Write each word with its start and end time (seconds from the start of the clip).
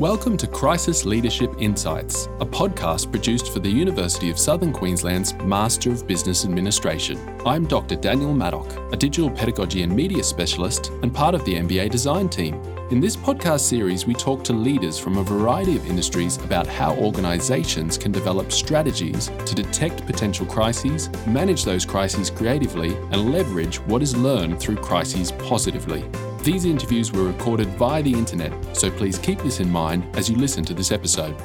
Welcome 0.00 0.38
to 0.38 0.46
Crisis 0.46 1.04
Leadership 1.04 1.54
Insights, 1.58 2.24
a 2.40 2.46
podcast 2.46 3.10
produced 3.10 3.52
for 3.52 3.58
the 3.58 3.68
University 3.68 4.30
of 4.30 4.38
Southern 4.38 4.72
Queensland's 4.72 5.34
Master 5.34 5.90
of 5.90 6.06
Business 6.06 6.46
Administration. 6.46 7.18
I'm 7.44 7.66
Dr. 7.66 7.96
Daniel 7.96 8.32
Maddock, 8.32 8.94
a 8.94 8.96
digital 8.96 9.30
pedagogy 9.30 9.82
and 9.82 9.94
media 9.94 10.24
specialist 10.24 10.88
and 11.02 11.14
part 11.14 11.34
of 11.34 11.44
the 11.44 11.52
MBA 11.52 11.90
design 11.90 12.30
team. 12.30 12.54
In 12.90 12.98
this 12.98 13.14
podcast 13.14 13.60
series, 13.60 14.06
we 14.06 14.14
talk 14.14 14.42
to 14.44 14.54
leaders 14.54 14.98
from 14.98 15.18
a 15.18 15.22
variety 15.22 15.76
of 15.76 15.86
industries 15.86 16.38
about 16.38 16.66
how 16.66 16.96
organisations 16.96 17.98
can 17.98 18.10
develop 18.10 18.52
strategies 18.52 19.26
to 19.44 19.54
detect 19.54 20.06
potential 20.06 20.46
crises, 20.46 21.10
manage 21.26 21.66
those 21.66 21.84
crises 21.84 22.30
creatively, 22.30 22.96
and 23.10 23.34
leverage 23.34 23.78
what 23.80 24.00
is 24.00 24.16
learned 24.16 24.58
through 24.58 24.76
crises 24.76 25.30
positively. 25.32 26.02
These 26.42 26.64
interviews 26.64 27.12
were 27.12 27.24
recorded 27.24 27.68
via 27.76 28.02
the 28.02 28.14
internet, 28.14 28.52
so 28.74 28.90
please 28.90 29.18
keep 29.18 29.38
this 29.40 29.60
in 29.60 29.70
mind 29.70 30.04
as 30.16 30.30
you 30.30 30.36
listen 30.36 30.64
to 30.64 30.72
this 30.72 30.90
episode. 30.90 31.36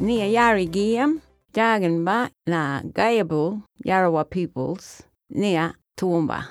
Nia 0.00 0.26
Yari 0.26 0.68
Giyam, 0.68 1.20
Jaganba 1.54 2.28
na 2.48 2.80
Gayable 2.80 3.62
Yarawa 3.86 4.28
peoples, 4.28 5.04
Nia 5.30 5.74
Toowoomba. 5.96 6.46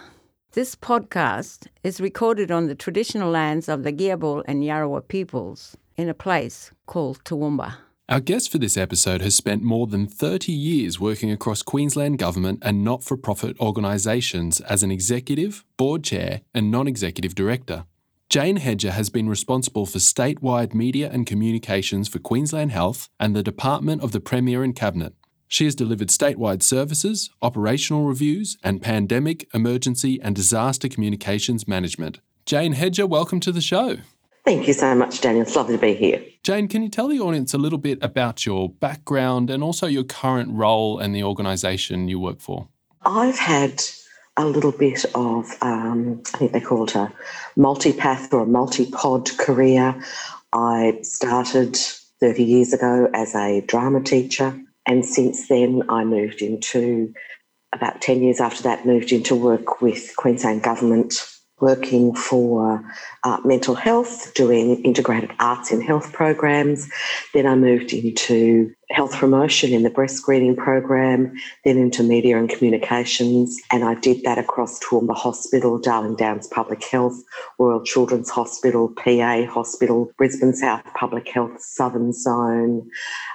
This 0.53 0.73
podcast 0.73 1.67
is 1.83 1.99
recorded 1.99 2.49
on 2.49 2.67
the 2.67 2.75
traditional 2.75 3.29
lands 3.29 3.67
of 3.67 3.83
the 3.83 3.91
Giabul 3.91 4.43
and 4.45 4.63
Yarawa 4.63 5.05
peoples 5.05 5.75
in 5.97 6.07
a 6.07 6.13
place 6.13 6.71
called 6.85 7.21
Toowoomba. 7.25 7.75
Our 8.11 8.19
guest 8.19 8.51
for 8.51 8.57
this 8.57 8.75
episode 8.75 9.21
has 9.21 9.35
spent 9.35 9.63
more 9.63 9.87
than 9.87 10.05
30 10.05 10.51
years 10.51 10.99
working 10.99 11.31
across 11.31 11.61
Queensland 11.61 12.19
government 12.19 12.59
and 12.61 12.83
not 12.83 13.05
for 13.05 13.15
profit 13.15 13.57
organisations 13.61 14.59
as 14.59 14.83
an 14.83 14.91
executive, 14.91 15.63
board 15.77 16.03
chair, 16.03 16.41
and 16.53 16.69
non 16.69 16.89
executive 16.89 17.35
director. 17.35 17.85
Jane 18.31 18.55
Hedger 18.55 18.91
has 18.91 19.09
been 19.09 19.27
responsible 19.27 19.85
for 19.85 19.97
statewide 19.97 20.73
media 20.73 21.09
and 21.11 21.27
communications 21.27 22.07
for 22.07 22.19
Queensland 22.19 22.71
Health 22.71 23.09
and 23.19 23.35
the 23.35 23.43
Department 23.43 24.01
of 24.01 24.13
the 24.13 24.21
Premier 24.21 24.63
and 24.63 24.73
Cabinet. 24.73 25.13
She 25.49 25.65
has 25.65 25.75
delivered 25.75 26.07
statewide 26.07 26.63
services, 26.63 27.29
operational 27.41 28.05
reviews, 28.05 28.55
and 28.63 28.81
pandemic, 28.81 29.49
emergency, 29.53 30.17
and 30.21 30.33
disaster 30.33 30.87
communications 30.87 31.67
management. 31.67 32.21
Jane 32.45 32.71
Hedger, 32.71 33.05
welcome 33.05 33.41
to 33.41 33.51
the 33.51 33.59
show. 33.59 33.97
Thank 34.45 34.65
you 34.65 34.73
so 34.75 34.95
much, 34.95 35.19
Daniel. 35.19 35.41
It's 35.41 35.57
lovely 35.57 35.75
to 35.75 35.81
be 35.81 35.93
here. 35.93 36.23
Jane, 36.41 36.69
can 36.69 36.83
you 36.83 36.89
tell 36.89 37.09
the 37.09 37.19
audience 37.19 37.53
a 37.53 37.57
little 37.57 37.79
bit 37.79 37.99
about 38.01 38.45
your 38.45 38.69
background 38.69 39.49
and 39.49 39.61
also 39.61 39.87
your 39.87 40.05
current 40.05 40.53
role 40.53 40.99
and 40.99 41.13
the 41.13 41.25
organisation 41.25 42.07
you 42.07 42.17
work 42.17 42.39
for? 42.39 42.69
I've 43.01 43.37
had 43.37 43.83
a 44.37 44.45
little 44.45 44.71
bit 44.71 45.05
of, 45.15 45.51
um, 45.61 46.21
I 46.33 46.37
think 46.37 46.51
they 46.51 46.61
call 46.61 46.85
it 46.85 46.95
a 46.95 47.11
multipath 47.57 48.31
or 48.33 48.43
a 48.43 48.47
multi-pod 48.47 49.37
career. 49.37 50.01
I 50.53 50.99
started 51.03 51.77
30 52.19 52.43
years 52.43 52.73
ago 52.73 53.09
as 53.13 53.35
a 53.35 53.61
drama 53.61 54.01
teacher, 54.01 54.59
and 54.87 55.05
since 55.05 55.47
then 55.47 55.83
I 55.89 56.03
moved 56.03 56.41
into, 56.41 57.13
about 57.73 58.01
10 58.01 58.21
years 58.21 58.39
after 58.39 58.63
that, 58.63 58.85
moved 58.85 59.11
into 59.11 59.35
work 59.35 59.81
with 59.81 60.15
Queensland 60.15 60.63
Government 60.63 61.13
working 61.61 62.13
for 62.15 62.83
uh, 63.23 63.39
mental 63.45 63.75
health, 63.75 64.33
doing 64.33 64.83
integrated 64.83 65.31
arts 65.39 65.71
in 65.71 65.79
health 65.79 66.11
programs. 66.11 66.89
Then 67.33 67.45
I 67.45 67.55
moved 67.55 67.93
into 67.93 68.73
health 68.91 69.13
promotion 69.13 69.73
in 69.73 69.83
the 69.83 69.89
breast 69.89 70.17
screening 70.17 70.55
program, 70.55 71.33
then 71.63 71.77
into 71.77 72.03
media 72.03 72.37
and 72.37 72.49
communications. 72.49 73.57
And 73.71 73.83
I 73.83 73.95
did 73.95 74.23
that 74.23 74.37
across 74.37 74.79
Toowoomba 74.79 75.15
Hospital, 75.15 75.79
Darling 75.79 76.15
Downs 76.15 76.47
Public 76.47 76.83
Health, 76.83 77.15
Royal 77.57 77.83
Children's 77.83 78.29
Hospital, 78.29 78.89
PA 78.89 79.45
Hospital, 79.45 80.11
Brisbane 80.17 80.53
South 80.53 80.83
Public 80.95 81.27
Health, 81.29 81.59
Southern 81.59 82.13
Zone, 82.13 82.89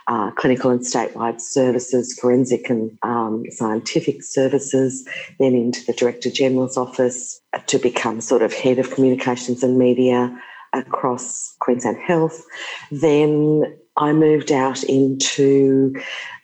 uh, 0.08 0.30
clinical 0.32 0.70
and 0.70 0.80
statewide 0.80 1.40
services, 1.40 2.18
forensic 2.20 2.70
and 2.70 2.96
um, 3.02 3.44
scientific 3.50 4.22
services, 4.22 5.06
then 5.38 5.54
into 5.54 5.84
the 5.86 5.92
Director 5.92 6.31
General's 6.31 6.76
office 6.76 7.41
to 7.66 7.78
become 7.78 8.20
sort 8.20 8.42
of 8.42 8.52
head 8.52 8.78
of 8.78 8.91
communications 8.91 9.62
and 9.62 9.78
media 9.78 10.36
across 10.72 11.54
Queensland 11.60 11.98
Health. 11.98 12.44
Then 12.91 13.76
I 13.98 14.12
moved 14.12 14.52
out 14.52 14.84
into 14.84 15.94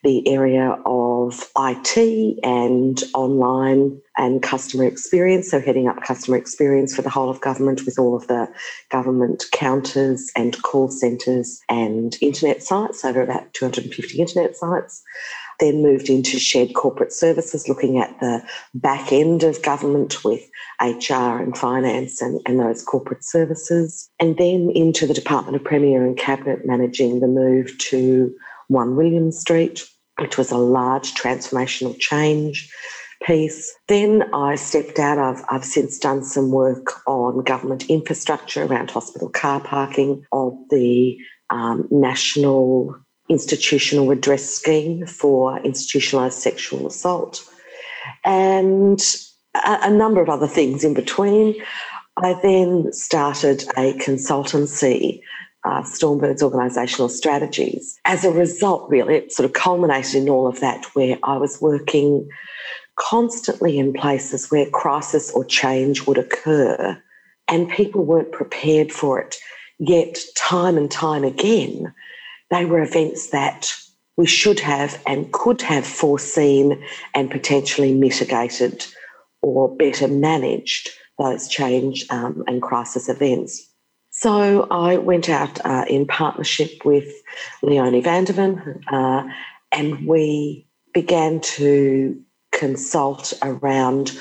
the 0.03 0.27
area 0.27 0.79
of 0.87 1.51
IT 1.57 2.39
and 2.43 3.03
online 3.15 4.01
and 4.17 4.43
customer 4.43 4.85
experience. 4.85 5.51
So, 5.51 5.61
heading 5.61 5.87
up 5.87 6.03
customer 6.03 6.37
experience 6.37 6.95
for 6.95 7.03
the 7.03 7.11
whole 7.11 7.31
of 7.31 7.41
government 7.41 7.85
with 7.85 7.99
all 7.99 8.17
of 8.17 8.27
the 8.27 8.49
government 8.91 9.45
counters 9.53 10.31
and 10.35 10.61
call 10.63 10.89
centres 10.89 11.61
and 11.69 12.17
internet 12.21 12.63
sites, 12.63 13.05
over 13.05 13.23
about 13.23 13.53
250 13.55 14.19
internet 14.19 14.57
sites. 14.57 15.03
Then 15.61 15.83
moved 15.83 16.09
into 16.09 16.39
shared 16.39 16.75
corporate 16.75 17.13
services, 17.13 17.69
looking 17.69 17.99
at 17.99 18.19
the 18.21 18.43
back 18.75 19.13
end 19.13 19.43
of 19.43 19.63
government 19.63 20.25
with 20.25 20.43
HR 20.81 21.39
and 21.39 21.57
finance 21.57 22.21
and, 22.21 22.41
and 22.47 22.59
those 22.59 22.83
corporate 22.83 23.25
services. 23.25 24.11
And 24.19 24.37
then 24.37 24.71
into 24.75 25.07
the 25.07 25.15
Department 25.15 25.57
of 25.57 25.65
Premier 25.65 26.05
and 26.05 26.17
Cabinet, 26.17 26.67
managing 26.67 27.21
the 27.21 27.29
move 27.29 27.77
to 27.79 28.35
1 28.69 28.97
William 28.97 29.31
Street, 29.31 29.85
which 30.19 30.37
was 30.37 30.51
a 30.51 30.59
large 30.59 31.15
transformational 31.15 31.99
change 31.99 32.71
piece. 33.25 33.73
Then 33.89 34.25
I 34.35 34.57
stepped 34.57 34.99
out. 34.99 35.19
I've, 35.19 35.45
I've 35.49 35.65
since 35.65 35.99
done 35.99 36.25
some 36.25 36.51
work 36.51 37.07
on 37.07 37.45
government 37.45 37.89
infrastructure 37.89 38.65
around 38.65 38.91
hospital 38.91 39.29
car 39.29 39.61
parking, 39.61 40.25
of 40.33 40.55
the 40.71 41.19
um, 41.51 41.87
national 41.91 42.97
institutional 43.33 44.07
redress 44.07 44.49
scheme 44.49 45.07
for 45.07 45.59
institutionalised 45.61 46.33
sexual 46.33 46.87
assault, 46.87 47.45
and 48.25 49.01
a, 49.55 49.79
a 49.83 49.91
number 49.91 50.21
of 50.21 50.29
other 50.29 50.49
things 50.49 50.85
in 50.85 50.95
between. 50.95 51.57
I 52.19 52.39
then 52.43 52.93
started 52.93 53.63
a 53.79 53.95
consultancy 53.95 55.23
uh, 55.65 55.83
Stormbird's 55.83 56.43
organisational 56.43 57.09
strategies. 57.09 57.99
As 58.05 58.25
a 58.25 58.31
result, 58.31 58.91
really, 58.91 59.17
it 59.17 59.33
sort 59.33 59.47
of 59.47 59.53
culminated 59.53 60.17
in 60.17 60.29
all 60.29 60.47
of 60.47 60.61
that, 60.61 60.85
where 60.95 61.19
I 61.23 61.37
was 61.37 61.61
working 61.61 62.29
constantly 62.97 63.79
in 63.79 63.93
places 63.93 64.51
where 64.51 64.69
crisis 64.71 65.31
or 65.31 65.45
change 65.45 66.07
would 66.07 66.19
occur 66.19 67.01
and 67.49 67.71
people 67.71 68.05
weren't 68.05 68.33
prepared 68.33 68.93
for 68.93 69.21
it. 69.21 69.37
Yet, 69.79 70.19
time 70.37 70.77
and 70.77 70.91
time 70.91 71.25
again, 71.25 71.93
they 72.53 72.67
were 72.67 72.83
events 72.83 73.31
that 73.31 73.73
we 74.17 74.27
should 74.27 74.61
have 74.61 75.03
and 75.07 75.33
could 75.33 75.63
have 75.63 75.87
foreseen 75.87 76.85
and 77.15 77.31
potentially 77.31 77.95
mitigated 77.95 78.87
or 79.41 79.75
better 79.75 80.07
managed 80.07 80.91
those 81.19 81.49
change 81.49 82.05
um, 82.11 82.45
and 82.47 82.61
crisis 82.61 83.09
events. 83.09 83.69
So 84.11 84.67
I 84.71 84.99
went 84.99 85.31
out 85.31 85.65
uh, 85.65 85.87
in 85.89 86.07
partnership 86.07 86.85
with 86.85 87.11
Leonie 87.63 88.03
Vanderman 88.03 88.83
uh, 88.93 89.27
and 89.73 90.07
we 90.07 90.67
began 90.93 91.41
to 91.41 92.21
consult 92.53 93.33
around 93.43 94.13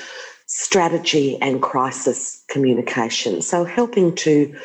strategy 0.46 1.38
and 1.42 1.60
crisis 1.60 2.42
communication. 2.48 3.42
So 3.42 3.64
helping 3.64 4.14
to 4.16 4.58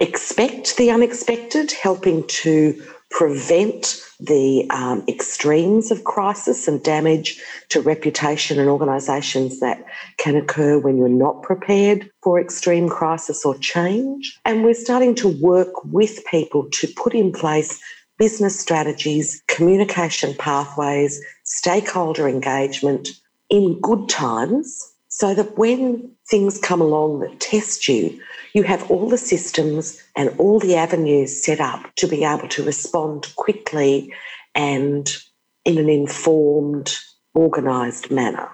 expect 0.00 0.76
the 0.76 0.90
unexpected, 0.90 1.72
helping 1.72 2.26
to 2.28 2.82
prevent 3.10 4.02
the 4.18 4.68
um, 4.70 5.04
extremes 5.08 5.90
of 5.90 6.04
crisis 6.04 6.66
and 6.66 6.82
damage 6.82 7.40
to 7.68 7.80
reputation 7.80 8.58
and 8.58 8.68
organisations 8.68 9.60
that 9.60 9.84
can 10.18 10.36
occur 10.36 10.78
when 10.78 10.96
you're 10.96 11.08
not 11.08 11.42
prepared 11.42 12.10
for 12.22 12.40
extreme 12.40 12.88
crisis 12.88 13.44
or 13.44 13.56
change. 13.58 14.38
And 14.44 14.64
we're 14.64 14.74
starting 14.74 15.14
to 15.16 15.28
work 15.28 15.84
with 15.84 16.24
people 16.26 16.68
to 16.70 16.88
put 16.96 17.14
in 17.14 17.32
place 17.32 17.80
business 18.18 18.58
strategies, 18.58 19.42
communication 19.48 20.34
pathways, 20.34 21.20
stakeholder 21.44 22.28
engagement 22.28 23.08
in 23.50 23.80
good 23.80 24.08
times 24.08 24.93
so 25.16 25.32
that 25.32 25.56
when 25.56 26.10
things 26.28 26.58
come 26.58 26.80
along 26.80 27.20
that 27.20 27.38
test 27.38 27.86
you, 27.86 28.20
you 28.52 28.64
have 28.64 28.90
all 28.90 29.08
the 29.08 29.16
systems 29.16 30.02
and 30.16 30.34
all 30.38 30.58
the 30.58 30.74
avenues 30.74 31.40
set 31.40 31.60
up 31.60 31.94
to 31.94 32.08
be 32.08 32.24
able 32.24 32.48
to 32.48 32.64
respond 32.64 33.32
quickly 33.36 34.12
and 34.56 35.16
in 35.64 35.78
an 35.78 35.88
informed, 35.88 36.98
organised 37.36 38.10
manner. 38.10 38.50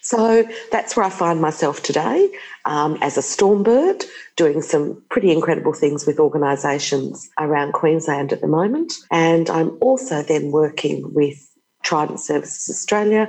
So 0.00 0.48
that's 0.72 0.96
where 0.96 1.04
I 1.04 1.10
find 1.10 1.38
myself 1.38 1.82
today 1.82 2.30
um, 2.64 2.96
as 3.02 3.18
a 3.18 3.20
Stormbird, 3.20 4.02
doing 4.36 4.62
some 4.62 5.02
pretty 5.10 5.30
incredible 5.30 5.74
things 5.74 6.06
with 6.06 6.18
organisations 6.18 7.28
around 7.38 7.74
Queensland 7.74 8.32
at 8.32 8.40
the 8.40 8.46
moment. 8.46 8.94
And 9.10 9.50
I'm 9.50 9.76
also 9.82 10.22
then 10.22 10.50
working 10.50 11.12
with 11.12 11.49
Trident 11.82 12.20
Services 12.20 12.68
Australia 12.68 13.28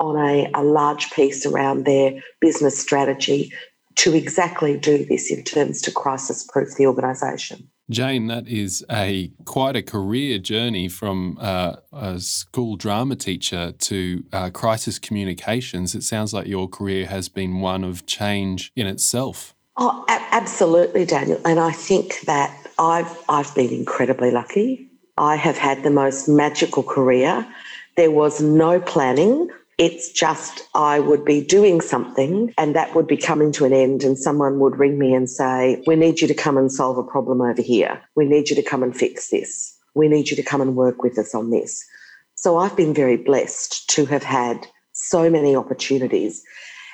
on 0.00 0.16
a, 0.16 0.50
a 0.54 0.62
large 0.62 1.10
piece 1.12 1.46
around 1.46 1.84
their 1.84 2.20
business 2.40 2.78
strategy 2.78 3.52
to 3.96 4.14
exactly 4.14 4.76
do 4.76 5.04
this 5.04 5.30
in 5.30 5.44
terms 5.44 5.80
to 5.82 5.90
crisis 5.92 6.44
proof 6.44 6.76
the 6.76 6.86
organisation. 6.86 7.68
Jane, 7.90 8.28
that 8.28 8.48
is 8.48 8.84
a 8.90 9.30
quite 9.44 9.76
a 9.76 9.82
career 9.82 10.38
journey 10.38 10.88
from 10.88 11.36
uh, 11.40 11.76
a 11.92 12.18
school 12.20 12.76
drama 12.76 13.16
teacher 13.16 13.72
to 13.72 14.24
uh, 14.32 14.50
crisis 14.50 14.98
communications. 14.98 15.94
It 15.94 16.02
sounds 16.02 16.32
like 16.32 16.46
your 16.46 16.68
career 16.68 17.06
has 17.06 17.28
been 17.28 17.60
one 17.60 17.84
of 17.84 18.06
change 18.06 18.72
in 18.76 18.86
itself. 18.86 19.54
Oh, 19.76 20.04
a- 20.08 20.34
absolutely, 20.34 21.04
Daniel. 21.04 21.40
And 21.44 21.60
I 21.60 21.72
think 21.72 22.20
that 22.22 22.56
I've 22.78 23.18
I've 23.28 23.54
been 23.54 23.70
incredibly 23.70 24.30
lucky. 24.30 24.88
I 25.18 25.36
have 25.36 25.58
had 25.58 25.82
the 25.82 25.90
most 25.90 26.28
magical 26.28 26.82
career. 26.82 27.46
There 27.96 28.10
was 28.10 28.40
no 28.40 28.80
planning. 28.80 29.50
It's 29.76 30.10
just 30.10 30.66
I 30.74 30.98
would 30.98 31.24
be 31.24 31.42
doing 31.44 31.80
something 31.80 32.54
and 32.56 32.74
that 32.74 32.94
would 32.94 33.06
be 33.06 33.16
coming 33.16 33.52
to 33.52 33.64
an 33.64 33.72
end, 33.72 34.02
and 34.02 34.18
someone 34.18 34.60
would 34.60 34.78
ring 34.78 34.98
me 34.98 35.12
and 35.12 35.28
say, 35.28 35.82
We 35.86 35.96
need 35.96 36.20
you 36.20 36.28
to 36.28 36.34
come 36.34 36.56
and 36.56 36.72
solve 36.72 36.96
a 36.96 37.02
problem 37.02 37.40
over 37.42 37.60
here. 37.60 38.00
We 38.14 38.24
need 38.24 38.48
you 38.48 38.56
to 38.56 38.62
come 38.62 38.82
and 38.82 38.96
fix 38.96 39.28
this. 39.28 39.76
We 39.94 40.08
need 40.08 40.30
you 40.30 40.36
to 40.36 40.42
come 40.42 40.62
and 40.62 40.74
work 40.74 41.02
with 41.02 41.18
us 41.18 41.34
on 41.34 41.50
this. 41.50 41.84
So 42.34 42.58
I've 42.58 42.76
been 42.76 42.94
very 42.94 43.16
blessed 43.18 43.88
to 43.90 44.06
have 44.06 44.22
had 44.22 44.66
so 44.92 45.28
many 45.28 45.54
opportunities 45.54 46.42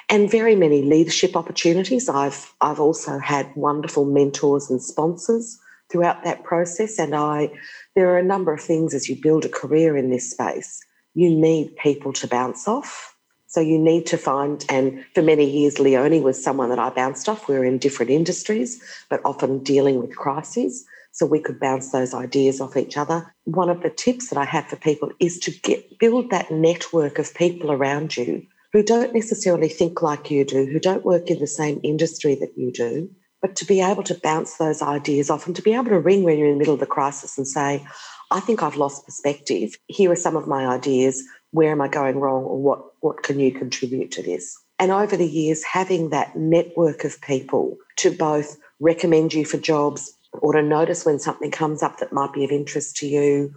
and 0.09 0.31
very 0.31 0.56
many 0.56 0.83
leadership 0.83 1.37
opportunities. 1.37 2.09
I've 2.09 2.53
I've 2.61 2.81
also 2.81 3.19
had 3.19 3.55
wonderful 3.55 4.05
mentors 4.05 4.69
and 4.69 4.83
sponsors 4.83 5.59
throughout 5.91 6.25
that 6.25 6.43
process. 6.43 6.99
And 6.99 7.15
I 7.15 7.53
there 7.95 8.09
are 8.09 8.19
a 8.19 8.23
number 8.23 8.53
of 8.53 8.61
things 8.61 8.95
as 8.95 9.09
you 9.09 9.17
build 9.21 9.45
a 9.45 9.49
career 9.49 9.97
in 9.97 10.11
this 10.11 10.31
space 10.31 10.85
you 11.19 11.35
need 11.35 11.76
people 11.79 12.12
to 12.12 12.29
bounce 12.29 12.69
off. 12.69 13.17
So 13.49 13.61
you 13.61 13.76
need 13.76 14.06
to 14.06 14.17
find, 14.17 14.65
and 14.69 15.05
for 15.17 15.23
many 15.23 15.50
years, 15.50 15.81
Leonie 15.81 16.20
was 16.20 16.41
someone 16.41 16.69
that 16.69 16.79
I 16.79 16.91
bounced 16.91 17.29
off. 17.29 17.49
We 17.49 17.56
were 17.56 17.65
in 17.65 17.79
different 17.79 18.12
industries, 18.12 18.81
but 19.11 19.20
often 19.25 19.65
dealing 19.65 19.99
with 20.00 20.17
crises. 20.17 20.85
So 21.11 21.26
we 21.26 21.41
could 21.41 21.59
bounce 21.59 21.91
those 21.91 22.15
ideas 22.15 22.61
off 22.61 22.76
each 22.76 22.97
other. 22.97 23.35
One 23.47 23.69
of 23.69 23.82
the 23.82 23.91
tips 23.91 24.29
that 24.29 24.38
I 24.38 24.44
have 24.44 24.67
for 24.67 24.76
people 24.76 25.11
is 25.19 25.41
to 25.41 25.50
get 25.50 25.99
build 25.99 26.31
that 26.31 26.53
network 26.53 27.19
of 27.19 27.35
people 27.35 27.73
around 27.73 28.17
you 28.17 28.47
who 28.73 28.85
don't 28.85 29.12
necessarily 29.12 29.69
think 29.69 30.03
like 30.03 30.31
you 30.31 30.44
do, 30.44 30.67
who 30.67 30.79
don't 30.79 31.05
work 31.05 31.32
in 31.32 31.41
the 31.41 31.49
same 31.49 31.81
industry 31.82 32.37
that 32.37 32.53
you 32.56 32.71
do, 32.71 33.11
but 33.43 33.56
to 33.56 33.64
be 33.64 33.81
able 33.81 34.05
to 34.05 34.21
bounce 34.23 34.59
those 34.59 34.82
ideas 34.82 35.31
off 35.31 35.49
and 35.49 35.56
to 35.56 35.62
be 35.62 35.75
able 35.75 35.87
to 35.87 35.99
ring 35.99 36.23
when 36.23 36.38
you're 36.38 36.47
in 36.47 36.55
the 36.55 36.59
middle 36.59 36.75
of 36.75 36.81
the 36.81 36.87
crisis 36.87 37.37
and 37.38 37.49
say, 37.49 37.85
I 38.31 38.41
think 38.41 38.63
I've 38.63 38.77
lost 38.77 39.07
perspective. 39.07 39.77
Here 39.87 40.11
are 40.11 40.17
some 40.17 40.37
of 40.37 40.47
my 40.47 40.67
ideas. 40.67 41.23
Where 41.51 41.73
am 41.73 41.81
I 41.81 41.89
going 41.89 42.21
wrong, 42.21 42.45
or 42.45 42.61
what, 42.61 42.85
what 43.01 43.23
can 43.23 43.41
you 43.41 43.53
contribute 43.53 44.11
to 44.13 44.23
this? 44.23 44.57
And 44.79 44.93
over 44.93 45.17
the 45.17 45.27
years, 45.27 45.65
having 45.65 46.11
that 46.11 46.37
network 46.37 47.05
of 47.05 47.21
people 47.23 47.79
to 47.97 48.11
both 48.11 48.59
recommend 48.81 49.33
you 49.33 49.45
for 49.45 49.57
jobs 49.57 50.13
or 50.33 50.53
to 50.53 50.63
notice 50.63 51.07
when 51.07 51.19
something 51.19 51.51
comes 51.51 51.83
up 51.83 51.99
that 51.99 52.13
might 52.13 52.33
be 52.33 52.45
of 52.45 52.51
interest 52.51 52.97
to 52.99 53.07
you 53.09 53.55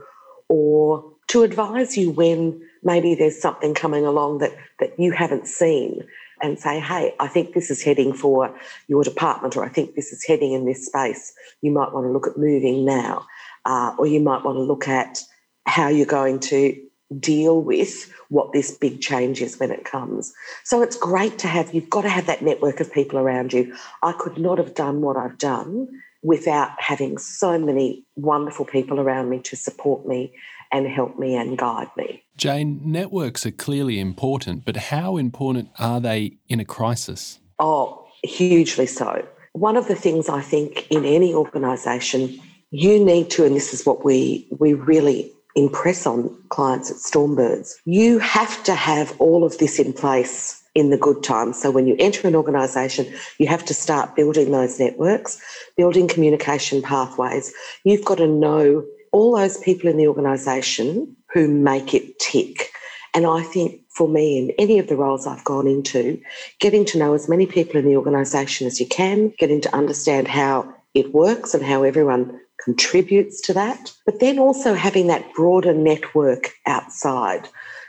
or 0.48 1.12
to 1.28 1.44
advise 1.44 1.98
you 1.98 2.10
when 2.10 2.62
maybe 2.82 3.14
there's 3.14 3.40
something 3.40 3.74
coming 3.74 4.06
along 4.06 4.40
that, 4.40 4.56
that 4.80 4.98
you 4.98 5.12
haven't 5.12 5.48
seen 5.48 6.04
and 6.42 6.58
say, 6.60 6.80
hey, 6.80 7.14
I 7.20 7.28
think 7.28 7.54
this 7.54 7.70
is 7.70 7.84
heading 7.84 8.14
for 8.14 8.58
your 8.88 9.04
department, 9.04 9.56
or 9.56 9.64
I 9.64 9.70
think 9.70 9.94
this 9.94 10.12
is 10.12 10.26
heading 10.26 10.54
in 10.54 10.66
this 10.66 10.88
space. 10.88 11.34
You 11.62 11.72
might 11.72 11.94
want 11.94 12.06
to 12.06 12.12
look 12.12 12.26
at 12.26 12.38
moving 12.38 12.84
now 12.84 13.28
uh, 13.66 13.96
or 13.98 14.08
you 14.08 14.20
might 14.20 14.44
want 14.44 14.58
to 14.58 14.62
look 14.62 14.88
at 14.88 15.20
how 15.66 15.88
you're 15.88 16.06
going 16.06 16.40
to 16.40 16.80
deal 17.20 17.62
with 17.62 18.12
what 18.30 18.54
this 18.54 18.72
big 18.72 19.02
change 19.02 19.42
is 19.42 19.60
when 19.60 19.72
it 19.72 19.84
comes. 19.84 20.34
So 20.64 20.82
it's 20.82 20.96
great 20.96 21.38
to 21.40 21.48
have, 21.48 21.74
you've 21.74 21.90
got 21.90 22.04
to 22.04 22.10
have 22.10 22.26
that 22.28 22.42
network 22.42 22.80
of 22.80 22.92
people 22.92 23.20
around 23.20 23.54
you. 23.54 23.76
I 24.02 24.14
could 24.14 24.38
not 24.38 24.58
have 24.58 24.74
done 24.74 25.02
what 25.02 25.18
I've 25.18 25.38
done 25.38 25.90
without 26.24 26.70
having 26.80 27.18
so 27.18 27.58
many 27.58 28.06
wonderful 28.16 28.66
people 28.66 29.00
around 29.00 29.30
me 29.30 29.40
to 29.40 29.56
support 29.56 30.08
me 30.08 30.34
and 30.72 30.88
help 30.88 31.20
me 31.20 31.36
and 31.36 31.58
guide 31.58 31.90
me. 31.98 32.24
Jane, 32.38 32.80
networks 32.86 33.46
are 33.46 33.52
clearly 33.52 34.00
important, 34.00 34.64
but 34.64 34.78
how 34.78 35.18
important 35.18 35.70
are 35.80 36.00
they 36.00 36.38
in 36.48 36.60
a 36.60 36.66
crisis? 36.66 37.40
Oh, 37.60 38.08
hugely 38.24 38.86
so. 38.86 39.28
One 39.54 39.76
of 39.76 39.90
the 39.90 39.96
things 39.96 40.30
I 40.30 40.42
think 40.42 40.88
in 40.90 41.04
any 41.04 41.34
organisation 41.34 42.40
you 42.72 43.04
need 43.04 43.30
to, 43.32 43.46
and 43.46 43.56
this 43.56 43.74
is 43.74 43.86
what 43.86 44.04
we 44.04 44.48
we 44.60 44.74
really 44.74 45.32
impress 45.56 46.08
on 46.08 46.36
clients 46.50 46.90
at 46.90 46.98
Stormbirds, 46.98 47.76
you 47.86 48.20
have 48.20 48.64
to 48.64 48.74
have 48.74 49.14
all 49.20 49.44
of 49.44 49.58
this 49.58 49.80
in 49.80 49.92
place 49.94 50.64
in 50.74 50.90
the 50.90 50.98
good 50.98 51.22
times. 51.22 51.62
So 51.62 51.70
when 51.70 51.86
you 51.86 51.96
enter 52.00 52.28
an 52.28 52.36
organisation, 52.36 53.14
you 53.38 53.48
have 53.48 53.66
to 53.66 53.74
start 53.74 54.16
building 54.16 54.52
those 54.52 54.80
networks, 54.80 55.40
building 55.76 56.08
communication 56.08 56.82
pathways. 56.82 57.54
You've 57.84 58.06
got 58.06 58.20
to 58.20 58.28
know 58.28 58.86
all 59.12 59.36
those 59.36 59.58
people 59.58 59.90
in 59.90 59.98
the 59.98 60.08
organisation 60.08 61.16
who 61.34 61.50
make 61.50 61.94
it 61.94 62.18
tick. 62.20 62.72
And 63.14 63.26
I 63.26 63.42
think 63.42 63.82
for 63.90 64.08
me, 64.08 64.38
in 64.38 64.52
any 64.58 64.80
of 64.80 64.88
the 64.88 64.96
roles 64.96 65.28
I've 65.28 65.44
gone 65.44 65.68
into, 65.68 66.22
getting 66.62 66.86
to 66.86 66.98
know 66.98 67.14
as 67.14 67.28
many 67.28 67.46
people 67.46 67.76
in 67.76 67.86
the 67.86 67.98
organisation 67.98 68.68
as 68.68 68.80
you 68.80 68.88
can, 68.88 69.34
getting 69.38 69.60
to 69.62 69.76
understand 69.76 70.30
how 70.30 70.74
it 70.94 71.14
works 71.14 71.54
and 71.54 71.64
how 71.64 71.84
everyone 71.84 72.40
contributes 72.64 73.42
to 73.42 73.54
that, 73.54 73.92
but 74.06 74.20
then 74.20 74.40
also 74.40 74.74
having 74.74 75.08
that 75.08 75.34
broader 75.34 75.74
network 75.74 76.52
outside. 76.66 77.48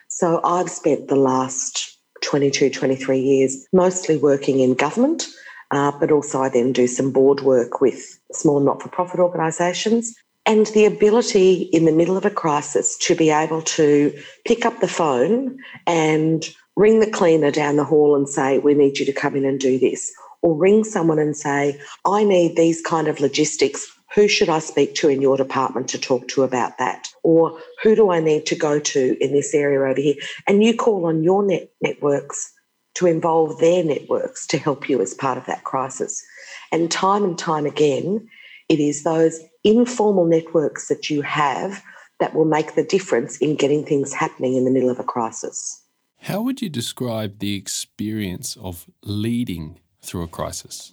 So 0.09 0.41
I've 0.45 0.71
spent 0.71 1.09
the 1.09 1.17
last 1.17 1.99
22, 2.23 2.71
23 2.71 3.19
years 3.19 3.67
mostly 3.73 4.17
working 4.17 4.61
in 4.61 4.75
government, 4.75 5.27
uh, 5.71 5.93
but 5.99 6.11
also 6.11 6.43
I 6.43 6.49
then 6.49 6.73
do 6.73 6.87
some 6.87 7.11
board 7.13 7.41
work 7.41 7.81
with 7.81 8.19
small 8.33 8.61
not 8.61 8.83
for 8.83 8.89
profit 8.89 9.21
organisations. 9.21 10.15
And 10.45 10.67
the 10.69 10.87
ability 10.87 11.71
in 11.73 11.85
the 11.85 11.93
middle 11.93 12.17
of 12.17 12.25
a 12.25 12.31
crisis 12.31 12.99
to 12.99 13.15
be 13.15 13.31
able 13.31 13.63
to 13.63 14.13
pick 14.45 14.67
up 14.67 14.81
the 14.81 14.89
phone 14.89 15.57
and 15.87 16.45
ring 16.77 17.01
the 17.01 17.11
cleaner 17.11 17.51
down 17.51 17.77
the 17.77 17.85
hall 17.85 18.17
and 18.17 18.29
say, 18.29 18.59
We 18.59 18.75
need 18.75 18.99
you 18.99 19.07
to 19.07 19.13
come 19.13 19.37
in 19.37 19.45
and 19.45 19.61
do 19.61 19.79
this. 19.79 20.13
Or 20.43 20.57
ring 20.57 20.83
someone 20.83 21.21
and 21.21 21.37
say, 21.37 21.81
I 22.05 22.25
need 22.25 22.57
these 22.57 22.83
kind 22.83 23.07
of 23.07 23.21
logistics 23.21 23.87
who 24.15 24.29
should 24.29 24.49
I 24.49 24.59
speak 24.59 24.95
to 24.97 25.09
in 25.09 25.23
your 25.23 25.37
department 25.37 25.89
to 25.89 25.99
talk 25.99 26.29
to 26.29 26.43
about 26.43 26.79
that? 26.79 27.09
Or 27.23 27.59
who 27.83 27.95
do 27.95 28.11
I 28.11 28.21
need 28.21 28.47
to 28.47 28.55
go 28.55 28.79
to 28.79 29.25
in 29.25 29.33
this 29.33 29.55
area 29.55 29.81
over 29.81 30.01
here? 30.01 30.17
And 30.47 30.63
you 30.63 30.77
call 30.77 31.07
on 31.07 31.23
your 31.23 31.45
net 31.45 31.71
networks 31.81 32.53
to 32.95 33.07
involve 33.07 33.59
their 33.59 33.83
networks 33.83 34.47
to 34.49 34.59
help 34.59 34.89
you 34.89 35.01
as 35.01 35.15
part 35.15 35.39
of 35.39 35.47
that 35.47 35.65
crisis. 35.65 36.23
And 36.71 36.91
time 36.91 37.25
and 37.25 37.39
time 37.39 37.65
again, 37.65 38.29
it 38.69 38.81
is 38.81 39.03
those 39.03 39.41
informal 39.65 40.27
networks 40.27 40.89
that 40.89 41.09
you 41.09 41.23
have 41.23 41.83
that 42.21 42.35
will 42.35 42.45
make 42.45 42.75
the 42.75 42.85
difference 42.85 43.39
in 43.39 43.57
getting 43.57 43.85
things 43.85 44.13
happening 44.13 44.57
in 44.57 44.65
the 44.65 44.71
middle 44.71 44.91
of 44.91 44.99
a 44.99 45.05
crisis. 45.05 45.83
How 46.19 46.43
would 46.43 46.63
you 46.63 46.69
describe 46.69 47.39
the 47.39 47.57
experience 47.57 48.57
of 48.61 48.89
leading 49.03 49.81
through 50.03 50.23
a 50.23 50.29
crisis? 50.29 50.93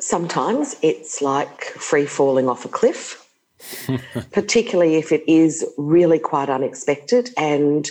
Sometimes 0.00 0.76
it's 0.82 1.20
like 1.20 1.64
free 1.64 2.06
falling 2.06 2.48
off 2.48 2.64
a 2.64 2.68
cliff, 2.68 3.28
particularly 4.32 4.96
if 4.96 5.12
it 5.12 5.24
is 5.28 5.64
really 5.76 6.18
quite 6.18 6.48
unexpected. 6.48 7.30
And 7.36 7.90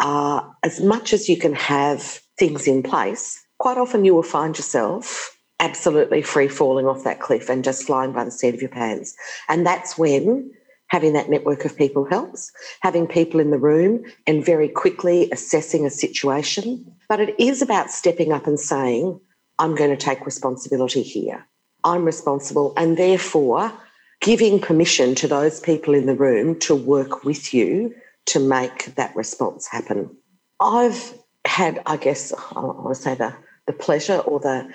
uh, 0.00 0.42
as 0.62 0.80
much 0.80 1.12
as 1.12 1.28
you 1.28 1.36
can 1.36 1.54
have 1.54 2.02
things 2.38 2.66
in 2.66 2.82
place, 2.82 3.44
quite 3.58 3.78
often 3.78 4.04
you 4.04 4.14
will 4.14 4.22
find 4.22 4.56
yourself 4.56 5.36
absolutely 5.60 6.22
free 6.22 6.48
falling 6.48 6.86
off 6.86 7.04
that 7.04 7.20
cliff 7.20 7.48
and 7.48 7.64
just 7.64 7.86
flying 7.86 8.12
by 8.12 8.24
the 8.24 8.30
seat 8.30 8.54
of 8.54 8.60
your 8.60 8.70
pants. 8.70 9.16
And 9.48 9.64
that's 9.64 9.96
when 9.96 10.50
having 10.88 11.14
that 11.14 11.30
network 11.30 11.64
of 11.64 11.76
people 11.76 12.04
helps, 12.04 12.52
having 12.80 13.06
people 13.06 13.40
in 13.40 13.50
the 13.50 13.58
room 13.58 14.04
and 14.26 14.44
very 14.44 14.68
quickly 14.68 15.28
assessing 15.32 15.84
a 15.84 15.90
situation. 15.90 16.94
But 17.08 17.20
it 17.20 17.34
is 17.40 17.62
about 17.62 17.90
stepping 17.90 18.32
up 18.32 18.46
and 18.46 18.60
saying, 18.60 19.18
I'm 19.58 19.74
going 19.74 19.90
to 19.90 19.96
take 19.96 20.26
responsibility 20.26 21.02
here. 21.02 21.46
I'm 21.84 22.04
responsible, 22.04 22.72
and 22.76 22.96
therefore 22.96 23.72
giving 24.20 24.60
permission 24.60 25.14
to 25.16 25.28
those 25.28 25.60
people 25.60 25.94
in 25.94 26.06
the 26.06 26.14
room 26.14 26.58
to 26.60 26.74
work 26.74 27.24
with 27.24 27.54
you 27.54 27.94
to 28.26 28.40
make 28.40 28.94
that 28.96 29.14
response 29.14 29.66
happen. 29.66 30.10
I've 30.60 31.14
had, 31.44 31.80
I 31.86 31.96
guess, 31.96 32.32
I 32.32 32.60
want 32.60 32.96
to 32.96 33.00
say 33.00 33.14
the, 33.14 33.34
the 33.66 33.72
pleasure 33.72 34.18
or 34.18 34.40
the, 34.40 34.68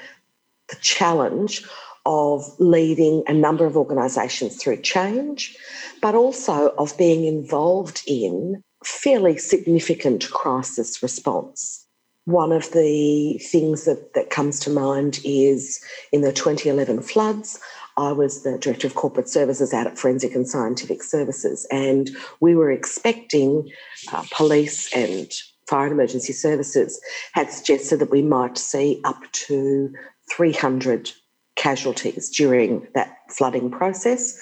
the 0.70 0.76
challenge 0.78 1.64
of 2.06 2.44
leading 2.60 3.24
a 3.28 3.34
number 3.34 3.66
of 3.66 3.78
organisations 3.78 4.56
through 4.58 4.82
change, 4.82 5.56
but 6.02 6.16
also 6.16 6.70
of 6.78 6.98
being 6.98 7.26
involved 7.26 8.02
in 8.08 8.64
fairly 8.84 9.38
significant 9.38 10.30
crisis 10.32 11.04
response. 11.04 11.81
One 12.26 12.52
of 12.52 12.72
the 12.72 13.40
things 13.40 13.86
that, 13.86 14.14
that 14.14 14.30
comes 14.30 14.60
to 14.62 14.70
mind 14.70 15.20
is 15.24 15.84
in 16.12 16.22
the 16.22 16.32
2011 16.32 17.02
floods, 17.02 17.60
I 17.98 18.12
was 18.12 18.44
the 18.44 18.58
Director 18.58 18.88
of 18.88 18.96
Corporate 18.96 19.28
Services 19.28 19.74
out 19.74 19.88
at 19.88 19.98
Forensic 19.98 20.36
and 20.36 20.48
Scientific 20.48 21.04
Services, 21.04 21.68
and 21.72 22.10
we 22.40 22.56
were 22.56 22.72
expecting 22.72 23.70
uh, 24.14 24.24
police 24.32 24.94
and 24.94 25.32
fire 25.68 25.86
and 25.86 25.94
emergency 25.94 26.34
services 26.34 27.00
had 27.32 27.50
suggested 27.50 28.00
that 28.00 28.12
we 28.12 28.22
might 28.22 28.58
see 28.58 29.02
up 29.06 29.24
to 29.32 29.92
300 30.36 31.12
casualties 31.56 32.30
during 32.30 32.88
that 32.94 33.18
flooding 33.30 33.72
process. 33.72 34.38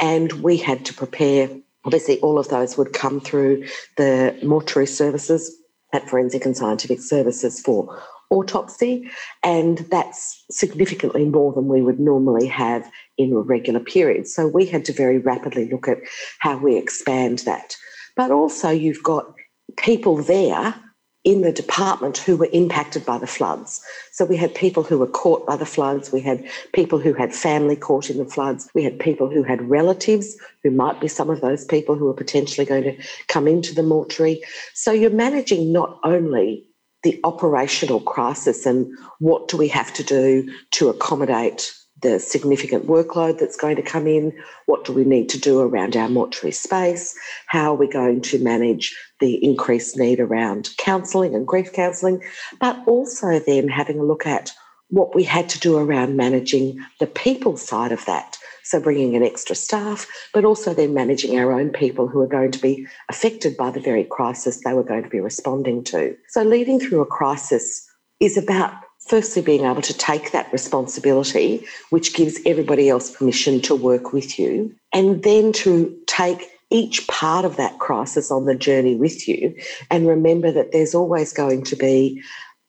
And 0.00 0.32
we 0.42 0.56
had 0.56 0.84
to 0.86 0.94
prepare, 0.94 1.48
obviously, 1.84 2.18
all 2.20 2.38
of 2.38 2.48
those 2.48 2.76
would 2.76 2.92
come 2.92 3.20
through 3.20 3.64
the 3.96 4.36
mortuary 4.42 4.86
services 4.86 5.56
at 5.92 6.08
Forensic 6.08 6.44
and 6.44 6.56
Scientific 6.56 7.00
Services 7.00 7.60
for 7.60 8.02
autopsy, 8.30 9.10
and 9.42 9.78
that's 9.90 10.42
significantly 10.50 11.26
more 11.26 11.52
than 11.52 11.68
we 11.68 11.82
would 11.82 12.00
normally 12.00 12.46
have 12.46 12.90
in 13.18 13.32
a 13.32 13.40
regular 13.40 13.80
period. 13.80 14.26
So 14.26 14.48
we 14.48 14.64
had 14.64 14.84
to 14.86 14.92
very 14.92 15.18
rapidly 15.18 15.68
look 15.70 15.86
at 15.86 15.98
how 16.38 16.56
we 16.56 16.76
expand 16.76 17.40
that. 17.40 17.76
But 18.16 18.30
also, 18.30 18.70
you've 18.70 19.02
got 19.02 19.34
people 19.76 20.16
there 20.16 20.74
in 21.24 21.42
the 21.42 21.52
department 21.52 22.18
who 22.18 22.36
were 22.36 22.48
impacted 22.52 23.06
by 23.06 23.16
the 23.16 23.26
floods. 23.26 23.80
So 24.10 24.24
we 24.24 24.36
had 24.36 24.54
people 24.54 24.82
who 24.82 24.98
were 24.98 25.06
caught 25.06 25.46
by 25.46 25.56
the 25.56 25.66
floods, 25.66 26.10
we 26.10 26.20
had 26.20 26.44
people 26.72 26.98
who 26.98 27.12
had 27.12 27.34
family 27.34 27.76
caught 27.76 28.10
in 28.10 28.18
the 28.18 28.24
floods, 28.24 28.68
we 28.74 28.82
had 28.82 28.98
people 28.98 29.28
who 29.28 29.44
had 29.44 29.68
relatives 29.68 30.36
who 30.64 30.70
might 30.70 31.00
be 31.00 31.08
some 31.08 31.30
of 31.30 31.40
those 31.40 31.64
people 31.64 31.94
who 31.94 32.08
are 32.08 32.14
potentially 32.14 32.66
going 32.66 32.82
to 32.82 32.96
come 33.28 33.46
into 33.46 33.74
the 33.74 33.84
mortuary. 33.84 34.42
So 34.74 34.90
you're 34.90 35.10
managing 35.10 35.72
not 35.72 36.00
only 36.02 36.66
the 37.04 37.20
operational 37.24 38.00
crisis 38.00 38.66
and 38.66 38.86
what 39.18 39.48
do 39.48 39.56
we 39.56 39.68
have 39.68 39.92
to 39.94 40.04
do 40.04 40.52
to 40.72 40.88
accommodate 40.88 41.72
the 42.02 42.18
significant 42.18 42.86
workload 42.86 43.38
that's 43.38 43.56
going 43.56 43.76
to 43.76 43.82
come 43.82 44.06
in, 44.06 44.32
what 44.66 44.84
do 44.84 44.92
we 44.92 45.04
need 45.04 45.28
to 45.30 45.38
do 45.38 45.60
around 45.60 45.96
our 45.96 46.08
mortuary 46.08 46.52
space, 46.52 47.16
how 47.46 47.72
are 47.72 47.76
we 47.76 47.88
going 47.88 48.20
to 48.20 48.38
manage 48.42 48.96
the 49.20 49.42
increased 49.44 49.96
need 49.96 50.20
around 50.20 50.70
counselling 50.78 51.34
and 51.34 51.46
grief 51.46 51.72
counselling, 51.72 52.22
but 52.60 52.76
also 52.86 53.38
then 53.38 53.68
having 53.68 53.98
a 53.98 54.04
look 54.04 54.26
at 54.26 54.52
what 54.88 55.14
we 55.14 55.24
had 55.24 55.48
to 55.48 55.58
do 55.58 55.78
around 55.78 56.16
managing 56.16 56.78
the 57.00 57.06
people 57.06 57.56
side 57.56 57.92
of 57.92 58.04
that. 58.04 58.36
So 58.64 58.78
bringing 58.78 59.14
in 59.14 59.22
extra 59.22 59.56
staff, 59.56 60.06
but 60.34 60.44
also 60.44 60.74
then 60.74 60.94
managing 60.94 61.38
our 61.38 61.52
own 61.52 61.70
people 61.70 62.06
who 62.06 62.20
are 62.20 62.28
going 62.28 62.50
to 62.52 62.60
be 62.60 62.86
affected 63.08 63.56
by 63.56 63.70
the 63.70 63.80
very 63.80 64.04
crisis 64.04 64.60
they 64.62 64.74
were 64.74 64.84
going 64.84 65.02
to 65.02 65.08
be 65.08 65.20
responding 65.20 65.82
to. 65.84 66.14
So 66.28 66.42
leading 66.42 66.78
through 66.78 67.00
a 67.00 67.06
crisis 67.06 67.88
is 68.20 68.36
about 68.36 68.74
firstly 69.06 69.42
being 69.42 69.64
able 69.64 69.82
to 69.82 69.94
take 69.94 70.32
that 70.32 70.52
responsibility, 70.52 71.64
which 71.90 72.14
gives 72.14 72.40
everybody 72.46 72.88
else 72.88 73.14
permission 73.14 73.60
to 73.62 73.74
work 73.74 74.12
with 74.12 74.38
you, 74.38 74.74
and 74.92 75.22
then 75.22 75.52
to 75.52 75.96
take 76.06 76.50
each 76.70 77.06
part 77.06 77.44
of 77.44 77.56
that 77.56 77.78
crisis 77.78 78.30
on 78.30 78.46
the 78.46 78.54
journey 78.54 78.94
with 78.94 79.28
you 79.28 79.54
and 79.90 80.08
remember 80.08 80.50
that 80.50 80.72
there's 80.72 80.94
always 80.94 81.32
going 81.32 81.62
to 81.62 81.76
be 81.76 82.22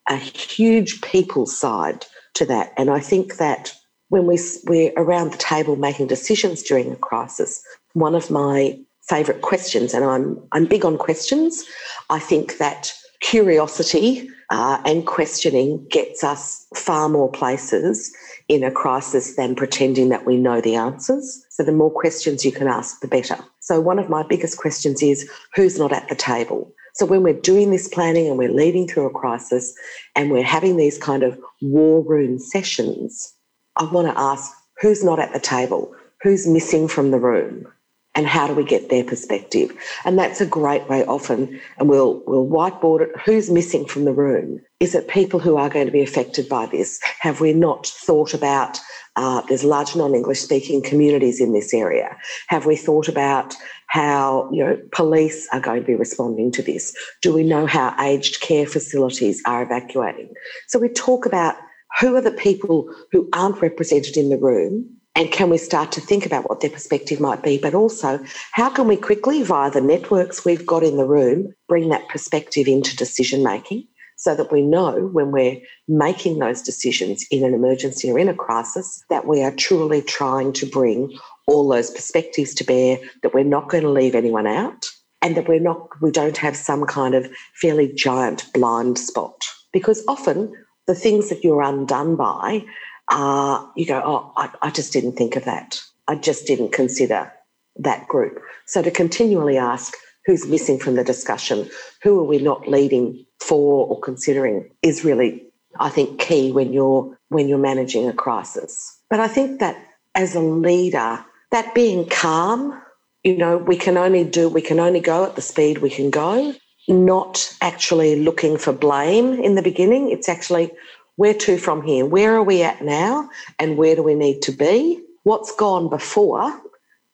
a 0.10 0.18
huge 0.18 1.02
people 1.02 1.46
side 1.46 2.06
to 2.34 2.46
that. 2.46 2.74
And 2.78 2.90
I 2.90 3.00
think 3.00 3.38
that 3.38 3.74
when 4.10 4.25
we, 4.25 4.38
we're 4.66 4.92
around 4.98 5.32
the 5.32 5.38
table 5.38 5.78
making 5.78 6.08
decisions 6.08 6.62
during 6.62 6.92
a 6.92 6.98
crisis, 6.98 7.63
one 7.94 8.13
of 8.13 8.30
my 8.30 8.78
favourite 9.08 9.42
questions, 9.42 9.94
and 9.94 10.04
I'm, 10.04 10.42
I'm 10.52 10.66
big 10.66 10.84
on 10.84 10.98
questions, 10.98 11.63
I 12.10 12.20
think 12.20 12.58
that 12.58 12.94
curiosity 13.24 14.30
uh, 14.50 14.80
and 14.86 15.08
questioning 15.08 15.84
gets 15.89 16.24
us 16.24 16.68
far 16.75 17.10
more 17.10 17.32
places 17.32 18.13
in 18.50 18.63
a 18.63 18.70
crisis 18.70 19.36
than 19.36 19.56
pretending 19.56 20.10
that 20.10 20.25
we 20.25 20.38
know 20.38 20.62
the 20.62 20.75
answers. 20.75 21.44
So, 21.50 21.63
the 21.63 21.72
more 21.72 21.89
questions 21.89 22.46
you 22.46 22.51
can 22.51 22.68
ask, 22.68 23.00
the 23.00 23.08
better. 23.08 23.38
So, 23.62 23.80
one 23.82 23.98
of 23.98 24.10
my 24.10 24.24
biggest 24.24 24.58
questions 24.60 25.01
is 25.01 25.27
who's 25.56 25.80
not 25.80 25.92
at 25.92 26.08
the 26.10 26.15
table? 26.15 26.72
So, 26.94 27.06
when 27.06 27.24
we're 27.24 27.34
doing 27.34 27.72
this 27.72 27.88
planning 27.88 28.27
and 28.27 28.38
we're 28.38 28.51
leading 28.51 28.88
through 28.88 29.08
a 29.08 29.20
crisis 29.20 29.74
and 30.15 30.30
we're 30.30 30.44
having 30.44 30.77
these 30.77 30.98
kind 30.98 31.24
of 31.24 31.39
war 31.62 32.03
room 32.06 32.38
sessions, 32.38 33.34
I 33.77 33.86
want 33.86 34.08
to 34.08 34.20
ask 34.20 34.51
who's 34.82 35.03
not 35.03 35.20
at 35.20 35.34
the 35.34 35.39
table? 35.39 35.96
Who's 36.22 36.46
missing 36.46 36.88
from 36.88 37.12
the 37.12 37.20
room? 37.20 37.68
And 38.15 38.27
how 38.27 38.48
do 38.48 38.53
we 38.53 38.63
get 38.63 38.89
their 38.89 39.03
perspective? 39.03 39.72
And 40.05 40.17
that's 40.20 40.41
a 40.41 40.46
great 40.46 40.88
way 40.88 41.03
often, 41.05 41.60
and 41.77 41.89
we'll 41.89 42.22
we'll 42.27 42.48
whiteboard 42.48 43.01
it. 43.01 43.10
Who's 43.25 43.50
missing 43.50 43.86
from 43.86 44.05
the 44.05 44.13
room? 44.13 44.60
Is 44.79 44.93
it 44.93 45.08
people 45.08 45.39
who 45.39 45.58
are 45.58 45.70
going 45.70 45.86
to 45.86 45.91
be 45.91 46.03
affected 46.03 46.48
by 46.48 46.67
this? 46.67 47.00
Have 47.20 47.41
we 47.41 47.53
not 47.53 47.88
thought 47.88 48.34
about? 48.34 48.79
Uh, 49.15 49.41
there's 49.48 49.63
large 49.63 49.96
non-English 49.96 50.39
speaking 50.39 50.82
communities 50.82 51.39
in 51.39 51.53
this 51.53 51.72
area. 51.72 52.17
Have 52.48 52.65
we 52.65 52.75
thought 52.75 53.08
about 53.08 53.55
how 53.88 54.50
you 54.51 54.63
know 54.63 54.79
police 54.91 55.48
are 55.51 55.60
going 55.60 55.82
to 55.82 55.88
be 55.88 55.96
responding 55.96 56.51
to 56.51 56.62
this? 56.62 56.96
Do 57.22 57.34
we 57.34 57.43
know 57.43 57.65
how 57.65 57.96
aged 58.00 58.41
care 58.41 58.65
facilities 58.65 59.41
are 59.46 59.63
evacuating? 59.63 60.34
So 60.67 60.79
we 60.79 60.89
talk 60.89 61.25
about 61.25 61.55
who 62.00 62.15
are 62.15 62.22
the 62.22 62.32
people 62.32 62.89
who 63.12 63.29
aren't 63.34 63.62
represented 63.62 64.17
in 64.17 64.29
the 64.29 64.38
room 64.38 64.98
and 65.15 65.32
can 65.32 65.50
we 65.50 65.58
start 65.58 65.91
to 65.91 66.01
think 66.01 66.25
about 66.25 66.50
what 66.50 66.62
their 66.62 66.72
perspective 66.72 67.20
might 67.20 67.43
be? 67.43 67.58
But 67.58 67.75
also, 67.75 68.20
how 68.51 68.70
can 68.70 68.88
we 68.88 68.96
quickly, 68.96 69.43
via 69.43 69.70
the 69.70 69.82
networks 69.82 70.43
we've 70.43 70.65
got 70.65 70.84
in 70.84 70.98
the 70.98 71.05
room, 71.05 71.53
bring 71.67 71.89
that 71.89 72.10
perspective 72.10 72.67
into 72.67 72.96
decision 72.96 73.43
making 73.43 73.88
so 74.17 74.36
that 74.36 74.51
we 74.51 74.62
know 74.62 75.10
when 75.12 75.32
we're 75.32 75.60
making 75.88 76.39
those 76.39 76.62
decisions 76.62 77.25
in 77.29 77.43
an 77.43 77.53
emergency 77.53 78.10
or 78.10 78.17
in 78.17 78.29
a 78.29 78.34
crisis 78.34 79.03
that 79.10 79.27
we 79.27 79.43
are 79.43 79.53
truly 79.55 80.01
trying 80.01 80.53
to 80.53 80.65
bring 80.65 81.15
all 81.48 81.67
those 81.67 81.91
perspectives 81.91 82.53
to 82.55 82.63
bear, 82.63 82.98
that 83.22 83.34
we're 83.34 83.43
not 83.43 83.70
going 83.70 83.84
to 83.84 83.89
leave 83.89 84.15
anyone 84.15 84.48
out, 84.48 84.86
and 85.22 85.36
that 85.36 85.48
we're 85.48 85.60
not, 85.60 85.89
we 86.01 86.10
don't 86.10 86.38
have 86.38 86.55
some 86.55 86.86
kind 86.86 87.13
of 87.13 87.29
fairly 87.55 87.91
giant 87.93 88.51
blind 88.53 88.98
spot. 88.98 89.36
Because 89.72 90.03
often 90.08 90.53
the 90.88 90.96
things 90.96 91.29
that 91.29 91.43
you're 91.43 91.62
undone 91.62 92.15
by 92.15 92.65
uh, 93.10 93.65
you 93.75 93.86
go, 93.86 94.01
oh, 94.03 94.33
I, 94.36 94.50
I 94.62 94.69
just 94.72 94.93
didn't 94.93 95.13
think 95.13 95.36
of 95.36 95.45
that. 95.45 95.81
I 96.07 96.15
just 96.15 96.45
didn't 96.45 96.72
consider 96.72 97.31
that 97.77 98.07
group. 98.07 98.39
So 98.65 98.81
to 98.81 98.91
continually 98.91 99.57
ask 99.57 99.93
who's 100.25 100.48
missing 100.48 100.79
from 100.79 100.95
the 100.95 101.03
discussion, 101.03 101.69
who 102.01 102.19
are 102.19 102.24
we 102.24 102.39
not 102.39 102.67
leading 102.67 103.25
for 103.39 103.88
or 103.88 104.00
considering 104.00 104.69
is 104.81 105.03
really, 105.03 105.43
I 105.79 105.89
think, 105.89 106.19
key 106.19 106.51
when 106.51 106.74
you're 106.74 107.17
when 107.29 107.48
you're 107.48 107.57
managing 107.57 108.07
a 108.07 108.13
crisis. 108.13 108.98
But 109.10 109.19
I 109.19 109.27
think 109.27 109.60
that 109.60 109.75
as 110.15 110.36
a 110.36 110.39
leader, 110.39 111.24
that 111.51 111.74
being 111.74 112.07
calm, 112.07 112.79
you 113.24 113.38
know, 113.38 113.57
we 113.57 113.75
can 113.75 113.98
only 113.98 114.24
do 114.24 114.50
we 114.50 114.62
can 114.62 114.79
only 114.79 115.00
go 115.00 115.25
at 115.25 115.36
the 115.36 115.41
speed 115.41 115.79
we 115.79 115.89
can 115.89 116.10
go, 116.10 116.53
not 116.88 117.53
actually 117.62 118.22
looking 118.22 118.57
for 118.57 118.74
blame 118.74 119.33
in 119.33 119.55
the 119.55 119.62
beginning. 119.62 120.10
It's 120.10 120.29
actually 120.29 120.72
where 121.15 121.34
to 121.34 121.58
from 121.58 121.82
here? 121.84 122.05
Where 122.05 122.36
are 122.36 122.43
we 122.43 122.63
at 122.63 122.84
now? 122.84 123.29
And 123.60 123.77
where 123.77 123.96
do 123.96 124.03
we 124.03 124.15
need 124.15 124.41
to 124.43 124.51
be? 124.51 125.01
What's 125.24 125.55
gone 125.55 125.89
before? 125.89 126.60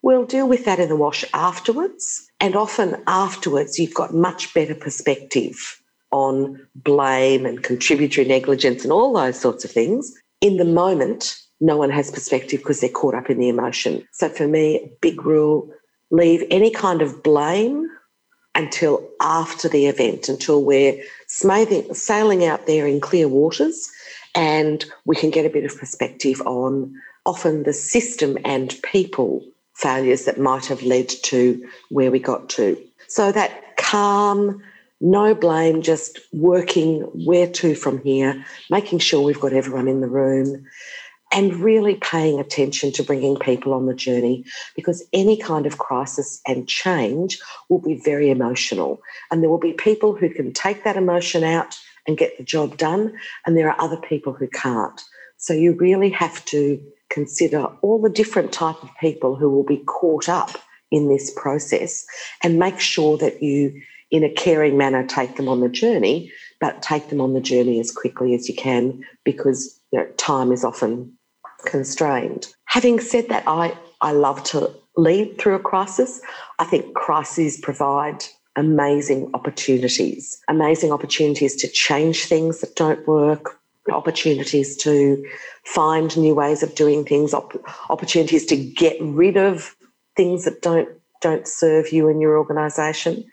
We'll 0.02 0.26
deal 0.26 0.48
with 0.48 0.66
that 0.66 0.80
in 0.80 0.90
the 0.90 0.96
wash 0.96 1.26
afterwards. 1.34 2.28
And 2.40 2.56
often 2.56 3.02
afterwards, 3.08 3.78
you've 3.78 3.94
got 3.94 4.14
much 4.14 4.54
better 4.54 4.76
perspective 4.76 5.82
on 6.12 6.66
blame 6.76 7.46
and 7.46 7.62
contributory 7.62 8.26
negligence 8.26 8.84
and 8.84 8.94
all 8.94 9.14
those 9.14 9.40
sorts 9.40 9.66
of 9.66 9.72
things. 9.72 10.12
In 10.42 10.58
the 10.58 10.66
moment, 10.66 11.38
no 11.60 11.76
one 11.76 11.90
has 11.90 12.10
perspective 12.10 12.62
because 12.62 12.80
they're 12.80 12.90
caught 12.90 13.16
up 13.16 13.30
in 13.30 13.38
the 13.38 13.50
emotion. 13.50 14.08
So 14.14 14.30
for 14.30 14.48
me, 14.48 14.92
big 15.02 15.26
rule 15.26 15.70
leave 16.12 16.44
any 16.50 16.72
kind 16.72 17.02
of 17.02 17.22
blame 17.22 17.88
until 18.56 19.08
after 19.22 19.70
the 19.70 19.86
event, 19.86 20.28
until 20.28 20.64
we're 20.64 21.02
smoothing, 21.30 21.94
sailing 21.94 22.44
out 22.44 22.68
there 22.68 22.86
in 22.86 23.00
clear 23.00 23.28
waters 23.28 23.90
and 24.36 24.86
we 25.06 25.16
can 25.16 25.30
get 25.30 25.46
a 25.46 25.50
bit 25.50 25.64
of 25.64 25.78
perspective 25.78 26.42
on 26.42 26.94
often 27.26 27.64
the 27.64 27.74
system 27.74 28.38
and 28.44 28.76
people 28.84 29.44
failures 29.76 30.26
that 30.26 30.40
might 30.40 30.66
have 30.66 30.82
led 30.84 31.08
to 31.08 31.66
where 31.90 32.12
we 32.12 32.20
got 32.20 32.50
to. 32.50 32.78
So 33.08 33.32
that 33.32 33.78
calm, 33.78 34.62
no 35.00 35.34
blame, 35.34 35.82
just 35.82 36.20
working 36.34 37.02
where 37.26 37.48
to 37.48 37.76
from 37.76 38.02
here, 38.02 38.44
making 38.70 39.00
sure 39.00 39.22
we've 39.22 39.40
got 39.40 39.54
everyone 39.54 39.88
in 39.88 40.02
the 40.02 40.10
room, 40.10 40.66
and 41.32 41.56
really 41.56 41.96
paying 41.96 42.40
attention 42.40 42.92
to 42.94 43.04
bringing 43.04 43.38
people 43.38 43.74
on 43.74 43.86
the 43.86 43.94
journey 43.94 44.44
because 44.76 45.04
any 45.14 45.38
kind 45.38 45.66
of 45.66 45.78
crisis 45.78 46.42
and 46.48 46.68
change 46.68 47.40
will 47.70 47.80
be 47.80 48.02
very 48.04 48.30
emotional. 48.30 49.02
And 49.30 49.42
there 49.42 49.50
will 49.50 49.60
be 49.60 49.74
people 49.74 50.16
who 50.16 50.30
can 50.30 50.54
take 50.54 50.84
that 50.84 50.98
emotion 50.98 51.44
out 51.44 51.78
and 52.08 52.18
get 52.18 52.38
the 52.38 52.44
job 52.44 52.78
done, 52.78 53.14
and 53.46 53.56
there 53.56 53.70
are 53.70 53.80
other 53.80 53.98
people 53.98 54.34
who 54.34 54.48
can't. 54.48 55.02
So 55.38 55.54
you 55.54 55.74
really 55.74 56.10
have 56.10 56.44
to 56.46 56.82
consider 57.10 57.66
all 57.82 58.02
the 58.02 58.10
different 58.10 58.52
type 58.52 58.82
of 58.84 58.90
people 59.00 59.36
who 59.36 59.50
will 59.50 59.64
be 59.64 59.84
caught 59.86 60.28
up 60.28 60.58
in 60.92 61.08
this 61.08 61.32
process 61.36 62.06
and 62.44 62.60
make 62.60 62.80
sure 62.80 63.18
that 63.18 63.42
you 63.44 63.82
in 64.12 64.24
a 64.24 64.34
caring 64.34 64.76
manner 64.78 65.06
take 65.06 65.36
them 65.36 65.48
on 65.48 65.60
the 65.60 65.70
journey 65.70 66.32
but 66.60 66.82
take 66.82 67.10
them 67.10 67.22
on 67.22 67.34
the 67.34 67.42
journey 67.42 67.80
as 67.80 67.92
quickly 67.92 68.34
as 68.34 68.50
you 68.50 68.56
can 68.56 69.04
because 69.24 69.80
you 69.92 70.00
know, 70.00 70.06
time 70.18 70.52
is 70.52 70.64
often 70.64 71.16
constrained. 71.66 72.54
Having 72.66 73.00
said 73.02 73.30
that, 73.30 73.44
I, 73.48 73.78
I 74.02 74.12
love 74.12 74.44
to 74.46 74.72
lead 74.98 75.38
through 75.40 75.56
a 75.56 75.60
crisis. 75.60 76.22
I 76.60 76.66
think 76.66 76.94
crises 76.94 77.58
provide 77.58 78.24
amazing 78.56 79.30
opportunities, 79.34 80.40
amazing 80.50 80.92
opportunities 80.92 81.56
to 81.58 81.68
change 81.68 82.26
things 82.26 82.60
that 82.62 82.76
don't 82.76 83.08
work, 83.08 83.60
opportunities 83.90 84.76
to 84.78 85.26
find 85.64 86.16
new 86.18 86.36
ways 86.36 86.62
of 86.62 86.76
doing 86.76 87.06
things, 87.06 87.34
op- 87.34 87.64
opportunities 87.90 88.46
to 88.48 88.56
get 88.56 88.98
rid 89.02 89.38
of 89.38 89.76
things 90.16 90.46
that 90.46 90.62
don't 90.62 90.90
don't 91.22 91.48
serve 91.48 91.92
you 91.92 92.08
and 92.08 92.22
your 92.22 92.38
organisation. 92.38 93.26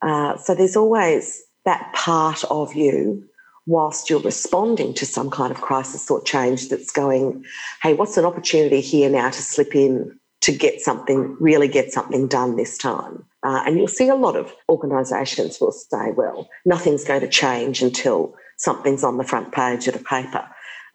Uh, 0.00 0.36
so 0.38 0.54
there's 0.54 0.76
always 0.76 1.42
that 1.66 1.92
part 1.94 2.42
of 2.44 2.74
you 2.74 3.22
whilst 3.66 4.10
you're 4.10 4.20
responding 4.20 4.94
to 4.94 5.06
some 5.06 5.30
kind 5.30 5.50
of 5.50 5.60
crisis 5.60 6.10
or 6.10 6.22
change 6.22 6.68
that's 6.68 6.90
going, 6.90 7.44
hey, 7.82 7.94
what's 7.94 8.16
an 8.16 8.24
opportunity 8.24 8.80
here 8.80 9.08
now 9.08 9.30
to 9.30 9.42
slip 9.42 9.74
in 9.74 10.18
to 10.42 10.52
get 10.52 10.80
something, 10.80 11.36
really 11.40 11.68
get 11.68 11.92
something 11.92 12.26
done 12.26 12.56
this 12.56 12.76
time? 12.76 13.24
Uh, 13.42 13.62
and 13.66 13.76
you'll 13.78 13.88
see 13.88 14.08
a 14.08 14.14
lot 14.14 14.36
of 14.36 14.54
organisations 14.68 15.58
will 15.60 15.72
say, 15.72 16.10
well, 16.16 16.48
nothing's 16.64 17.04
going 17.04 17.20
to 17.20 17.28
change 17.28 17.82
until 17.82 18.34
something's 18.56 19.04
on 19.04 19.18
the 19.18 19.24
front 19.24 19.52
page 19.52 19.86
of 19.86 19.94
the 19.94 20.04
paper. 20.04 20.46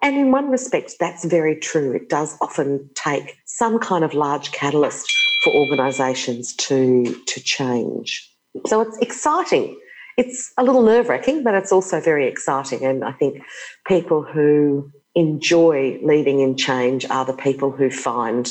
And 0.01 0.15
in 0.15 0.31
one 0.31 0.49
respect, 0.49 0.93
that's 0.99 1.25
very 1.25 1.55
true. 1.55 1.91
It 1.93 2.07
does 2.07 2.37
often 2.41 2.89
take 2.95 3.37
some 3.45 3.79
kind 3.79 4.03
of 4.03 4.13
large 4.13 4.51
catalyst 4.51 5.11
for 5.43 5.53
organisations 5.53 6.55
to, 6.55 7.21
to 7.27 7.41
change. 7.41 8.31
So 8.65 8.81
it's 8.81 8.97
exciting. 8.97 9.77
It's 10.19 10.51
a 10.57 10.63
little 10.63 10.83
nerve 10.83 11.07
wracking, 11.07 11.43
but 11.43 11.53
it's 11.53 11.71
also 11.71 12.01
very 12.01 12.27
exciting. 12.27 12.83
And 12.83 13.05
I 13.05 13.13
think 13.13 13.41
people 13.87 14.21
who 14.21 14.91
enjoy 15.15 15.97
leading 16.03 16.41
in 16.41 16.57
change 16.57 17.09
are 17.09 17.23
the 17.23 17.33
people 17.33 17.71
who 17.71 17.89
find 17.89 18.49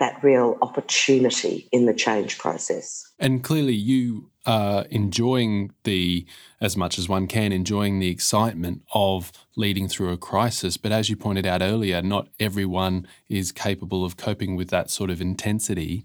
that 0.00 0.18
real 0.24 0.58
opportunity 0.60 1.68
in 1.70 1.86
the 1.86 1.94
change 1.94 2.36
process. 2.38 3.12
And 3.20 3.44
clearly, 3.44 3.74
you 3.74 4.28
are 4.44 4.86
enjoying 4.90 5.70
the, 5.84 6.26
as 6.60 6.76
much 6.76 6.98
as 6.98 7.08
one 7.08 7.28
can, 7.28 7.52
enjoying 7.52 8.00
the 8.00 8.10
excitement 8.10 8.82
of 8.92 9.30
leading 9.54 9.86
through 9.86 10.10
a 10.10 10.16
crisis. 10.16 10.76
But 10.76 10.90
as 10.90 11.08
you 11.08 11.16
pointed 11.16 11.46
out 11.46 11.62
earlier, 11.62 12.02
not 12.02 12.26
everyone 12.40 13.06
is 13.28 13.52
capable 13.52 14.04
of 14.04 14.16
coping 14.16 14.56
with 14.56 14.68
that 14.70 14.90
sort 14.90 15.10
of 15.10 15.20
intensity. 15.20 16.04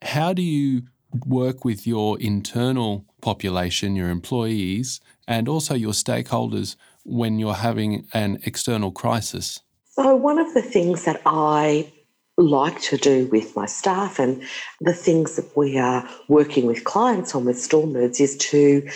How 0.00 0.32
do 0.32 0.40
you 0.40 0.84
work 1.26 1.64
with 1.64 1.86
your 1.86 2.18
internal 2.20 3.04
population, 3.20 3.96
your 3.96 4.10
employees, 4.10 5.00
and 5.26 5.48
also 5.48 5.74
your 5.74 5.92
stakeholders 5.92 6.76
when 7.04 7.38
you're 7.38 7.54
having 7.54 8.06
an 8.12 8.38
external 8.44 8.90
crisis? 8.90 9.60
So, 9.92 10.14
one 10.14 10.38
of 10.38 10.52
the 10.54 10.62
things 10.62 11.04
that 11.04 11.20
I 11.26 11.92
like 12.36 12.80
to 12.80 12.96
do 12.96 13.26
with 13.26 13.56
my 13.56 13.66
staff 13.66 14.18
and 14.18 14.42
the 14.80 14.92
things 14.92 15.36
that 15.36 15.56
we 15.56 15.76
are 15.76 16.08
working 16.28 16.66
with 16.66 16.84
clients 16.84 17.34
on 17.34 17.44
with 17.44 17.56
Stormbirds 17.56 18.20
is 18.20 18.36
to 18.36 18.88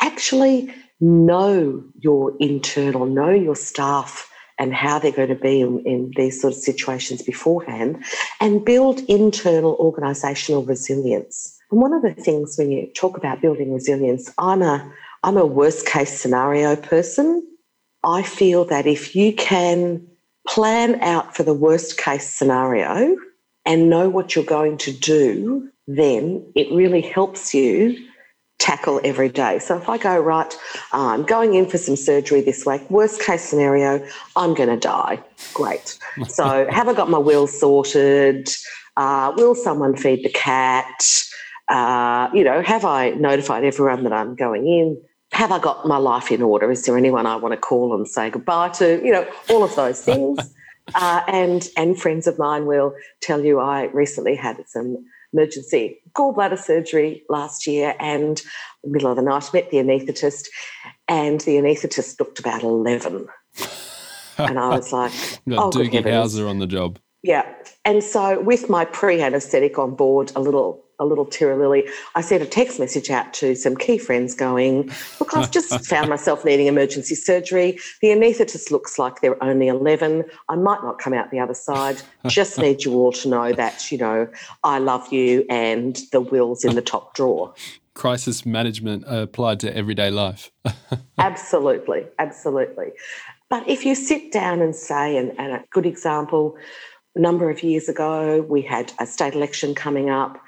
actually 0.00 0.72
know 1.00 1.82
your 1.98 2.36
internal, 2.40 3.06
know 3.06 3.30
your 3.30 3.56
staff 3.56 4.30
and 4.58 4.74
how 4.74 4.98
they're 4.98 5.10
going 5.10 5.30
to 5.30 5.34
be 5.34 5.62
in, 5.62 5.82
in 5.86 6.12
these 6.16 6.40
sort 6.40 6.52
of 6.52 6.58
situations 6.58 7.22
beforehand 7.22 8.04
and 8.40 8.64
build 8.64 9.00
internal 9.08 9.76
organisational 9.78 10.68
resilience. 10.68 11.58
And 11.70 11.80
one 11.80 11.92
of 11.92 12.02
the 12.02 12.14
things 12.14 12.56
when 12.58 12.70
you 12.70 12.90
talk 12.94 13.16
about 13.16 13.40
building 13.40 13.72
resilience, 13.72 14.30
I'm 14.38 14.62
a 14.62 14.92
I'm 15.22 15.36
a 15.36 15.46
worst 15.46 15.86
case 15.86 16.18
scenario 16.18 16.76
person. 16.76 17.46
I 18.02 18.22
feel 18.22 18.64
that 18.66 18.86
if 18.86 19.14
you 19.14 19.34
can 19.34 20.06
plan 20.48 21.00
out 21.02 21.36
for 21.36 21.42
the 21.42 21.54
worst 21.54 21.98
case 21.98 22.32
scenario 22.32 23.16
and 23.66 23.90
know 23.90 24.08
what 24.08 24.34
you're 24.34 24.44
going 24.44 24.78
to 24.78 24.92
do, 24.92 25.70
then 25.86 26.50
it 26.54 26.72
really 26.72 27.02
helps 27.02 27.52
you 27.52 27.96
tackle 28.58 29.00
every 29.04 29.28
day. 29.28 29.58
So 29.58 29.76
if 29.76 29.88
I 29.88 29.98
go, 29.98 30.18
right, 30.18 30.56
I'm 30.92 31.24
going 31.24 31.54
in 31.54 31.66
for 31.66 31.78
some 31.78 31.96
surgery 31.96 32.40
this 32.40 32.64
week, 32.64 32.88
worst 32.90 33.20
case 33.20 33.42
scenario, 33.42 34.06
I'm 34.36 34.54
going 34.54 34.68
to 34.68 34.78
die. 34.78 35.22
Great. 35.52 35.98
So 36.28 36.66
have 36.70 36.88
I 36.88 36.94
got 36.94 37.10
my 37.10 37.18
will 37.18 37.46
sorted? 37.46 38.48
Uh, 38.96 39.32
will 39.36 39.54
someone 39.54 39.96
feed 39.96 40.24
the 40.24 40.30
cat? 40.30 41.24
Uh, 41.70 42.28
you 42.34 42.44
know, 42.44 42.62
have 42.62 42.84
I 42.84 43.10
notified 43.10 43.64
everyone 43.64 44.04
that 44.04 44.12
I'm 44.12 44.34
going 44.34 44.66
in? 44.66 45.00
have 45.32 45.52
I 45.52 45.58
got 45.58 45.86
my 45.86 45.96
life 45.96 46.32
in 46.32 46.42
order? 46.42 46.70
Is 46.70 46.84
there 46.84 46.96
anyone 46.96 47.26
I 47.26 47.36
want 47.36 47.52
to 47.52 47.56
call 47.56 47.94
and 47.94 48.06
say 48.08 48.30
goodbye 48.30 48.70
to? 48.70 49.00
You 49.04 49.12
know, 49.12 49.26
all 49.48 49.62
of 49.62 49.74
those 49.76 50.00
things. 50.02 50.38
uh, 50.94 51.22
and 51.28 51.68
and 51.76 52.00
friends 52.00 52.26
of 52.26 52.38
mine 52.38 52.66
will 52.66 52.94
tell 53.20 53.44
you 53.44 53.60
I 53.60 53.84
recently 53.92 54.34
had 54.34 54.56
some 54.68 55.04
emergency 55.32 56.00
gallbladder 56.14 56.58
surgery 56.58 57.22
last 57.28 57.66
year, 57.66 57.94
and 58.00 58.42
middle 58.84 59.10
of 59.10 59.16
the 59.16 59.22
night 59.22 59.48
met 59.52 59.70
the 59.70 59.76
anaesthetist, 59.76 60.48
and 61.06 61.40
the 61.42 61.56
anaesthetist 61.56 62.18
looked 62.18 62.40
about 62.40 62.62
eleven, 62.62 63.28
and 64.38 64.58
I 64.58 64.68
was 64.68 64.92
like, 64.92 65.12
"Oh, 65.48 65.70
Doogie 65.70 66.02
Howser 66.02 66.48
on 66.48 66.58
the 66.58 66.66
job." 66.66 66.98
Yeah, 67.22 67.46
and 67.84 68.02
so 68.02 68.40
with 68.40 68.68
my 68.70 68.86
pre-anaesthetic 68.86 69.78
on 69.78 69.94
board, 69.94 70.32
a 70.34 70.40
little 70.40 70.82
a 71.00 71.04
little 71.04 71.28
Lily, 71.40 71.88
I 72.14 72.20
sent 72.20 72.42
a 72.42 72.46
text 72.46 72.78
message 72.78 73.10
out 73.10 73.32
to 73.34 73.54
some 73.54 73.74
key 73.74 73.98
friends 73.98 74.34
going, 74.34 74.90
Look, 75.18 75.34
I've 75.34 75.50
just 75.50 75.84
found 75.86 76.08
myself 76.08 76.44
needing 76.44 76.66
emergency 76.66 77.14
surgery. 77.14 77.78
The 78.02 78.08
anaesthetist 78.08 78.70
looks 78.70 78.98
like 78.98 79.20
they're 79.20 79.42
only 79.42 79.68
11. 79.68 80.24
I 80.48 80.56
might 80.56 80.82
not 80.82 80.98
come 80.98 81.14
out 81.14 81.30
the 81.30 81.40
other 81.40 81.54
side. 81.54 82.00
Just 82.26 82.58
need 82.64 82.84
you 82.84 82.92
all 82.94 83.12
to 83.12 83.28
know 83.28 83.52
that, 83.52 83.90
you 83.90 83.98
know, 83.98 84.28
I 84.62 84.78
love 84.78 85.10
you 85.12 85.46
and 85.48 85.98
the 86.12 86.20
will's 86.20 86.64
in 86.64 86.76
the 86.76 86.82
top 86.82 87.14
drawer. 87.14 87.54
Crisis 87.94 88.46
management 88.46 89.04
applied 89.06 89.58
to 89.60 89.76
everyday 89.76 90.10
life. 90.10 90.50
absolutely, 91.18 92.06
absolutely. 92.18 92.92
But 93.48 93.68
if 93.68 93.84
you 93.84 93.94
sit 93.94 94.30
down 94.30 94.60
and 94.60 94.76
say, 94.76 95.16
and, 95.16 95.32
and 95.38 95.52
a 95.52 95.64
good 95.72 95.86
example, 95.86 96.56
a 97.16 97.18
number 97.18 97.50
of 97.50 97.62
years 97.62 97.88
ago, 97.88 98.42
we 98.48 98.62
had 98.62 98.92
a 99.00 99.06
state 99.06 99.34
election 99.34 99.74
coming 99.74 100.10
up 100.10 100.40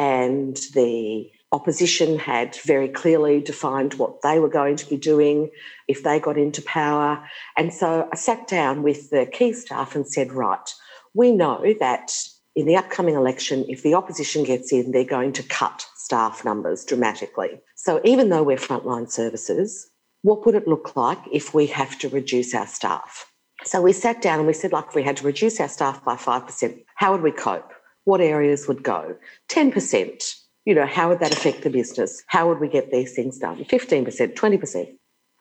and 0.00 0.56
the 0.72 1.30
opposition 1.52 2.18
had 2.18 2.56
very 2.64 2.88
clearly 2.88 3.38
defined 3.38 3.94
what 3.94 4.22
they 4.22 4.38
were 4.38 4.48
going 4.48 4.76
to 4.76 4.88
be 4.88 4.96
doing 4.96 5.50
if 5.88 6.02
they 6.02 6.18
got 6.18 6.38
into 6.38 6.62
power. 6.62 7.22
And 7.58 7.70
so 7.70 8.08
I 8.10 8.16
sat 8.16 8.48
down 8.48 8.82
with 8.82 9.10
the 9.10 9.26
key 9.26 9.52
staff 9.52 9.94
and 9.94 10.06
said, 10.06 10.32
right, 10.32 10.74
we 11.12 11.32
know 11.32 11.74
that 11.80 12.12
in 12.56 12.64
the 12.64 12.76
upcoming 12.76 13.14
election, 13.14 13.66
if 13.68 13.82
the 13.82 13.92
opposition 13.92 14.42
gets 14.42 14.72
in, 14.72 14.90
they're 14.90 15.04
going 15.04 15.34
to 15.34 15.42
cut 15.42 15.84
staff 15.96 16.46
numbers 16.46 16.82
dramatically. 16.86 17.60
So 17.76 18.00
even 18.02 18.30
though 18.30 18.42
we're 18.42 18.56
frontline 18.56 19.10
services, 19.10 19.90
what 20.22 20.46
would 20.46 20.54
it 20.54 20.66
look 20.66 20.96
like 20.96 21.20
if 21.30 21.52
we 21.52 21.66
have 21.66 21.98
to 21.98 22.08
reduce 22.08 22.54
our 22.54 22.66
staff? 22.66 23.30
So 23.64 23.82
we 23.82 23.92
sat 23.92 24.22
down 24.22 24.38
and 24.38 24.46
we 24.46 24.54
said, 24.54 24.72
like, 24.72 24.86
if 24.88 24.94
we 24.94 25.02
had 25.02 25.18
to 25.18 25.26
reduce 25.26 25.60
our 25.60 25.68
staff 25.68 26.02
by 26.02 26.16
5%, 26.16 26.84
how 26.94 27.12
would 27.12 27.22
we 27.22 27.32
cope? 27.32 27.70
What 28.04 28.20
areas 28.20 28.66
would 28.68 28.82
go. 28.82 29.16
10%, 29.48 30.34
you 30.64 30.74
know, 30.74 30.86
how 30.86 31.08
would 31.08 31.20
that 31.20 31.32
affect 31.32 31.62
the 31.62 31.70
business? 31.70 32.22
How 32.26 32.48
would 32.48 32.60
we 32.60 32.68
get 32.68 32.90
these 32.90 33.14
things 33.14 33.38
done? 33.38 33.64
15%, 33.64 34.34
20%. 34.34 34.96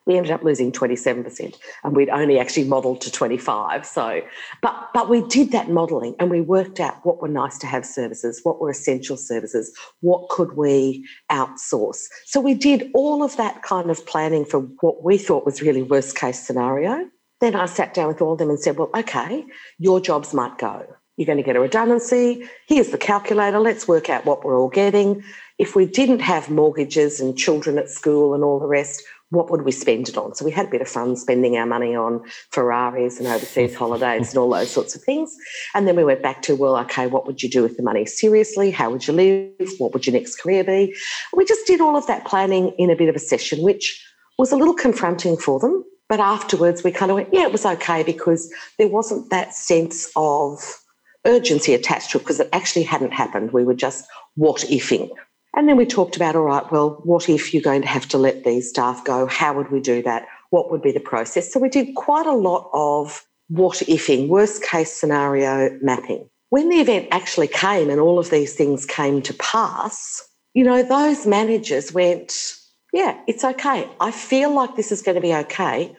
We 0.05 0.17
ended 0.17 0.31
up 0.31 0.43
losing 0.43 0.71
27%, 0.71 1.55
and 1.83 1.95
we'd 1.95 2.09
only 2.09 2.39
actually 2.39 2.63
modelled 2.63 3.01
to 3.01 3.11
25. 3.11 3.85
So, 3.85 4.21
but 4.59 4.89
but 4.91 5.07
we 5.07 5.21
did 5.27 5.51
that 5.51 5.69
modelling 5.69 6.15
and 6.19 6.31
we 6.31 6.41
worked 6.41 6.79
out 6.79 7.05
what 7.05 7.21
were 7.21 7.27
nice 7.27 7.59
to 7.59 7.67
have 7.67 7.85
services, 7.85 8.39
what 8.41 8.59
were 8.59 8.71
essential 8.71 9.17
services, 9.17 9.71
what 10.01 10.29
could 10.29 10.57
we 10.57 11.05
outsource. 11.31 12.05
So 12.25 12.39
we 12.39 12.55
did 12.55 12.89
all 12.95 13.21
of 13.21 13.37
that 13.37 13.61
kind 13.61 13.91
of 13.91 14.03
planning 14.07 14.45
for 14.45 14.61
what 14.81 15.03
we 15.03 15.19
thought 15.19 15.45
was 15.45 15.61
really 15.61 15.83
worst 15.83 16.15
case 16.15 16.39
scenario. 16.39 17.07
Then 17.39 17.55
I 17.55 17.67
sat 17.67 17.93
down 17.93 18.07
with 18.07 18.19
all 18.19 18.33
of 18.33 18.39
them 18.39 18.49
and 18.49 18.59
said, 18.59 18.77
well, 18.77 18.89
okay, 18.95 19.45
your 19.77 19.99
jobs 19.99 20.33
might 20.33 20.57
go. 20.57 20.87
You're 21.19 21.25
going 21.25 21.37
to 21.37 21.43
get 21.43 21.57
a 21.57 21.59
redundancy. 21.59 22.47
Here's 22.65 22.91
the 22.91 22.97
calculator. 22.97 23.59
Let's 23.59 23.89
work 23.89 24.09
out 24.09 24.25
what 24.25 24.45
we're 24.45 24.57
all 24.57 24.69
getting. 24.69 25.21
If 25.57 25.75
we 25.75 25.85
didn't 25.85 26.19
have 26.19 26.49
mortgages 26.49 27.19
and 27.19 27.37
children 27.37 27.77
at 27.77 27.89
school 27.89 28.33
and 28.33 28.41
all 28.41 28.57
the 28.57 28.67
rest, 28.67 29.03
what 29.29 29.51
would 29.51 29.63
we 29.63 29.73
spend 29.73 30.07
it 30.07 30.15
on? 30.15 30.33
So 30.33 30.45
we 30.45 30.51
had 30.51 30.67
a 30.67 30.69
bit 30.69 30.79
of 30.79 30.87
fun 30.87 31.17
spending 31.17 31.57
our 31.57 31.65
money 31.65 31.93
on 31.93 32.23
Ferraris 32.51 33.19
and 33.19 33.27
overseas 33.27 33.75
holidays 33.75 34.29
and 34.29 34.37
all 34.37 34.49
those 34.49 34.71
sorts 34.71 34.95
of 34.95 35.01
things. 35.01 35.35
And 35.75 35.85
then 35.89 35.97
we 35.97 36.05
went 36.05 36.23
back 36.23 36.41
to, 36.43 36.55
well, 36.55 36.77
okay, 36.77 37.07
what 37.07 37.27
would 37.27 37.43
you 37.43 37.49
do 37.49 37.63
with 37.63 37.75
the 37.75 37.83
money? 37.83 38.05
Seriously, 38.05 38.71
how 38.71 38.89
would 38.89 39.05
you 39.05 39.13
live? 39.13 39.71
What 39.77 39.91
would 39.91 40.07
your 40.07 40.13
next 40.13 40.37
career 40.37 40.63
be? 40.63 40.95
We 41.33 41.43
just 41.43 41.67
did 41.67 41.81
all 41.81 41.97
of 41.97 42.07
that 42.07 42.25
planning 42.25 42.73
in 42.77 42.89
a 42.89 42.95
bit 42.95 43.09
of 43.09 43.15
a 43.17 43.19
session, 43.19 43.61
which 43.61 44.01
was 44.37 44.53
a 44.53 44.55
little 44.55 44.73
confronting 44.73 45.35
for 45.35 45.59
them. 45.59 45.83
But 46.07 46.21
afterwards, 46.21 46.81
we 46.81 46.93
kind 46.93 47.11
of 47.11 47.15
went, 47.15 47.33
yeah, 47.33 47.43
it 47.43 47.51
was 47.51 47.65
okay 47.65 48.03
because 48.03 48.49
there 48.77 48.87
wasn't 48.87 49.29
that 49.31 49.53
sense 49.53 50.09
of 50.15 50.79
urgency 51.25 51.73
attached 51.73 52.11
to 52.11 52.17
it 52.17 52.21
because 52.21 52.39
it 52.39 52.49
actually 52.53 52.83
hadn't 52.83 53.13
happened. 53.13 53.51
We 53.51 53.63
were 53.63 53.73
just 53.73 54.05
what 54.35 54.57
ifing. 54.61 55.09
And 55.55 55.67
then 55.67 55.77
we 55.77 55.85
talked 55.85 56.15
about, 56.15 56.35
all 56.35 56.43
right, 56.43 56.71
well, 56.71 57.01
what 57.03 57.27
if 57.27 57.53
you're 57.53 57.63
going 57.63 57.81
to 57.81 57.87
have 57.87 58.07
to 58.09 58.17
let 58.17 58.43
these 58.43 58.69
staff 58.69 59.03
go? 59.03 59.25
How 59.25 59.53
would 59.53 59.71
we 59.71 59.79
do 59.79 60.01
that? 60.03 60.27
What 60.51 60.71
would 60.71 60.81
be 60.81 60.91
the 60.91 60.99
process? 60.99 61.51
So 61.51 61.59
we 61.59 61.69
did 61.69 61.95
quite 61.95 62.27
a 62.27 62.35
lot 62.35 62.69
of 62.73 63.25
what 63.47 63.77
ifing, 63.77 64.27
worst 64.27 64.63
case 64.63 64.91
scenario 64.93 65.77
mapping. 65.81 66.29
When 66.49 66.69
the 66.69 66.77
event 66.77 67.07
actually 67.11 67.47
came 67.47 67.89
and 67.89 67.99
all 67.99 68.19
of 68.19 68.29
these 68.29 68.53
things 68.55 68.85
came 68.85 69.21
to 69.23 69.33
pass, 69.35 70.23
you 70.53 70.63
know, 70.63 70.83
those 70.83 71.25
managers 71.25 71.91
went, 71.93 72.55
yeah, 72.93 73.19
it's 73.27 73.43
okay. 73.43 73.89
I 73.99 74.11
feel 74.11 74.51
like 74.51 74.75
this 74.75 74.91
is 74.91 75.01
going 75.01 75.15
to 75.15 75.21
be 75.21 75.33
okay. 75.33 75.95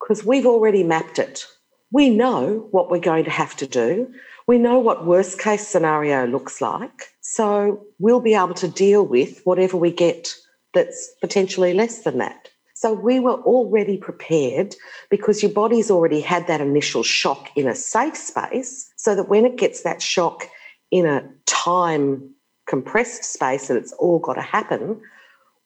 because 0.00 0.24
we've 0.24 0.46
already 0.46 0.82
mapped 0.82 1.18
it. 1.18 1.46
We 1.92 2.10
know 2.10 2.68
what 2.70 2.90
we're 2.90 3.00
going 3.00 3.24
to 3.24 3.30
have 3.30 3.56
to 3.56 3.66
do. 3.66 4.12
We 4.46 4.58
know 4.58 4.78
what 4.78 5.06
worst 5.06 5.38
case 5.38 5.66
scenario 5.66 6.26
looks 6.26 6.60
like. 6.60 7.08
So 7.20 7.84
we'll 7.98 8.20
be 8.20 8.34
able 8.34 8.54
to 8.54 8.68
deal 8.68 9.06
with 9.06 9.40
whatever 9.44 9.76
we 9.76 9.90
get 9.92 10.34
that's 10.74 11.10
potentially 11.20 11.74
less 11.74 12.02
than 12.02 12.18
that. 12.18 12.48
So 12.74 12.92
we 12.92 13.20
were 13.20 13.40
already 13.42 13.96
prepared 13.96 14.74
because 15.08 15.42
your 15.42 15.52
body's 15.52 15.90
already 15.90 16.20
had 16.20 16.48
that 16.48 16.60
initial 16.60 17.04
shock 17.04 17.50
in 17.54 17.68
a 17.68 17.76
safe 17.76 18.16
space, 18.16 18.90
so 18.96 19.14
that 19.14 19.28
when 19.28 19.46
it 19.46 19.56
gets 19.56 19.82
that 19.82 20.02
shock 20.02 20.48
in 20.90 21.06
a 21.06 21.22
time 21.46 22.28
compressed 22.66 23.24
space 23.24 23.70
and 23.70 23.78
it's 23.78 23.92
all 23.92 24.18
got 24.18 24.34
to 24.34 24.42
happen, 24.42 25.00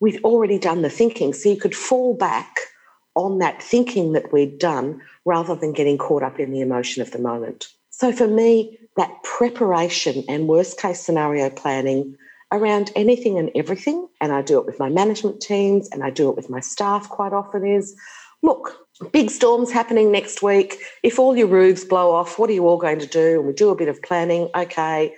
we've 0.00 0.22
already 0.24 0.58
done 0.58 0.82
the 0.82 0.90
thinking. 0.90 1.32
So 1.32 1.48
you 1.48 1.56
could 1.56 1.74
fall 1.74 2.14
back 2.14 2.58
on 3.14 3.38
that 3.38 3.62
thinking 3.62 4.12
that 4.12 4.30
we'd 4.30 4.58
done 4.58 5.00
rather 5.24 5.54
than 5.54 5.72
getting 5.72 5.96
caught 5.96 6.22
up 6.22 6.38
in 6.38 6.50
the 6.50 6.60
emotion 6.60 7.00
of 7.00 7.12
the 7.12 7.18
moment. 7.18 7.68
So 7.98 8.12
for 8.12 8.28
me, 8.28 8.78
that 8.98 9.22
preparation 9.22 10.22
and 10.28 10.48
worst 10.48 10.78
case 10.78 11.00
scenario 11.00 11.48
planning 11.48 12.14
around 12.52 12.92
anything 12.94 13.38
and 13.38 13.50
everything, 13.54 14.06
and 14.20 14.32
I 14.32 14.42
do 14.42 14.58
it 14.58 14.66
with 14.66 14.78
my 14.78 14.90
management 14.90 15.40
teams 15.40 15.88
and 15.88 16.04
I 16.04 16.10
do 16.10 16.28
it 16.28 16.36
with 16.36 16.50
my 16.50 16.60
staff 16.60 17.08
quite 17.08 17.32
often, 17.32 17.66
is 17.66 17.96
look, 18.42 18.86
big 19.12 19.30
storms 19.30 19.72
happening 19.72 20.12
next 20.12 20.42
week. 20.42 20.76
If 21.02 21.18
all 21.18 21.38
your 21.38 21.46
roofs 21.46 21.84
blow 21.84 22.12
off, 22.12 22.38
what 22.38 22.50
are 22.50 22.52
you 22.52 22.68
all 22.68 22.76
going 22.76 22.98
to 22.98 23.06
do? 23.06 23.38
And 23.38 23.46
we 23.46 23.54
do 23.54 23.70
a 23.70 23.74
bit 23.74 23.88
of 23.88 24.02
planning. 24.02 24.50
Okay, 24.54 25.14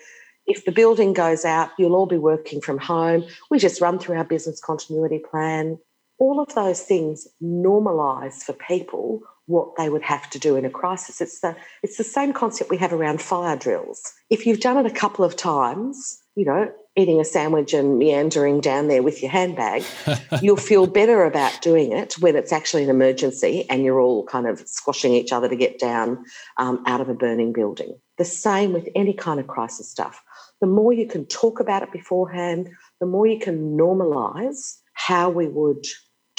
if 0.46 0.64
the 0.64 0.70
building 0.70 1.12
goes 1.12 1.44
out, 1.44 1.70
you'll 1.80 1.96
all 1.96 2.06
be 2.06 2.16
working 2.16 2.60
from 2.60 2.78
home. 2.78 3.24
We 3.50 3.58
just 3.58 3.80
run 3.80 3.98
through 3.98 4.18
our 4.18 4.24
business 4.24 4.60
continuity 4.60 5.18
plan. 5.18 5.80
All 6.20 6.38
of 6.38 6.54
those 6.54 6.82
things 6.82 7.26
normalise 7.42 8.44
for 8.44 8.52
people 8.52 9.24
what 9.48 9.74
they 9.76 9.88
would 9.88 10.02
have 10.02 10.28
to 10.30 10.38
do 10.38 10.56
in 10.56 10.64
a 10.64 10.70
crisis. 10.70 11.20
It's 11.20 11.40
the 11.40 11.56
it's 11.82 11.96
the 11.96 12.04
same 12.04 12.32
concept 12.32 12.70
we 12.70 12.76
have 12.76 12.92
around 12.92 13.20
fire 13.20 13.56
drills. 13.56 14.12
If 14.30 14.46
you've 14.46 14.60
done 14.60 14.76
it 14.76 14.90
a 14.90 14.94
couple 14.94 15.24
of 15.24 15.36
times, 15.36 16.20
you 16.36 16.44
know, 16.44 16.70
eating 16.96 17.18
a 17.18 17.24
sandwich 17.24 17.72
and 17.72 17.98
meandering 17.98 18.60
down 18.60 18.88
there 18.88 19.02
with 19.02 19.22
your 19.22 19.30
handbag, 19.30 19.84
you'll 20.42 20.56
feel 20.56 20.86
better 20.86 21.24
about 21.24 21.62
doing 21.62 21.92
it 21.92 22.14
when 22.20 22.36
it's 22.36 22.52
actually 22.52 22.84
an 22.84 22.90
emergency 22.90 23.64
and 23.70 23.84
you're 23.84 24.00
all 24.00 24.24
kind 24.26 24.46
of 24.46 24.60
squashing 24.68 25.14
each 25.14 25.32
other 25.32 25.48
to 25.48 25.56
get 25.56 25.78
down 25.78 26.24
um, 26.58 26.82
out 26.86 27.00
of 27.00 27.08
a 27.08 27.14
burning 27.14 27.52
building. 27.52 27.98
The 28.18 28.24
same 28.24 28.72
with 28.72 28.88
any 28.94 29.14
kind 29.14 29.40
of 29.40 29.46
crisis 29.46 29.88
stuff. 29.88 30.22
The 30.60 30.66
more 30.66 30.92
you 30.92 31.06
can 31.06 31.24
talk 31.26 31.58
about 31.58 31.82
it 31.82 31.92
beforehand, 31.92 32.68
the 33.00 33.06
more 33.06 33.26
you 33.26 33.38
can 33.38 33.78
normalise 33.78 34.76
how 34.92 35.30
we 35.30 35.46
would 35.46 35.86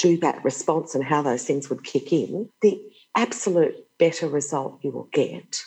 do 0.00 0.16
that 0.18 0.42
response 0.44 0.94
and 0.94 1.04
how 1.04 1.22
those 1.22 1.44
things 1.44 1.68
would 1.68 1.84
kick 1.84 2.12
in, 2.12 2.48
the 2.62 2.80
absolute 3.14 3.74
better 3.98 4.28
result 4.28 4.80
you 4.82 4.90
will 4.90 5.08
get 5.12 5.64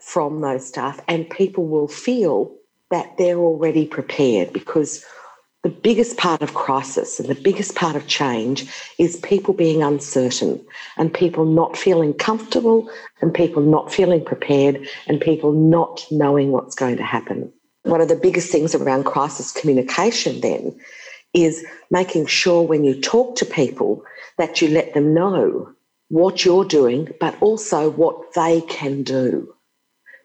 from 0.00 0.40
those 0.40 0.66
staff, 0.66 1.00
and 1.08 1.28
people 1.30 1.66
will 1.66 1.88
feel 1.88 2.54
that 2.90 3.16
they're 3.18 3.38
already 3.38 3.86
prepared 3.86 4.52
because 4.52 5.04
the 5.62 5.68
biggest 5.68 6.16
part 6.16 6.42
of 6.42 6.54
crisis 6.54 7.18
and 7.18 7.28
the 7.28 7.34
biggest 7.34 7.74
part 7.74 7.96
of 7.96 8.06
change 8.06 8.70
is 8.98 9.16
people 9.16 9.52
being 9.52 9.82
uncertain 9.82 10.64
and 10.96 11.12
people 11.12 11.44
not 11.44 11.76
feeling 11.76 12.14
comfortable 12.14 12.88
and 13.20 13.34
people 13.34 13.60
not 13.60 13.92
feeling 13.92 14.24
prepared 14.24 14.88
and 15.08 15.20
people 15.20 15.50
not 15.50 16.06
knowing 16.12 16.52
what's 16.52 16.76
going 16.76 16.96
to 16.96 17.02
happen. 17.02 17.52
One 17.82 18.00
of 18.00 18.06
the 18.06 18.14
biggest 18.14 18.52
things 18.52 18.76
around 18.76 19.04
crisis 19.04 19.50
communication 19.50 20.40
then 20.40 20.78
is 21.34 21.64
making 21.90 22.26
sure 22.26 22.62
when 22.62 22.84
you 22.84 23.00
talk 23.00 23.34
to 23.36 23.44
people 23.44 24.04
that 24.38 24.62
you 24.62 24.68
let 24.68 24.94
them 24.94 25.14
know 25.14 25.68
what 26.08 26.44
you're 26.44 26.64
doing, 26.64 27.12
but 27.20 27.40
also 27.40 27.90
what 27.90 28.34
they 28.34 28.60
can 28.62 29.02
do. 29.02 29.52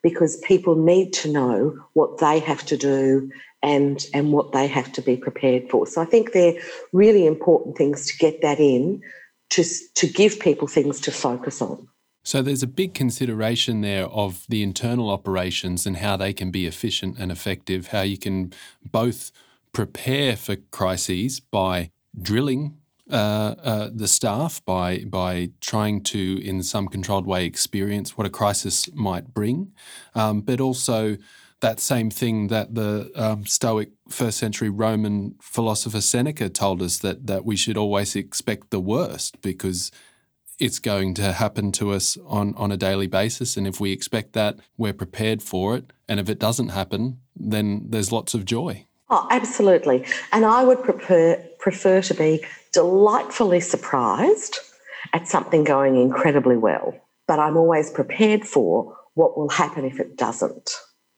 Because 0.03 0.37
people 0.37 0.75
need 0.75 1.13
to 1.13 1.31
know 1.31 1.79
what 1.93 2.17
they 2.17 2.39
have 2.39 2.65
to 2.67 2.77
do 2.77 3.31
and, 3.61 4.03
and 4.13 4.31
what 4.31 4.51
they 4.51 4.67
have 4.67 4.91
to 4.93 5.01
be 5.01 5.15
prepared 5.15 5.69
for. 5.69 5.85
So 5.85 6.01
I 6.01 6.05
think 6.05 6.33
they're 6.33 6.59
really 6.91 7.27
important 7.27 7.77
things 7.77 8.07
to 8.07 8.17
get 8.17 8.41
that 8.41 8.59
in 8.59 9.03
to, 9.51 9.63
to 9.95 10.07
give 10.07 10.39
people 10.39 10.67
things 10.67 10.99
to 11.01 11.11
focus 11.11 11.61
on. 11.61 11.87
So 12.23 12.41
there's 12.41 12.63
a 12.63 12.67
big 12.67 12.93
consideration 12.93 13.81
there 13.81 14.05
of 14.05 14.45
the 14.47 14.63
internal 14.63 15.09
operations 15.09 15.85
and 15.85 15.97
how 15.97 16.17
they 16.17 16.33
can 16.33 16.51
be 16.51 16.67
efficient 16.67 17.17
and 17.17 17.31
effective, 17.31 17.87
how 17.87 18.01
you 18.01 18.17
can 18.17 18.53
both 18.91 19.31
prepare 19.73 20.35
for 20.35 20.55
crises 20.71 21.39
by 21.39 21.91
drilling 22.19 22.77
uh, 23.11 23.55
uh, 23.63 23.89
the 23.93 24.07
staff 24.07 24.63
by 24.65 24.99
by 24.99 25.51
trying 25.59 26.01
to, 26.03 26.41
in 26.43 26.63
some 26.63 26.87
controlled 26.87 27.25
way, 27.25 27.45
experience 27.45 28.17
what 28.17 28.27
a 28.27 28.29
crisis 28.29 28.91
might 28.93 29.33
bring, 29.33 29.73
um, 30.15 30.41
but 30.41 30.59
also 30.59 31.17
that 31.59 31.79
same 31.79 32.09
thing 32.09 32.47
that 32.47 32.73
the 32.73 33.11
um, 33.15 33.45
Stoic 33.45 33.91
first 34.09 34.37
century 34.37 34.69
Roman 34.69 35.35
philosopher 35.41 36.01
Seneca 36.01 36.49
told 36.49 36.81
us 36.81 36.97
that 36.99 37.27
that 37.27 37.45
we 37.45 37.55
should 37.55 37.77
always 37.77 38.15
expect 38.15 38.71
the 38.71 38.79
worst 38.79 39.41
because 39.41 39.91
it's 40.61 40.79
going 40.79 41.15
to 41.15 41.33
happen 41.33 41.71
to 41.71 41.91
us 41.91 42.17
on, 42.27 42.53
on 42.55 42.71
a 42.71 42.77
daily 42.77 43.07
basis. 43.07 43.57
And 43.57 43.65
if 43.65 43.79
we 43.79 43.91
expect 43.91 44.33
that, 44.33 44.59
we're 44.77 44.93
prepared 44.93 45.41
for 45.41 45.75
it. 45.75 45.91
And 46.07 46.19
if 46.19 46.29
it 46.29 46.37
doesn't 46.37 46.69
happen, 46.69 47.19
then 47.35 47.87
there's 47.89 48.11
lots 48.11 48.35
of 48.35 48.45
joy. 48.45 48.85
Oh, 49.13 49.27
absolutely. 49.29 50.05
And 50.31 50.45
I 50.45 50.63
would 50.63 50.81
prefer 50.83 51.35
prefer 51.59 52.01
to 52.01 52.13
be 52.13 52.43
delightfully 52.71 53.59
surprised 53.59 54.57
at 55.11 55.27
something 55.27 55.65
going 55.65 55.97
incredibly 55.97 56.57
well, 56.57 56.95
but 57.27 57.37
I'm 57.37 57.57
always 57.57 57.91
prepared 57.91 58.47
for 58.47 58.95
what 59.15 59.37
will 59.37 59.49
happen 59.49 59.83
if 59.83 59.99
it 59.99 60.15
doesn't. 60.15 60.71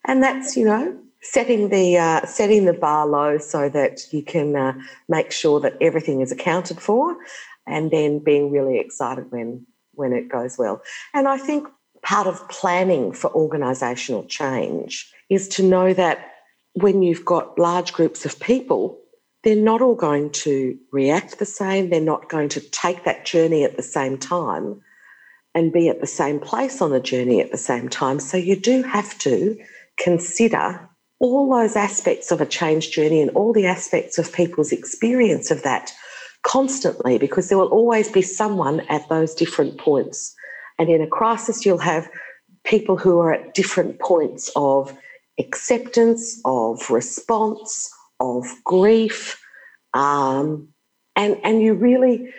And 0.05 0.23
that's, 0.23 0.57
you 0.57 0.65
know, 0.65 0.97
setting 1.21 1.69
the 1.69 1.97
uh, 1.97 2.25
setting 2.25 2.65
the 2.65 2.73
bar 2.73 3.05
low 3.07 3.37
so 3.37 3.69
that 3.69 4.11
you 4.11 4.23
can 4.23 4.55
uh, 4.55 4.73
make 5.07 5.31
sure 5.31 5.59
that 5.59 5.77
everything 5.79 6.21
is 6.21 6.31
accounted 6.31 6.79
for, 6.81 7.15
and 7.67 7.91
then 7.91 8.17
being 8.17 8.51
really 8.51 8.79
excited 8.79 9.31
when 9.31 9.67
when 9.93 10.13
it 10.13 10.29
goes 10.29 10.57
well. 10.57 10.81
And 11.13 11.27
I 11.27 11.37
think 11.37 11.67
part 12.01 12.25
of 12.25 12.49
planning 12.49 13.13
for 13.13 13.29
organisational 13.31 14.27
change 14.27 15.13
is 15.29 15.47
to 15.49 15.63
know 15.63 15.93
that 15.93 16.32
when 16.73 17.01
you've 17.01 17.25
got 17.25 17.57
large 17.57 17.93
groups 17.93 18.25
of 18.25 18.39
people, 18.39 18.99
they're 19.43 19.55
not 19.55 19.81
all 19.81 19.95
going 19.95 20.31
to 20.31 20.77
react 20.91 21.39
the 21.39 21.45
same. 21.45 21.89
They're 21.89 22.01
not 22.01 22.29
going 22.29 22.49
to 22.49 22.61
take 22.61 23.03
that 23.03 23.25
journey 23.25 23.63
at 23.63 23.75
the 23.75 23.83
same 23.83 24.17
time 24.17 24.81
and 25.53 25.71
be 25.71 25.89
at 25.89 26.01
the 26.01 26.07
same 26.07 26.39
place 26.39 26.81
on 26.81 26.91
the 26.91 26.99
journey 26.99 27.41
at 27.41 27.51
the 27.51 27.57
same 27.57 27.89
time. 27.89 28.19
So 28.19 28.37
you 28.37 28.55
do 28.55 28.81
have 28.83 29.17
to 29.19 29.57
consider 29.97 30.89
all 31.19 31.49
those 31.49 31.75
aspects 31.75 32.31
of 32.31 32.41
a 32.41 32.45
change 32.45 32.91
journey 32.91 33.21
and 33.21 33.31
all 33.31 33.53
the 33.53 33.67
aspects 33.67 34.17
of 34.17 34.33
people's 34.33 34.71
experience 34.71 35.51
of 35.51 35.63
that 35.63 35.93
constantly 36.41 37.17
because 37.17 37.49
there 37.49 37.57
will 37.57 37.67
always 37.67 38.09
be 38.09 38.21
someone 38.21 38.81
at 38.89 39.07
those 39.09 39.33
different 39.35 39.77
points. 39.77 40.35
And 40.79 40.89
in 40.89 41.01
a 41.01 41.07
crisis, 41.07 41.65
you'll 41.65 41.77
have 41.77 42.09
people 42.63 42.97
who 42.97 43.19
are 43.19 43.33
at 43.33 43.53
different 43.53 43.99
points 43.99 44.51
of 44.55 44.97
acceptance, 45.39 46.39
of 46.45 46.89
response, 46.89 47.89
of 48.19 48.45
grief. 48.63 49.41
Um, 49.93 50.69
and, 51.15 51.39
and 51.43 51.61
you 51.61 51.73
really, 51.73 52.33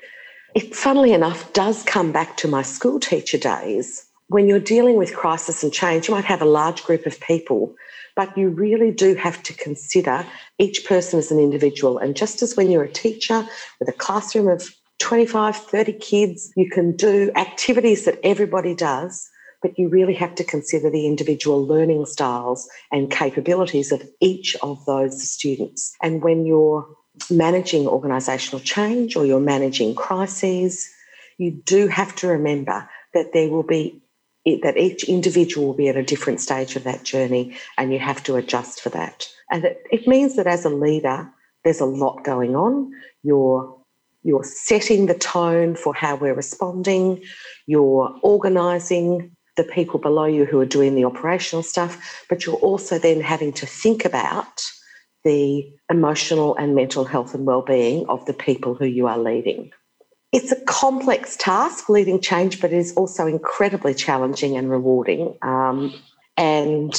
it 0.55 0.75
funnily 0.75 1.13
enough 1.13 1.53
does 1.53 1.83
come 1.85 2.13
back 2.13 2.37
to 2.39 2.49
my 2.49 2.63
school 2.63 3.01
teacher 3.01 3.39
days. 3.39 4.07
When 4.29 4.49
you're 4.49 4.61
dealing 4.61 4.97
with 4.97 5.15
crisis 5.15 5.63
and 5.63 5.73
change, 5.73 6.09
you 6.09 6.15
might 6.15 6.25
have 6.25 6.43
a 6.43 6.47
large 6.47 6.85
group 6.85 7.07
of 7.07 7.21
people, 7.21 7.75
but 8.17 8.37
you 8.39 8.49
really 8.49 8.91
do 8.91 9.15
have 9.17 9.43
to 9.45 9.55
consider 9.55 10.27
each 10.59 10.87
person 10.87 11.19
as 11.19 11.31
an 11.31 11.39
individual. 11.39 11.99
And 11.99 12.17
just 12.17 12.43
as 12.43 12.57
when 12.57 12.71
you're 12.71 12.85
a 12.85 12.93
teacher 12.93 13.47
with 13.79 13.89
a 13.89 13.93
classroom 13.93 14.49
of 14.49 14.75
25, 15.01 15.57
30 15.57 15.93
kids, 15.95 16.53
you 16.57 16.71
can 16.71 16.97
do 16.97 17.31
activities 17.37 18.07
that 18.07 18.19
everybody 18.25 18.75
does 18.75 19.29
but 19.65 19.79
you 19.79 19.89
really 19.89 20.13
have 20.13 20.35
to 20.35 20.45
consider 20.45 20.91
the 20.91 21.07
individual 21.07 21.67
learning 21.67 22.05
styles 22.05 22.69
and 22.93 23.11
capabilities 23.11 23.93
of 23.93 24.07
each 24.21 24.55
of 24.61 24.85
those 24.85 25.27
students. 25.27 25.97
And 26.03 26.23
when 26.23 26.45
you're 26.45 26.87
managing 27.31 27.87
organisational 27.87 28.63
change 28.63 29.17
or 29.17 29.25
you're 29.25 29.41
managing 29.41 29.95
crises, 29.95 30.87
you 31.39 31.51
do 31.51 31.89
have 31.89 32.15
to 32.17 32.27
remember 32.27 32.87
that 33.15 33.33
there 33.33 33.49
will 33.49 33.63
be 33.63 34.03
that 34.45 34.77
each 34.77 35.05
individual 35.05 35.69
will 35.69 35.75
be 35.75 35.89
at 35.89 35.97
a 35.97 36.03
different 36.03 36.43
stage 36.43 36.77
of 36.77 36.85
that 36.85 37.03
journey 37.03 37.57
and 37.79 37.91
you 37.91 37.99
have 37.99 38.23
to 38.25 38.37
adjust 38.37 38.83
for 38.83 38.91
that. 38.91 39.27
And 39.51 39.65
it, 39.65 39.83
it 39.91 40.07
means 40.07 40.37
that 40.37 40.47
as 40.47 40.67
a 40.67 40.69
leader, 40.69 41.33
there's 41.65 41.81
a 41.81 41.87
lot 41.87 42.23
going 42.23 42.55
on. 42.55 42.93
You're 43.23 43.75
you're 44.25 44.45
setting 44.45 45.07
the 45.07 45.15
tone 45.15 45.75
for 45.75 45.95
how 45.95 46.17
we're 46.17 46.35
responding, 46.35 47.23
you're 47.67 48.19
organising 48.23 49.34
the 49.57 49.65
people 49.65 50.01
below 50.01 50.25
you 50.25 50.45
who 50.45 50.61
are 50.61 50.67
doing 50.67 50.95
the 50.95 51.05
operational 51.05 51.63
stuff, 51.63 52.25
but 52.29 52.45
you're 52.45 52.57
also 52.57 52.99
then 52.99 53.21
having 53.21 53.53
to 53.53 53.67
think 53.67 54.05
about 54.05 54.63
the 55.23 55.65
emotional 55.91 56.55
and 56.57 56.75
mental 56.75 57.05
health 57.05 57.35
and 57.35 57.47
well-being 57.47 58.07
of 58.09 58.25
the 58.27 58.35
people 58.35 58.75
who 58.75 58.85
you 58.85 59.07
are 59.07 59.19
leading. 59.19 59.71
it's 60.35 60.51
a 60.51 60.61
complex 60.65 61.37
task 61.37 61.89
leading 61.89 62.21
change, 62.21 62.61
but 62.61 62.73
it 62.73 62.77
is 62.77 62.93
also 62.95 63.27
incredibly 63.29 63.95
challenging 63.95 64.57
and 64.57 64.69
rewarding. 64.69 65.39
Um, 65.43 65.95
and 66.37 66.93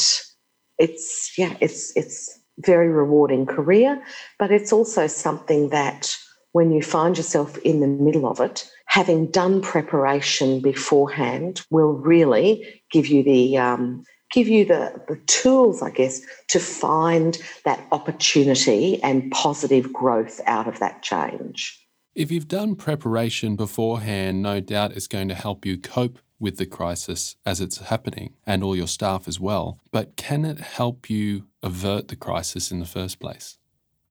it's 0.78 1.34
yeah, 1.38 1.58
it's 1.60 1.96
it's 1.98 2.40
very 2.60 2.88
rewarding 2.88 3.46
career, 3.46 4.02
but 4.40 4.52
it's 4.52 4.72
also 4.72 5.08
something 5.08 5.70
that 5.70 6.18
when 6.56 6.72
you 6.72 6.82
find 6.82 7.18
yourself 7.18 7.58
in 7.66 7.82
the 7.82 7.88
middle 7.88 8.26
of 8.26 8.40
it, 8.40 8.66
having 8.86 9.30
done 9.30 9.62
preparation 9.62 10.62
beforehand 10.62 11.62
will 11.70 11.92
really 11.92 12.82
give 12.90 13.08
you 13.08 13.22
the 13.24 13.58
um, 13.58 14.06
give 14.32 14.48
you 14.48 14.64
the, 14.64 15.04
the 15.10 15.18
tools, 15.28 15.82
I 15.82 15.90
guess, 15.90 16.22
to 16.48 16.60
find 16.62 17.38
that 17.66 17.86
opportunity 17.92 19.04
and 19.04 19.30
positive 19.34 19.92
growth 19.92 20.40
out 20.46 20.66
of 20.66 20.80
that 20.80 21.04
change. 21.04 21.86
If 22.16 22.32
you've 22.32 22.48
done 22.48 22.78
preparation 22.78 23.58
beforehand, 23.58 24.42
no 24.42 24.62
doubt 24.62 24.94
it's 24.94 25.08
going 25.08 25.28
to 25.28 25.36
help 25.36 25.66
you 25.66 25.78
cope 25.78 26.20
with 26.40 26.56
the 26.56 26.66
crisis 26.66 27.36
as 27.46 27.60
it's 27.60 27.80
happening 27.80 28.34
and 28.48 28.64
all 28.64 28.78
your 28.78 28.88
staff 28.88 29.28
as 29.28 29.42
well. 29.42 29.82
But 29.92 30.16
can 30.16 30.46
it 30.46 30.60
help 30.60 31.10
you 31.10 31.48
avert 31.62 32.08
the 32.08 32.16
crisis 32.16 32.72
in 32.72 32.80
the 32.80 32.86
first 32.86 33.20
place? 33.20 33.58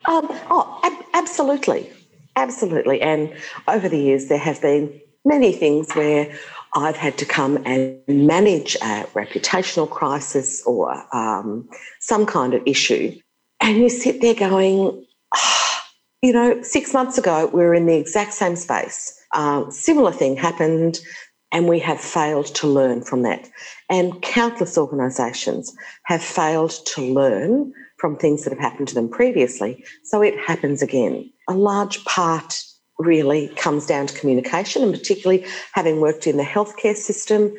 Um, 0.04 0.26
oh, 0.50 0.80
ab- 0.84 1.06
absolutely. 1.14 1.90
Absolutely. 2.36 3.00
And 3.00 3.34
over 3.68 3.88
the 3.88 3.98
years, 3.98 4.26
there 4.26 4.38
have 4.38 4.60
been 4.60 5.00
many 5.24 5.52
things 5.52 5.92
where 5.92 6.36
I've 6.74 6.96
had 6.96 7.16
to 7.18 7.24
come 7.24 7.62
and 7.64 8.00
manage 8.08 8.74
a 8.76 9.06
reputational 9.14 9.88
crisis 9.88 10.62
or 10.66 10.92
um, 11.16 11.68
some 12.00 12.26
kind 12.26 12.54
of 12.54 12.62
issue. 12.66 13.16
And 13.60 13.78
you 13.78 13.88
sit 13.88 14.20
there 14.20 14.34
going, 14.34 15.06
oh, 15.34 15.80
you 16.22 16.32
know, 16.32 16.60
six 16.62 16.92
months 16.92 17.16
ago, 17.16 17.46
we 17.52 17.62
were 17.62 17.74
in 17.74 17.86
the 17.86 17.96
exact 17.96 18.32
same 18.32 18.56
space. 18.56 19.16
Uh, 19.32 19.70
similar 19.70 20.10
thing 20.10 20.36
happened, 20.36 21.00
and 21.52 21.68
we 21.68 21.78
have 21.78 22.00
failed 22.00 22.46
to 22.46 22.66
learn 22.66 23.02
from 23.02 23.22
that. 23.22 23.48
And 23.88 24.20
countless 24.22 24.76
organisations 24.76 25.72
have 26.04 26.22
failed 26.22 26.74
to 26.86 27.02
learn 27.02 27.72
from 27.98 28.16
things 28.16 28.42
that 28.42 28.50
have 28.50 28.58
happened 28.58 28.88
to 28.88 28.94
them 28.94 29.08
previously. 29.08 29.84
So 30.02 30.20
it 30.20 30.38
happens 30.38 30.82
again. 30.82 31.30
A 31.48 31.54
large 31.54 32.04
part 32.04 32.62
really 32.98 33.48
comes 33.56 33.86
down 33.86 34.06
to 34.06 34.18
communication, 34.18 34.82
and 34.82 34.92
particularly 34.92 35.46
having 35.72 36.00
worked 36.00 36.26
in 36.26 36.36
the 36.36 36.44
healthcare 36.44 36.96
system, 36.96 37.54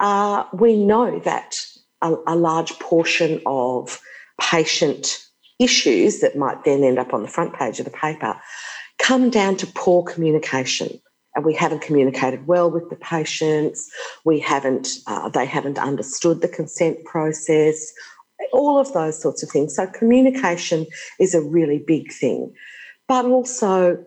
uh, 0.00 0.44
we 0.52 0.76
know 0.76 1.18
that 1.20 1.64
a, 2.02 2.14
a 2.26 2.36
large 2.36 2.78
portion 2.78 3.40
of 3.46 4.00
patient 4.40 5.24
issues 5.58 6.20
that 6.20 6.36
might 6.36 6.64
then 6.64 6.82
end 6.82 6.98
up 6.98 7.12
on 7.12 7.22
the 7.22 7.28
front 7.28 7.54
page 7.54 7.78
of 7.78 7.84
the 7.84 7.90
paper 7.90 8.34
come 8.98 9.30
down 9.30 9.56
to 9.56 9.66
poor 9.66 10.02
communication. 10.02 11.00
And 11.34 11.44
we 11.44 11.54
haven't 11.54 11.82
communicated 11.82 12.46
well 12.46 12.70
with 12.70 12.90
the 12.90 12.96
patients. 12.96 13.88
We 14.24 14.40
haven't 14.40 14.88
uh, 15.06 15.28
they 15.28 15.46
haven't 15.46 15.78
understood 15.78 16.40
the 16.40 16.48
consent 16.48 17.04
process. 17.04 17.92
All 18.52 18.78
of 18.78 18.92
those 18.94 19.20
sorts 19.20 19.42
of 19.42 19.50
things. 19.50 19.76
So 19.76 19.86
communication 19.86 20.86
is 21.20 21.34
a 21.34 21.40
really 21.40 21.78
big 21.78 22.10
thing 22.12 22.52
but 23.10 23.24
also 23.24 23.98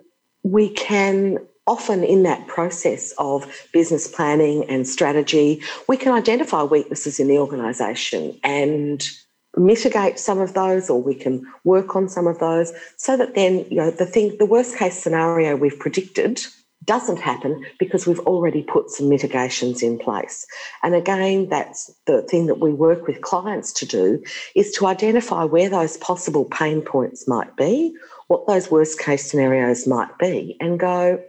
we 0.44 0.70
can 0.70 1.38
often 1.68 2.06
in 2.06 2.24
that 2.24 2.48
process 2.48 3.14
of 3.18 3.68
business 3.74 4.08
planning 4.08 4.64
and 4.70 4.88
strategy, 4.88 5.62
we 5.90 5.98
can 5.98 6.14
identify 6.14 6.64
weaknesses 6.64 7.20
in 7.20 7.28
the 7.28 7.38
organisation 7.38 8.40
and 8.46 9.10
mitigate 9.58 10.18
some 10.18 10.40
of 10.40 10.54
those 10.54 10.90
or 10.90 11.04
we 11.04 11.14
can 11.14 11.46
work 11.66 11.98
on 11.98 12.08
some 12.08 12.28
of 12.28 12.40
those 12.40 12.72
so 12.96 13.18
that 13.18 13.36
then 13.36 13.66
you 13.70 13.76
know 13.76 13.92
the 13.92 14.06
thing 14.06 14.36
the 14.40 14.46
worst 14.46 14.78
case 14.78 14.98
scenario 14.98 15.56
we've 15.58 15.78
predicted 15.80 16.42
doesn't 16.86 17.20
happen 17.20 17.66
because 17.80 18.08
we've 18.08 18.20
already 18.22 18.62
put 18.62 18.90
some 18.90 19.10
mitigations 19.10 19.82
in 19.82 19.98
place. 19.98 20.46
And 20.82 20.96
again, 20.96 21.48
that's 21.50 21.94
the 22.08 22.22
thing 22.24 22.48
that 22.48 22.60
we 22.60 22.74
work 22.74 23.08
with 23.08 23.22
clients 23.22 23.72
to 23.74 23.86
do 23.86 24.24
is 24.56 24.72
to 24.74 24.88
identify 24.88 25.44
where 25.44 25.70
those 25.70 25.98
possible 25.98 26.46
pain 26.46 26.82
points 26.82 27.28
might 27.28 27.56
be 27.56 27.96
what 28.34 28.48
those 28.48 28.72
worst 28.72 28.98
case 28.98 29.30
scenarios 29.30 29.86
might 29.86 30.18
be 30.18 30.58
and 30.60 30.80
go, 30.80 31.24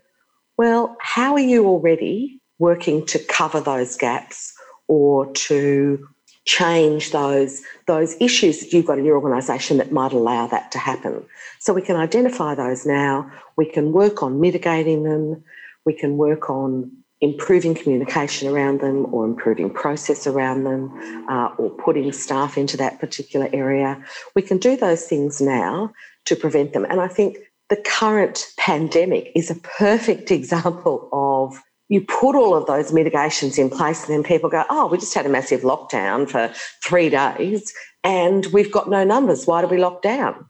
well, 0.56 0.96
how 1.00 1.34
are 1.34 1.38
you 1.52 1.66
already 1.66 2.40
working 2.58 3.04
to 3.04 3.18
cover 3.18 3.60
those 3.60 3.94
gaps 3.94 4.54
or 4.88 5.30
to 5.34 6.08
change 6.46 7.10
those, 7.10 7.60
those 7.86 8.16
issues 8.22 8.60
that 8.60 8.72
you've 8.72 8.86
got 8.86 8.98
in 8.98 9.04
your 9.04 9.16
organisation 9.16 9.76
that 9.76 9.92
might 9.92 10.14
allow 10.14 10.46
that 10.46 10.72
to 10.72 10.78
happen? 10.78 11.22
So 11.60 11.74
we 11.74 11.82
can 11.82 11.96
identify 11.96 12.54
those 12.54 12.86
now, 12.86 13.30
we 13.58 13.66
can 13.66 13.92
work 13.92 14.22
on 14.22 14.40
mitigating 14.40 15.02
them, 15.02 15.44
we 15.84 15.92
can 15.92 16.16
work 16.16 16.48
on 16.48 16.90
improving 17.20 17.74
communication 17.74 18.48
around 18.48 18.80
them 18.80 19.12
or 19.12 19.26
improving 19.26 19.68
process 19.68 20.26
around 20.26 20.64
them 20.64 20.90
uh, 21.28 21.48
or 21.58 21.68
putting 21.68 22.12
staff 22.12 22.56
into 22.56 22.78
that 22.78 22.98
particular 22.98 23.50
area. 23.52 24.02
We 24.34 24.40
can 24.40 24.56
do 24.56 24.74
those 24.74 25.04
things 25.04 25.42
now 25.42 25.92
to 26.26 26.37
prevent 26.37 26.72
them. 26.72 26.84
And 26.88 27.00
I 27.00 27.08
think 27.08 27.38
the 27.70 27.76
current 27.76 28.46
pandemic 28.58 29.32
is 29.34 29.50
a 29.50 29.54
perfect 29.56 30.30
example 30.30 31.08
of 31.12 31.60
you 31.88 32.00
put 32.00 32.34
all 32.34 32.54
of 32.54 32.66
those 32.66 32.92
mitigations 32.92 33.58
in 33.58 33.70
place 33.70 34.04
and 34.04 34.14
then 34.14 34.22
people 34.22 34.48
go, 34.48 34.64
oh, 34.70 34.87
we 34.87 34.98
just 34.98 35.14
had 35.14 35.26
a 35.26 35.28
massive 35.28 35.60
lockdown 35.60 36.28
for 36.28 36.52
three 36.82 37.10
days 37.10 37.72
and 38.02 38.46
we've 38.46 38.72
got 38.72 38.88
no 38.88 39.04
numbers. 39.04 39.46
Why 39.46 39.60
do 39.60 39.68
we 39.68 39.78
lock 39.78 40.02
down? 40.02 40.46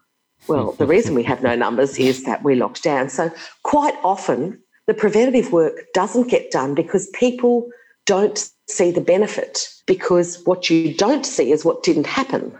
Well, 0.46 0.72
the 0.72 0.86
reason 0.86 1.14
we 1.14 1.22
have 1.22 1.42
no 1.42 1.54
numbers 1.54 1.98
is 1.98 2.24
that 2.24 2.44
we 2.44 2.54
locked 2.54 2.82
down. 2.82 3.08
So, 3.08 3.30
quite 3.62 3.94
often, 4.04 4.60
the 4.86 4.94
preventative 4.94 5.52
work 5.52 5.86
doesn't 5.94 6.28
get 6.28 6.50
done 6.50 6.74
because 6.74 7.08
people 7.14 7.68
don't 8.04 8.50
see 8.68 8.90
the 8.90 9.00
benefit 9.00 9.68
because 9.86 10.42
what 10.44 10.68
you 10.68 10.94
don't 10.94 11.24
see 11.24 11.50
is 11.50 11.64
what 11.64 11.82
didn't 11.82 12.06
happen. 12.06 12.52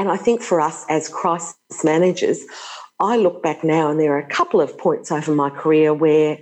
And 0.00 0.10
I 0.10 0.16
think 0.16 0.40
for 0.40 0.62
us 0.62 0.86
as 0.88 1.10
crisis 1.10 1.58
managers, 1.84 2.40
I 3.00 3.18
look 3.18 3.42
back 3.42 3.62
now 3.62 3.90
and 3.90 4.00
there 4.00 4.14
are 4.14 4.18
a 4.18 4.26
couple 4.28 4.62
of 4.62 4.78
points 4.78 5.12
over 5.12 5.34
my 5.34 5.50
career 5.50 5.92
where 5.92 6.38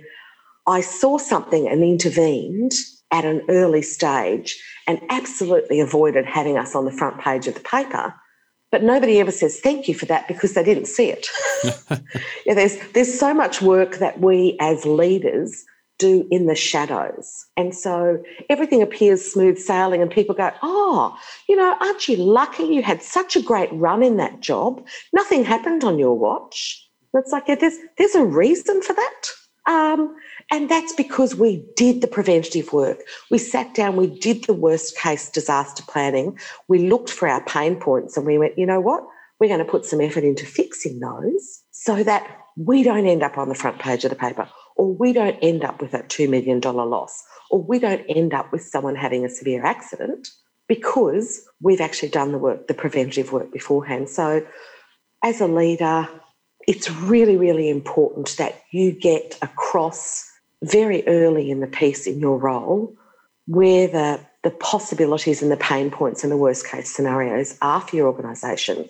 I 0.65 0.79
saw 0.79 1.17
something 1.17 1.67
and 1.67 1.83
intervened 1.83 2.71
at 3.11 3.25
an 3.25 3.41
early 3.49 3.81
stage 3.81 4.57
and 4.87 5.01
absolutely 5.09 5.81
avoided 5.81 6.25
having 6.25 6.57
us 6.57 6.73
on 6.73 6.85
the 6.85 6.91
front 6.93 7.19
page 7.19 7.47
of 7.47 7.53
the 7.53 7.59
paper. 7.59 8.15
But 8.71 8.83
nobody 8.83 9.19
ever 9.19 9.31
says 9.31 9.59
thank 9.59 9.89
you 9.89 9.93
for 9.93 10.05
that 10.05 10.29
because 10.29 10.53
they 10.53 10.63
didn't 10.63 10.85
see 10.85 11.11
it. 11.11 11.27
yeah, 12.45 12.53
there's 12.53 12.77
there's 12.93 13.19
so 13.19 13.33
much 13.33 13.61
work 13.61 13.97
that 13.97 14.21
we 14.21 14.55
as 14.61 14.85
leaders 14.85 15.65
do 15.99 16.27
in 16.31 16.47
the 16.47 16.55
shadows. 16.55 17.45
And 17.55 17.75
so 17.75 18.23
everything 18.49 18.81
appears 18.81 19.31
smooth 19.31 19.59
sailing, 19.59 20.01
and 20.01 20.09
people 20.09 20.33
go, 20.33 20.51
Oh, 20.63 21.15
you 21.47 21.55
know, 21.55 21.77
aren't 21.79 22.07
you 22.07 22.17
lucky 22.17 22.63
you 22.63 22.81
had 22.81 23.03
such 23.03 23.35
a 23.35 23.41
great 23.41 23.71
run 23.73 24.01
in 24.01 24.17
that 24.17 24.39
job? 24.39 24.83
Nothing 25.13 25.43
happened 25.43 25.83
on 25.83 25.99
your 25.99 26.17
watch. 26.17 26.89
it's 27.13 27.31
like, 27.31 27.47
yeah, 27.47 27.55
there's, 27.55 27.77
there's 27.97 28.15
a 28.15 28.25
reason 28.25 28.81
for 28.81 28.93
that. 28.93 29.21
Um, 29.67 30.15
and 30.51 30.67
that's 30.67 30.93
because 30.93 31.35
we 31.35 31.63
did 31.75 32.01
the 32.01 32.07
preventative 32.07 32.73
work. 32.73 33.01
We 33.29 33.37
sat 33.37 33.75
down, 33.75 33.97
we 33.97 34.07
did 34.07 34.45
the 34.45 34.53
worst 34.53 34.97
case 34.97 35.29
disaster 35.29 35.83
planning, 35.87 36.39
we 36.67 36.89
looked 36.89 37.11
for 37.11 37.27
our 37.27 37.43
pain 37.43 37.75
points, 37.75 38.17
and 38.17 38.25
we 38.25 38.39
went, 38.39 38.57
you 38.57 38.65
know 38.65 38.79
what? 38.79 39.05
We're 39.39 39.47
going 39.47 39.63
to 39.63 39.71
put 39.71 39.85
some 39.85 40.01
effort 40.01 40.23
into 40.23 40.45
fixing 40.45 40.99
those 40.99 41.63
so 41.71 42.03
that 42.03 42.27
we 42.57 42.83
don't 42.83 43.05
end 43.05 43.23
up 43.23 43.37
on 43.37 43.47
the 43.47 43.55
front 43.55 43.79
page 43.79 44.03
of 44.03 44.09
the 44.09 44.15
paper 44.15 44.49
or 44.79 44.93
we 44.93 45.11
don't 45.11 45.37
end 45.41 45.65
up 45.65 45.81
with 45.81 45.91
that 45.91 46.07
$2 46.07 46.29
million 46.29 46.61
loss, 46.61 47.21
or 47.51 47.61
we 47.61 47.79
don't 47.79 48.05
end 48.07 48.33
up 48.33 48.49
with 48.53 48.61
someone 48.61 48.95
having 48.95 49.25
a 49.25 49.29
severe 49.29 49.65
accident 49.65 50.29
because 50.69 51.45
we've 51.61 51.81
actually 51.81 52.07
done 52.07 52.31
the 52.31 52.37
work, 52.37 52.67
the 52.67 52.73
preventative 52.73 53.33
work 53.33 53.51
beforehand. 53.51 54.07
So, 54.07 54.47
as 55.21 55.41
a 55.41 55.47
leader, 55.47 56.07
it's 56.65 56.89
really, 56.89 57.35
really 57.35 57.69
important 57.69 58.37
that 58.37 58.61
you 58.71 58.93
get 58.93 59.37
across 59.41 60.25
very 60.63 61.05
early 61.07 61.51
in 61.51 61.59
the 61.59 61.67
piece 61.67 62.07
in 62.07 62.21
your 62.21 62.37
role 62.37 62.95
where 63.47 63.85
the, 63.85 64.21
the 64.43 64.51
possibilities 64.51 65.41
and 65.41 65.51
the 65.51 65.57
pain 65.57 65.91
points 65.91 66.23
and 66.23 66.31
the 66.31 66.37
worst 66.37 66.65
case 66.65 66.89
scenarios 66.89 67.57
are 67.61 67.81
for 67.81 67.97
your 67.97 68.07
organisation 68.07 68.87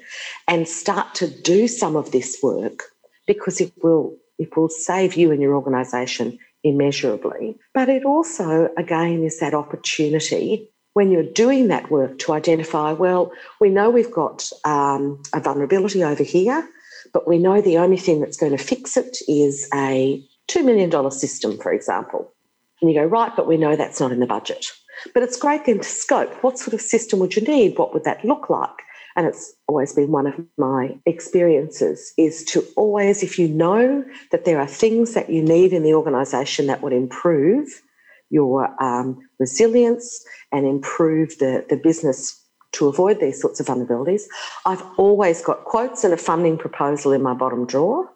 and 0.48 0.68
start 0.68 1.16
to 1.16 1.28
do 1.42 1.68
some 1.68 1.96
of 1.96 2.12
this 2.12 2.38
work 2.44 2.84
because 3.26 3.60
it 3.60 3.72
will 3.82 4.16
it 4.40 4.56
will 4.58 4.70
save 4.70 5.16
you 5.16 5.32
and 5.32 5.42
your 5.42 5.56
organisation 5.56 6.40
immeasurably. 6.64 7.58
But 7.74 7.90
it 7.90 8.06
also, 8.06 8.70
again, 8.78 9.24
is 9.24 9.40
that 9.40 9.54
opportunity 9.54 10.70
when 10.94 11.12
you're 11.12 11.24
doing 11.24 11.68
that 11.68 11.92
work 11.92 12.18
to 12.20 12.34
identify 12.34 12.92
well, 12.92 13.32
we 13.62 13.70
know 13.70 13.90
we've 13.90 14.12
got 14.12 14.50
um, 14.66 15.22
a 15.34 15.40
vulnerability 15.40 16.04
over 16.04 16.24
here, 16.24 16.68
but 17.14 17.28
we 17.28 17.38
know 17.38 17.62
the 17.62 17.78
only 17.78 17.98
thing 17.98 18.20
that's 18.20 18.38
going 18.38 18.52
to 18.52 18.64
fix 18.64 18.98
it 18.98 19.18
is 19.28 19.70
a 19.74 20.24
$2 20.50 20.66
million 20.66 21.12
system, 21.12 21.58
for 21.58 21.72
example. 21.72 22.34
And 22.82 22.90
you 22.90 23.00
go, 23.00 23.06
right, 23.06 23.32
but 23.36 23.48
we 23.48 23.58
know 23.58 23.76
that's 23.76 24.00
not 24.00 24.12
in 24.12 24.20
the 24.20 24.26
budget. 24.26 24.66
But 25.14 25.24
it's 25.24 25.38
great 25.38 25.66
then 25.66 25.78
to 25.78 25.84
scope 25.84 26.34
what 26.44 26.60
sort 26.60 26.74
of 26.74 26.82
system 26.82 27.20
would 27.20 27.36
you 27.36 27.44
need? 27.44 27.78
What 27.78 27.94
would 27.94 28.04
that 28.04 28.26
look 28.26 28.50
like? 28.50 28.70
And 29.16 29.28
it's 29.28 29.54
always 29.68 29.94
been 29.94 30.12
one 30.12 30.28
of 30.28 30.36
my 30.58 30.98
experiences, 31.06 32.14
is 32.18 32.44
to 32.46 32.66
always, 32.76 33.24
if 33.24 33.40
you 33.40 33.48
know 33.48 34.04
that 34.32 34.46
there 34.46 34.60
are 34.60 34.68
things 34.68 35.14
that 35.14 35.30
you 35.30 35.42
need 35.42 35.74
in 35.74 35.84
the 35.84 35.94
organisation 35.94 36.68
that 36.68 36.82
would 36.82 36.94
improve 36.94 37.82
your 38.30 38.70
um, 38.84 39.20
resilience 39.40 40.24
and 40.52 40.66
improve 40.66 41.38
the, 41.40 41.66
the 41.70 41.78
business 41.78 42.40
to 42.72 42.88
avoid 42.88 43.20
these 43.20 43.42
sorts 43.42 43.60
of 43.60 43.66
vulnerabilities, 43.66 44.24
I've 44.66 44.84
always 44.98 45.42
got 45.42 45.66
quotes 45.66 46.04
and 46.04 46.14
a 46.14 46.18
funding 46.18 46.58
proposal 46.58 47.12
in 47.12 47.22
my 47.24 47.34
bottom 47.34 47.66
drawer 47.66 48.10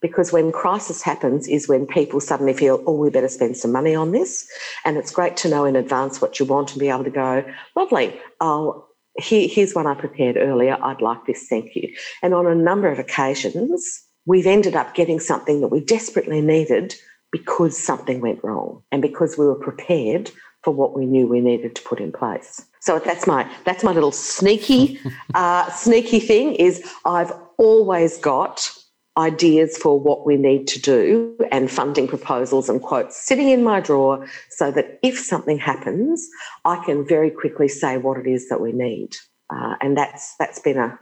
because 0.00 0.32
when 0.32 0.52
crisis 0.52 1.02
happens 1.02 1.48
is 1.48 1.68
when 1.68 1.86
people 1.86 2.20
suddenly 2.20 2.52
feel, 2.52 2.82
oh, 2.86 2.94
we 2.94 3.10
better 3.10 3.28
spend 3.28 3.56
some 3.56 3.72
money 3.72 3.94
on 3.94 4.12
this. 4.12 4.48
And 4.84 4.96
it's 4.96 5.10
great 5.10 5.36
to 5.38 5.48
know 5.48 5.64
in 5.64 5.74
advance 5.74 6.20
what 6.20 6.38
you 6.38 6.46
want 6.46 6.70
and 6.70 6.80
be 6.80 6.88
able 6.88 7.04
to 7.04 7.10
go, 7.10 7.44
lovely, 7.74 8.18
I'll, 8.40 8.87
here, 9.18 9.48
here's 9.48 9.74
one 9.74 9.86
I 9.86 9.94
prepared 9.94 10.36
earlier. 10.36 10.78
I'd 10.82 11.00
like 11.00 11.26
this, 11.26 11.46
thank 11.48 11.74
you. 11.74 11.92
And 12.22 12.34
on 12.34 12.46
a 12.46 12.54
number 12.54 12.90
of 12.90 12.98
occasions, 12.98 14.02
we've 14.26 14.46
ended 14.46 14.76
up 14.76 14.94
getting 14.94 15.20
something 15.20 15.60
that 15.60 15.68
we 15.68 15.80
desperately 15.80 16.40
needed 16.40 16.94
because 17.30 17.76
something 17.76 18.20
went 18.20 18.42
wrong 18.42 18.82
and 18.92 19.02
because 19.02 19.36
we 19.36 19.46
were 19.46 19.54
prepared 19.54 20.30
for 20.62 20.72
what 20.72 20.96
we 20.96 21.06
knew 21.06 21.26
we 21.26 21.40
needed 21.40 21.74
to 21.76 21.82
put 21.82 22.00
in 22.00 22.12
place. 22.12 22.64
So 22.80 22.98
that's 22.98 23.26
my 23.26 23.50
that's 23.64 23.84
my 23.84 23.92
little 23.92 24.12
sneaky 24.12 24.98
uh, 25.34 25.70
sneaky 25.70 26.20
thing 26.20 26.54
is 26.54 26.82
I've 27.04 27.32
always 27.58 28.18
got 28.18 28.72
ideas 29.18 29.76
for 29.76 29.98
what 29.98 30.24
we 30.24 30.36
need 30.36 30.68
to 30.68 30.80
do 30.80 31.36
and 31.50 31.70
funding 31.70 32.06
proposals 32.06 32.68
and 32.68 32.80
quotes 32.80 33.16
sitting 33.16 33.48
in 33.48 33.64
my 33.64 33.80
drawer 33.80 34.26
so 34.50 34.70
that 34.70 34.98
if 35.02 35.18
something 35.18 35.58
happens, 35.58 36.26
I 36.64 36.82
can 36.84 37.06
very 37.06 37.30
quickly 37.30 37.68
say 37.68 37.98
what 37.98 38.16
it 38.16 38.26
is 38.26 38.48
that 38.48 38.60
we 38.60 38.72
need. 38.72 39.16
Uh, 39.50 39.74
and 39.80 39.96
that's 39.96 40.36
that's 40.38 40.60
been 40.60 40.78
a, 40.78 40.98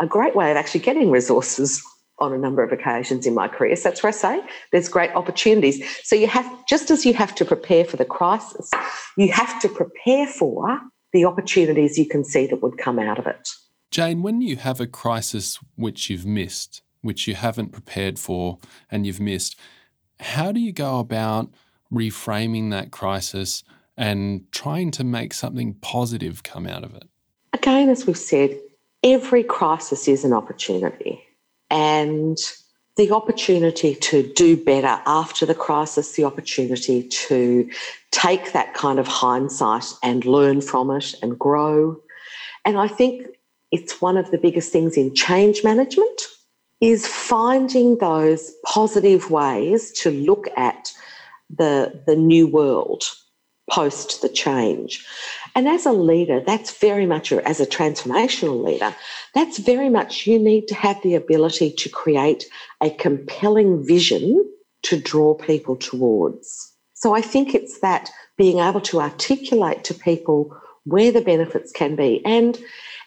a 0.00 0.06
great 0.06 0.36
way 0.36 0.50
of 0.50 0.56
actually 0.56 0.80
getting 0.80 1.10
resources 1.10 1.82
on 2.18 2.32
a 2.32 2.38
number 2.38 2.62
of 2.62 2.72
occasions 2.72 3.26
in 3.26 3.34
my 3.34 3.46
career. 3.46 3.76
So 3.76 3.88
that's 3.88 4.02
where 4.02 4.08
I 4.08 4.12
say 4.12 4.42
there's 4.72 4.88
great 4.88 5.12
opportunities. 5.12 5.82
So 6.02 6.16
you 6.16 6.26
have 6.26 6.66
just 6.66 6.90
as 6.90 7.06
you 7.06 7.14
have 7.14 7.34
to 7.36 7.44
prepare 7.44 7.84
for 7.84 7.96
the 7.96 8.04
crisis, 8.04 8.70
you 9.16 9.32
have 9.32 9.60
to 9.60 9.68
prepare 9.68 10.26
for 10.26 10.80
the 11.12 11.24
opportunities 11.24 11.96
you 11.96 12.06
can 12.06 12.24
see 12.24 12.46
that 12.48 12.62
would 12.62 12.76
come 12.76 12.98
out 12.98 13.18
of 13.18 13.26
it. 13.26 13.48
Jane, 13.90 14.22
when 14.22 14.42
you 14.42 14.56
have 14.56 14.80
a 14.80 14.86
crisis 14.86 15.58
which 15.76 16.10
you've 16.10 16.26
missed, 16.26 16.82
which 17.08 17.26
you 17.26 17.34
haven't 17.34 17.72
prepared 17.72 18.18
for 18.18 18.58
and 18.90 19.06
you've 19.06 19.18
missed. 19.18 19.58
How 20.20 20.52
do 20.52 20.60
you 20.60 20.72
go 20.72 20.98
about 20.98 21.48
reframing 21.90 22.70
that 22.70 22.90
crisis 22.90 23.64
and 23.96 24.44
trying 24.52 24.90
to 24.90 25.04
make 25.04 25.32
something 25.32 25.72
positive 25.80 26.42
come 26.42 26.66
out 26.66 26.84
of 26.84 26.94
it? 26.94 27.08
Again, 27.54 27.88
as 27.88 28.06
we've 28.06 28.14
said, 28.14 28.60
every 29.02 29.42
crisis 29.42 30.06
is 30.06 30.22
an 30.22 30.34
opportunity. 30.34 31.24
And 31.70 32.36
the 32.98 33.10
opportunity 33.10 33.94
to 33.94 34.30
do 34.34 34.54
better 34.62 35.00
after 35.06 35.46
the 35.46 35.54
crisis, 35.54 36.12
the 36.12 36.24
opportunity 36.24 37.04
to 37.04 37.70
take 38.10 38.52
that 38.52 38.74
kind 38.74 38.98
of 38.98 39.06
hindsight 39.08 39.86
and 40.02 40.26
learn 40.26 40.60
from 40.60 40.90
it 40.90 41.14
and 41.22 41.38
grow. 41.38 41.98
And 42.66 42.76
I 42.76 42.86
think 42.86 43.28
it's 43.72 44.02
one 44.02 44.18
of 44.18 44.30
the 44.30 44.36
biggest 44.36 44.72
things 44.72 44.98
in 44.98 45.14
change 45.14 45.64
management 45.64 46.20
is 46.80 47.06
finding 47.06 47.98
those 47.98 48.52
positive 48.64 49.30
ways 49.30 49.90
to 49.92 50.10
look 50.10 50.46
at 50.56 50.92
the, 51.50 52.02
the 52.06 52.16
new 52.16 52.46
world 52.46 53.04
post 53.70 54.22
the 54.22 54.28
change. 54.28 55.04
And 55.54 55.68
as 55.68 55.84
a 55.84 55.92
leader, 55.92 56.40
that's 56.40 56.78
very 56.78 57.06
much, 57.06 57.32
as 57.32 57.60
a 57.60 57.66
transformational 57.66 58.64
leader, 58.64 58.94
that's 59.34 59.58
very 59.58 59.90
much 59.90 60.26
you 60.26 60.38
need 60.38 60.68
to 60.68 60.74
have 60.74 61.02
the 61.02 61.14
ability 61.14 61.72
to 61.72 61.88
create 61.88 62.46
a 62.80 62.90
compelling 62.90 63.84
vision 63.84 64.44
to 64.84 64.98
draw 64.98 65.34
people 65.34 65.76
towards. 65.76 66.72
So 66.94 67.14
I 67.14 67.20
think 67.20 67.54
it's 67.54 67.80
that 67.80 68.10
being 68.36 68.58
able 68.58 68.80
to 68.82 69.00
articulate 69.00 69.84
to 69.84 69.94
people 69.94 70.56
where 70.84 71.12
the 71.12 71.20
benefits 71.20 71.72
can 71.72 71.96
be 71.96 72.24
and 72.24 72.58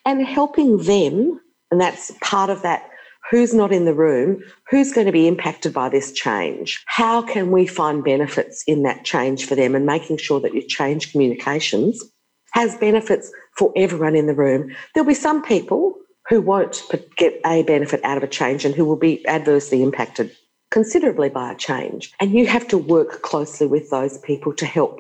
and 0.06 0.26
helping 0.26 0.78
them, 0.80 1.40
and 1.70 1.80
that's 1.80 2.12
part 2.22 2.50
of 2.50 2.64
that 2.64 2.90
who's 3.32 3.54
not 3.54 3.72
in 3.72 3.86
the 3.86 3.94
room, 3.94 4.44
who's 4.70 4.92
going 4.92 5.08
to 5.08 5.14
be 5.14 5.28
impacted 5.28 5.74
by 5.74 5.88
this 5.88 6.12
change? 6.12 6.84
How 6.86 7.22
can 7.22 7.50
we 7.50 7.66
find 7.66 8.04
benefits 8.04 8.62
in 8.68 8.84
that 8.84 9.06
change 9.06 9.46
for 9.46 9.56
them 9.56 9.74
and 9.74 9.86
making 9.86 10.18
sure 10.18 10.42
that 10.42 10.54
your 10.54 10.68
change 10.68 11.12
communications 11.14 12.04
has 12.52 12.78
benefits 12.78 13.32
for 13.58 13.72
everyone 13.78 14.18
in 14.18 14.28
the 14.28 14.36
room? 14.36 14.76
There'll 14.94 15.08
be 15.08 15.14
some 15.14 15.42
people 15.42 15.96
who 16.28 16.42
won't 16.42 16.84
get 17.16 17.40
a 17.46 17.64
benefit 17.64 18.04
out 18.04 18.18
of 18.18 18.24
a 18.24 18.28
change 18.28 18.66
and 18.66 18.76
who 18.76 18.84
will 18.84 18.98
be 18.98 19.26
adversely 19.28 19.82
impacted 19.82 20.36
considerably 20.70 21.30
by 21.30 21.54
a 21.54 21.56
change. 21.56 22.14
And 22.20 22.32
you 22.32 22.46
have 22.48 22.68
to 22.68 22.78
work 22.78 23.22
closely 23.22 23.66
with 23.66 23.90
those 23.90 24.18
people 24.20 24.54
to 24.54 24.66
help 24.66 25.00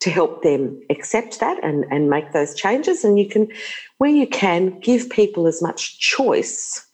to 0.00 0.10
help 0.10 0.42
them 0.42 0.78
accept 0.90 1.40
that 1.40 1.62
and, 1.64 1.86
and 1.90 2.10
make 2.10 2.32
those 2.32 2.54
changes. 2.54 3.02
And 3.02 3.18
you 3.18 3.26
can, 3.26 3.48
where 3.96 4.10
you 4.10 4.26
can, 4.26 4.78
give 4.80 5.08
people 5.08 5.46
as 5.46 5.62
much 5.62 5.98
choice 5.98 6.85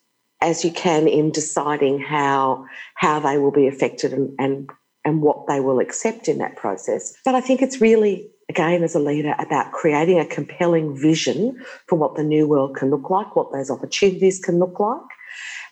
as 0.43 0.65
you 0.65 0.73
can 0.73 1.07
in 1.09 1.31
deciding 1.31 2.01
how 2.01 2.67
how 2.97 3.21
they 3.21 3.39
will 3.39 3.53
be 3.53 3.69
affected 3.69 4.13
and, 4.13 4.35
and 4.39 4.69
and 5.05 5.23
what 5.23 5.47
they 5.47 5.61
will 5.61 5.81
accept 5.81 6.29
in 6.29 6.39
that 6.39 6.57
process. 6.57 7.15
But 7.25 7.35
I 7.35 7.41
think 7.41 7.63
it's 7.63 7.81
really 7.81 8.29
again 8.51 8.83
as 8.83 8.95
a 8.95 8.99
leader 8.99 9.35
about 9.39 9.73
creating 9.73 10.19
a 10.19 10.27
compelling 10.27 10.95
vision 10.97 11.65
for 11.87 11.97
what 11.97 12.17
the 12.17 12.25
new 12.25 12.47
world 12.47 12.77
can 12.77 12.91
look 12.91 13.09
like, 13.09 13.35
what 13.37 13.53
those 13.53 13.71
opportunities 13.71 14.41
can 14.41 14.59
look 14.59 14.79
like, 14.81 15.01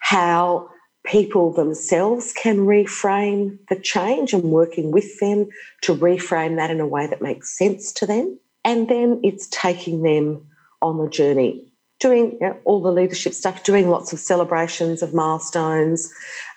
how 0.00 0.68
people 1.04 1.52
themselves 1.52 2.33
can 2.33 2.59
reframe 2.59 3.59
the 3.68 3.76
change 3.76 4.33
and 4.33 4.44
working 4.44 4.92
with 4.92 5.18
them 5.18 5.48
to 5.83 5.94
reframe 5.94 6.56
that 6.56 6.70
in 6.70 6.78
a 6.78 6.87
way 6.87 7.06
that 7.06 7.22
makes 7.22 7.56
sense 7.56 7.92
to 7.92 8.06
them. 8.06 8.38
And 8.64 8.88
then 8.88 9.20
it's 9.24 9.48
taking 9.48 10.02
them 10.02 10.46
on 10.83 10.98
the 10.98 11.09
journey 11.09 11.69
doing 12.01 12.33
you 12.33 12.49
know, 12.49 12.59
all 12.65 12.83
the 12.83 12.91
leadership 12.91 13.35
stuff, 13.35 13.63
doing 13.63 13.89
lots 13.89 14.13
of 14.13 14.19
celebrations 14.19 15.03
of 15.03 15.15
milestones, 15.15 16.13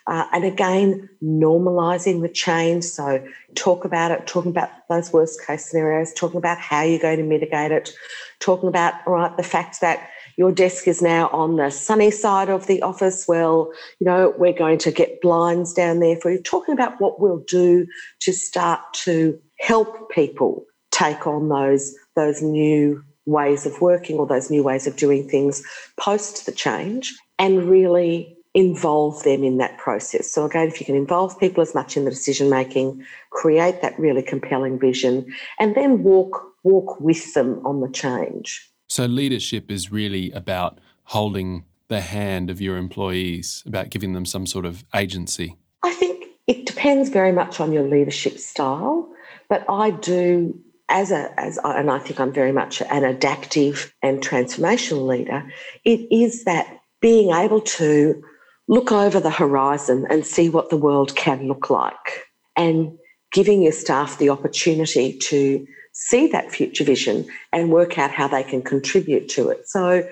uh, 0.08 0.26
and 0.34 0.44
again, 0.44 1.10
normalizing 1.24 2.22
the 2.22 2.30
change. 2.30 2.84
So, 2.84 3.26
talk 3.56 3.86
about 3.86 4.12
it, 4.12 4.28
talking 4.28 4.52
about 4.52 4.70
those 4.90 5.14
worst 5.14 5.46
case 5.46 5.70
scenarios, 5.70 6.14
talking 6.14 6.38
about 6.38 6.58
how 6.58 6.82
you're 6.82 7.00
going 7.00 7.18
to 7.18 7.24
mitigate 7.24 7.72
it, 7.72 7.94
talking 8.40 8.68
about, 8.68 8.96
right, 9.06 9.36
the 9.38 9.44
fact 9.44 9.80
that 9.82 10.10
your 10.38 10.52
desk 10.52 10.88
is 10.88 11.02
now 11.02 11.28
on 11.30 11.58
the 11.58 11.70
sunny 11.70 12.12
side 12.12 12.50
of 12.50 12.68
the 12.68 12.82
office. 12.82 13.26
Well, 13.28 13.72
you 14.00 14.06
know, 14.06 14.34
we're 14.38 14.54
going 14.54 14.80
to 14.80 14.92
get 14.92 15.22
blinds 15.22 15.74
down 15.74 16.00
there 16.00 16.18
for 16.18 16.32
you. 16.32 16.42
Talking 16.42 16.74
about 16.74 17.00
what 17.00 17.20
we'll 17.20 17.44
do 17.48 17.86
to 18.22 18.34
start 18.34 18.82
to 19.04 19.40
help 19.60 20.12
people 20.12 20.66
take 20.92 21.28
on 21.28 21.50
those, 21.50 21.96
those 22.16 22.42
new 22.42 23.04
ways 23.26 23.66
of 23.66 23.80
working 23.82 24.18
or 24.18 24.28
those 24.28 24.50
new 24.50 24.64
ways 24.64 24.88
of 24.88 24.96
doing 24.96 25.28
things 25.28 25.64
post 25.98 26.46
the 26.46 26.52
change 26.52 27.14
and 27.40 27.70
really 27.70 28.38
involve 28.54 29.24
them 29.24 29.44
in 29.44 29.58
that 29.58 29.78
process. 29.78 30.32
So 30.32 30.46
again, 30.46 30.68
if 30.68 30.80
you 30.80 30.86
can 30.86 30.96
involve 30.96 31.40
people 31.40 31.62
as 31.62 31.74
much 31.74 31.98
in 31.98 32.06
the 32.06 32.12
decision 32.12 32.50
making, 32.50 33.04
create 33.32 33.82
that 33.82 33.98
really 34.00 34.22
compelling 34.22 34.80
vision, 34.80 35.26
and 35.60 35.76
then 35.76 36.04
walk 36.04 36.50
walk 36.64 37.00
with 37.02 37.34
them 37.34 37.62
on 37.66 37.82
the 37.82 37.90
change. 37.90 38.70
So 38.88 39.06
leadership 39.06 39.70
is 39.70 39.92
really 39.92 40.32
about 40.32 40.80
holding 41.06 41.66
the 41.90 42.02
hand 42.02 42.50
of 42.50 42.62
your 42.62 42.78
employees, 42.78 43.64
about 43.66 43.90
giving 43.90 44.14
them 44.14 44.26
some 44.26 44.46
sort 44.46 44.66
of 44.66 44.86
agency. 44.96 45.58
I 45.84 45.94
think 45.94 46.26
it 46.48 46.66
depends 46.66 47.10
very 47.10 47.34
much 47.34 47.60
on 47.60 47.74
your 47.74 47.84
leadership 47.84 48.38
style, 48.38 49.10
but 49.50 49.66
I 49.70 49.92
do 49.92 50.58
as 50.94 51.12
a 51.12 51.38
as 51.40 51.58
and 51.66 51.92
I 51.92 52.00
think 52.00 52.20
I'm 52.20 52.32
very 52.32 52.54
much 52.54 52.82
an 52.82 53.04
adaptive 53.04 53.94
and 54.02 54.22
transformational 54.22 55.08
leader, 55.08 55.44
it 55.84 56.08
is 56.12 56.46
that 56.46 56.80
being 57.02 57.34
able 57.34 57.60
to 57.62 58.24
look 58.68 58.92
over 58.92 59.20
the 59.20 59.32
horizon 59.32 60.06
and 60.10 60.26
see 60.26 60.48
what 60.48 60.70
the 60.70 60.78
world 60.78 61.16
can 61.16 61.48
look 61.48 61.70
like 61.70 62.24
and 62.56 62.98
giving 63.34 63.64
your 63.64 63.72
staff 63.74 64.20
the 64.20 64.30
opportunity 64.30 65.18
to 65.18 65.66
see 65.92 66.28
that 66.28 66.52
future 66.52 66.84
vision 66.84 67.26
and 67.52 67.72
work 67.72 67.98
out 67.98 68.12
how 68.12 68.28
they 68.28 68.44
can 68.44 68.62
contribute 68.62 69.28
to 69.28 69.50
it. 69.50 69.68
So 69.68 70.08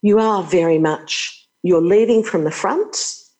you 0.00 0.18
are 0.18 0.42
very 0.42 0.78
much 0.78 1.38
you're 1.62 1.82
leading 1.82 2.24
from 2.24 2.44
the 2.44 2.50
front 2.50 2.96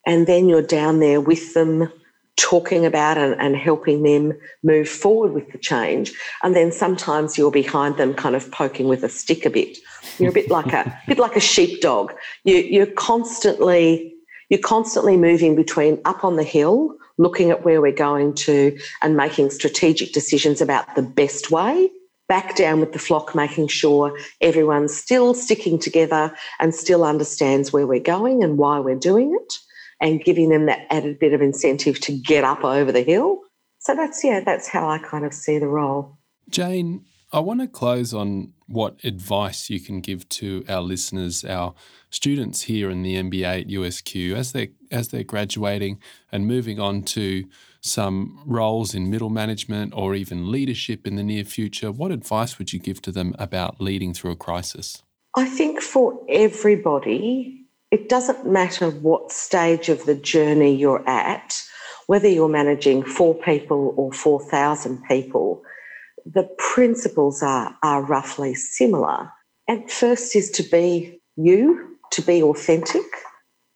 and 0.06 0.26
then 0.26 0.48
you're 0.48 0.62
down 0.62 1.00
there 1.00 1.20
with 1.20 1.54
them 1.54 1.90
talking 2.36 2.84
about 2.86 3.18
and, 3.18 3.34
and 3.40 3.56
helping 3.56 4.02
them 4.02 4.32
move 4.62 4.88
forward 4.88 5.32
with 5.32 5.50
the 5.52 5.58
change. 5.58 6.12
And 6.42 6.56
then 6.56 6.72
sometimes 6.72 7.36
you're 7.36 7.50
behind 7.50 7.96
them 7.96 8.14
kind 8.14 8.34
of 8.34 8.50
poking 8.50 8.88
with 8.88 9.04
a 9.04 9.08
stick 9.08 9.44
a 9.44 9.50
bit. 9.50 9.78
You're 10.18 10.30
a 10.30 10.34
bit 10.34 10.50
like 10.50 10.72
a 10.72 10.98
bit 11.06 11.18
like 11.18 11.36
a 11.36 11.40
sheepdog. 11.40 12.12
You, 12.44 12.56
you're 12.56 12.86
constantly 12.86 14.14
you're 14.48 14.60
constantly 14.60 15.16
moving 15.16 15.56
between 15.56 15.98
up 16.04 16.24
on 16.24 16.36
the 16.36 16.44
hill, 16.44 16.94
looking 17.16 17.50
at 17.50 17.64
where 17.64 17.80
we're 17.80 17.90
going 17.90 18.34
to 18.34 18.78
and 19.00 19.16
making 19.16 19.50
strategic 19.50 20.12
decisions 20.12 20.60
about 20.60 20.94
the 20.94 21.02
best 21.02 21.50
way 21.50 21.90
back 22.28 22.56
down 22.56 22.80
with 22.80 22.92
the 22.92 22.98
flock, 22.98 23.34
making 23.34 23.68
sure 23.68 24.18
everyone's 24.40 24.94
still 24.94 25.34
sticking 25.34 25.78
together 25.78 26.34
and 26.60 26.74
still 26.74 27.04
understands 27.04 27.72
where 27.72 27.86
we're 27.86 28.00
going 28.00 28.42
and 28.42 28.56
why 28.58 28.78
we're 28.78 28.94
doing 28.94 29.38
it, 29.38 29.58
and 30.02 30.22
giving 30.22 30.50
them 30.50 30.66
that 30.66 30.86
added 30.90 31.18
bit 31.18 31.32
of 31.32 31.40
incentive 31.40 31.98
to 32.00 32.12
get 32.12 32.44
up 32.44 32.64
over 32.64 32.92
the 32.92 33.02
hill. 33.02 33.40
So 33.78 33.94
that's 33.94 34.22
yeah, 34.22 34.40
that's 34.40 34.68
how 34.68 34.88
I 34.88 34.98
kind 34.98 35.24
of 35.24 35.32
see 35.32 35.58
the 35.58 35.68
role. 35.68 36.18
Jane, 36.50 37.06
I 37.32 37.40
want 37.40 37.60
to 37.60 37.68
close 37.68 38.12
on 38.12 38.52
what 38.66 39.02
advice 39.04 39.70
you 39.70 39.80
can 39.80 40.00
give 40.00 40.28
to 40.28 40.64
our 40.68 40.82
listeners, 40.82 41.44
our 41.44 41.74
students 42.10 42.62
here 42.62 42.90
in 42.90 43.02
the 43.02 43.14
MBA 43.16 43.62
at 43.62 43.68
USQ 43.68 44.34
as 44.34 44.52
they 44.52 44.72
as 44.90 45.08
they're 45.08 45.24
graduating 45.24 45.98
and 46.30 46.46
moving 46.46 46.78
on 46.78 47.02
to 47.02 47.46
some 47.80 48.42
roles 48.44 48.94
in 48.94 49.10
middle 49.10 49.30
management 49.30 49.92
or 49.96 50.14
even 50.14 50.50
leadership 50.50 51.06
in 51.06 51.16
the 51.16 51.22
near 51.22 51.44
future, 51.44 51.90
what 51.90 52.12
advice 52.12 52.58
would 52.58 52.72
you 52.72 52.78
give 52.78 53.00
to 53.02 53.10
them 53.10 53.34
about 53.38 53.80
leading 53.80 54.14
through 54.14 54.32
a 54.32 54.36
crisis? 54.36 55.02
I 55.34 55.46
think 55.46 55.80
for 55.80 56.20
everybody, 56.28 57.61
it 57.92 58.08
doesn't 58.08 58.46
matter 58.46 58.88
what 58.88 59.30
stage 59.30 59.90
of 59.90 60.06
the 60.06 60.14
journey 60.14 60.74
you're 60.74 61.06
at, 61.06 61.62
whether 62.06 62.26
you're 62.26 62.48
managing 62.48 63.04
four 63.04 63.34
people 63.34 63.92
or 63.98 64.10
4,000 64.14 65.04
people, 65.04 65.62
the 66.24 66.48
principles 66.56 67.42
are, 67.42 67.76
are 67.82 68.02
roughly 68.02 68.54
similar. 68.54 69.30
And 69.68 69.90
first 69.90 70.34
is 70.34 70.50
to 70.52 70.62
be 70.62 71.20
you, 71.36 71.98
to 72.12 72.22
be 72.22 72.42
authentic. 72.42 73.04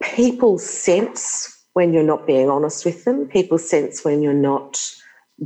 People 0.03 0.59
sense 0.59 1.55
when 1.75 1.93
you're 1.93 2.03
not 2.03 2.27
being 2.27 2.49
honest 2.49 2.87
with 2.87 3.05
them. 3.05 3.29
People 3.29 3.59
sense 3.59 4.03
when 4.03 4.23
you're 4.23 4.33
not 4.33 4.81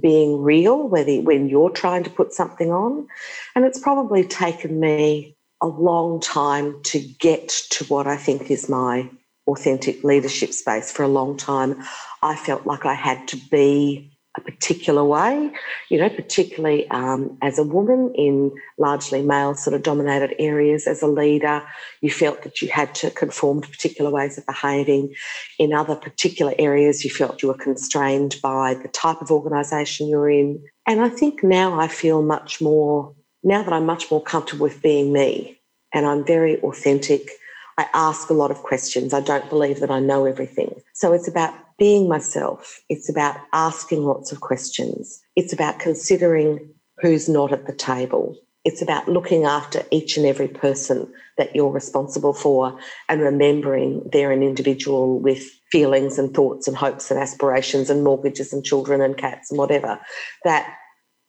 being 0.00 0.42
real, 0.42 0.86
whether 0.88 1.20
when 1.20 1.48
you're 1.48 1.70
trying 1.70 2.04
to 2.04 2.10
put 2.10 2.32
something 2.32 2.70
on. 2.70 3.08
And 3.56 3.64
it's 3.64 3.80
probably 3.80 4.22
taken 4.24 4.78
me 4.78 5.36
a 5.62 5.66
long 5.66 6.20
time 6.20 6.82
to 6.84 6.98
get 6.98 7.48
to 7.70 7.84
what 7.84 8.06
I 8.06 8.16
think 8.16 8.50
is 8.50 8.68
my 8.68 9.10
authentic 9.46 10.04
leadership 10.04 10.52
space. 10.52 10.90
For 10.90 11.02
a 11.02 11.08
long 11.08 11.36
time, 11.36 11.82
I 12.22 12.36
felt 12.36 12.66
like 12.66 12.86
I 12.86 12.94
had 12.94 13.28
to 13.28 13.36
be 13.50 14.10
a 14.36 14.40
particular 14.40 15.04
way, 15.04 15.50
you 15.88 15.98
know, 15.98 16.08
particularly 16.08 16.88
um, 16.90 17.36
as 17.42 17.58
a 17.58 17.64
woman 17.64 18.12
in 18.14 18.52
largely 18.78 19.22
male 19.22 19.54
sort 19.54 19.74
of 19.74 19.82
dominated 19.82 20.34
areas 20.38 20.86
as 20.86 21.02
a 21.02 21.08
leader, 21.08 21.62
you 22.00 22.10
felt 22.10 22.42
that 22.42 22.62
you 22.62 22.68
had 22.68 22.94
to 22.94 23.10
conform 23.10 23.60
to 23.60 23.68
particular 23.68 24.10
ways 24.10 24.38
of 24.38 24.46
behaving. 24.46 25.12
In 25.58 25.72
other 25.72 25.96
particular 25.96 26.54
areas, 26.58 27.04
you 27.04 27.10
felt 27.10 27.42
you 27.42 27.48
were 27.48 27.54
constrained 27.54 28.36
by 28.40 28.74
the 28.74 28.88
type 28.88 29.20
of 29.20 29.32
organisation 29.32 30.08
you're 30.08 30.30
in. 30.30 30.62
And 30.86 31.00
I 31.00 31.08
think 31.08 31.42
now 31.42 31.78
I 31.78 31.88
feel 31.88 32.22
much 32.22 32.60
more, 32.60 33.12
now 33.42 33.62
that 33.62 33.72
I'm 33.72 33.86
much 33.86 34.10
more 34.10 34.22
comfortable 34.22 34.64
with 34.64 34.82
being 34.82 35.12
me 35.12 35.60
and 35.92 36.06
I'm 36.06 36.24
very 36.24 36.60
authentic. 36.60 37.30
I 37.78 37.86
ask 37.94 38.28
a 38.28 38.34
lot 38.34 38.50
of 38.50 38.58
questions. 38.58 39.14
I 39.14 39.20
don't 39.20 39.48
believe 39.48 39.80
that 39.80 39.90
I 39.90 40.00
know 40.00 40.26
everything. 40.26 40.80
So 40.92 41.12
it's 41.12 41.28
about 41.28 41.54
being 41.78 42.08
myself. 42.08 42.80
It's 42.88 43.08
about 43.08 43.36
asking 43.52 44.04
lots 44.04 44.32
of 44.32 44.40
questions. 44.40 45.20
It's 45.36 45.52
about 45.52 45.78
considering 45.78 46.74
who's 46.98 47.28
not 47.28 47.52
at 47.52 47.66
the 47.66 47.72
table. 47.72 48.36
It's 48.64 48.82
about 48.82 49.08
looking 49.08 49.44
after 49.44 49.82
each 49.90 50.18
and 50.18 50.26
every 50.26 50.48
person 50.48 51.10
that 51.38 51.56
you're 51.56 51.70
responsible 51.70 52.34
for 52.34 52.78
and 53.08 53.22
remembering 53.22 54.06
they're 54.12 54.32
an 54.32 54.42
individual 54.42 55.18
with 55.18 55.42
feelings 55.72 56.18
and 56.18 56.34
thoughts 56.34 56.68
and 56.68 56.76
hopes 56.76 57.10
and 57.10 57.18
aspirations 57.18 57.88
and 57.88 58.04
mortgages 58.04 58.52
and 58.52 58.62
children 58.62 59.00
and 59.00 59.16
cats 59.16 59.50
and 59.50 59.56
whatever. 59.56 59.98
That 60.44 60.76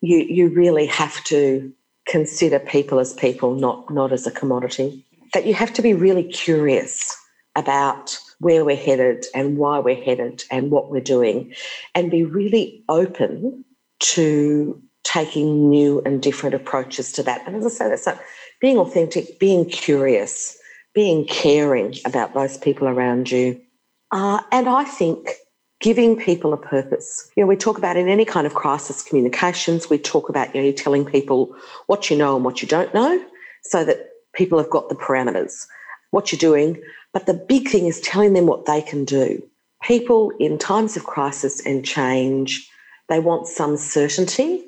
you, 0.02 0.18
you 0.18 0.50
really 0.50 0.88
have 0.88 1.24
to 1.26 1.72
consider 2.12 2.60
people 2.60 3.00
as 3.00 3.14
people, 3.14 3.56
not, 3.56 3.90
not 3.90 4.12
as 4.12 4.28
a 4.28 4.32
commodity. 4.32 5.06
That 5.34 5.46
you 5.46 5.54
have 5.54 5.72
to 5.74 5.82
be 5.82 5.94
really 5.94 6.26
curious 6.26 7.16
about 7.56 8.20
where 8.40 8.66
we're 8.66 8.76
headed 8.76 9.26
and 9.34 9.58
why 9.58 9.80
we're 9.80 10.04
headed 10.04 10.44
and 10.52 10.72
what 10.72 10.92
we're 10.92 11.00
doing, 11.16 11.54
and 11.96 12.12
be 12.12 12.24
really 12.26 12.84
open 12.90 13.64
to 14.00 14.82
taking 15.04 15.70
new 15.70 16.02
and 16.06 16.22
different 16.22 16.56
approaches 16.56 17.12
to 17.14 17.24
that. 17.24 17.48
And 17.48 17.56
as 17.56 17.66
I 17.66 17.70
say, 17.70 17.90
that's 17.90 18.08
like 18.08 18.20
being 18.60 18.78
authentic, 18.78 19.40
being 19.40 19.66
curious, 19.66 20.58
being 20.94 21.26
caring 21.26 21.96
about 22.06 22.34
those 22.34 22.58
people 22.58 22.88
around 22.88 23.32
you. 23.32 23.60
Uh, 24.12 24.42
and 24.52 24.68
I 24.68 24.84
think 24.84 25.30
giving 25.82 26.16
people 26.16 26.54
a 26.54 26.58
purpose. 26.58 27.30
You 27.36 27.44
know, 27.44 27.48
we 27.48 27.58
talk 27.58 27.78
about 27.78 27.98
in 27.98 28.08
any 28.08 28.24
kind 28.24 28.48
of 28.48 28.54
crisis 28.54 29.02
communications, 29.02 29.90
we 29.90 29.98
talk 29.98 30.30
about 30.30 30.56
you 30.56 30.62
know, 30.62 30.72
telling 30.72 31.06
people 31.06 31.56
what 31.88 32.10
you 32.10 32.18
know 32.18 32.36
and 32.36 32.46
what 32.46 32.62
you 32.62 32.68
don't 32.68 32.94
know 32.94 33.24
so 33.64 33.84
that 33.84 34.10
people 34.34 34.58
have 34.58 34.70
got 34.70 34.90
the 34.90 34.96
parameters, 34.96 35.66
what 36.12 36.32
you're 36.32 36.40
doing, 36.40 36.82
but 37.14 37.26
the 37.26 37.34
big 37.34 37.68
thing 37.68 37.88
is 37.88 38.00
telling 38.02 38.34
them 38.34 38.46
what 38.46 38.66
they 38.66 38.82
can 38.82 39.06
do. 39.06 39.42
People 39.82 40.32
in 40.40 40.58
times 40.58 40.96
of 40.96 41.04
crisis 41.04 41.66
and 41.66 41.84
change, 41.84 42.70
they 43.10 43.20
want 43.20 43.48
some 43.48 43.76
certainty. 43.76 44.64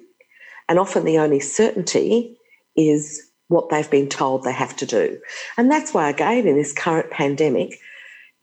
And 0.68 0.80
often 0.80 1.05
the 1.05 1.20
only 1.20 1.39
certainty 1.39 2.38
is 2.76 3.30
what 3.47 3.70
they've 3.70 3.89
been 3.89 4.09
told 4.09 4.43
they 4.43 4.51
have 4.51 4.76
to 4.78 4.86
do. 4.86 5.20
And 5.57 5.72
that's 5.72 5.93
why, 5.93 6.09
again, 6.09 6.47
in 6.47 6.55
this 6.55 6.74
current 6.74 7.11
pandemic, 7.11 7.80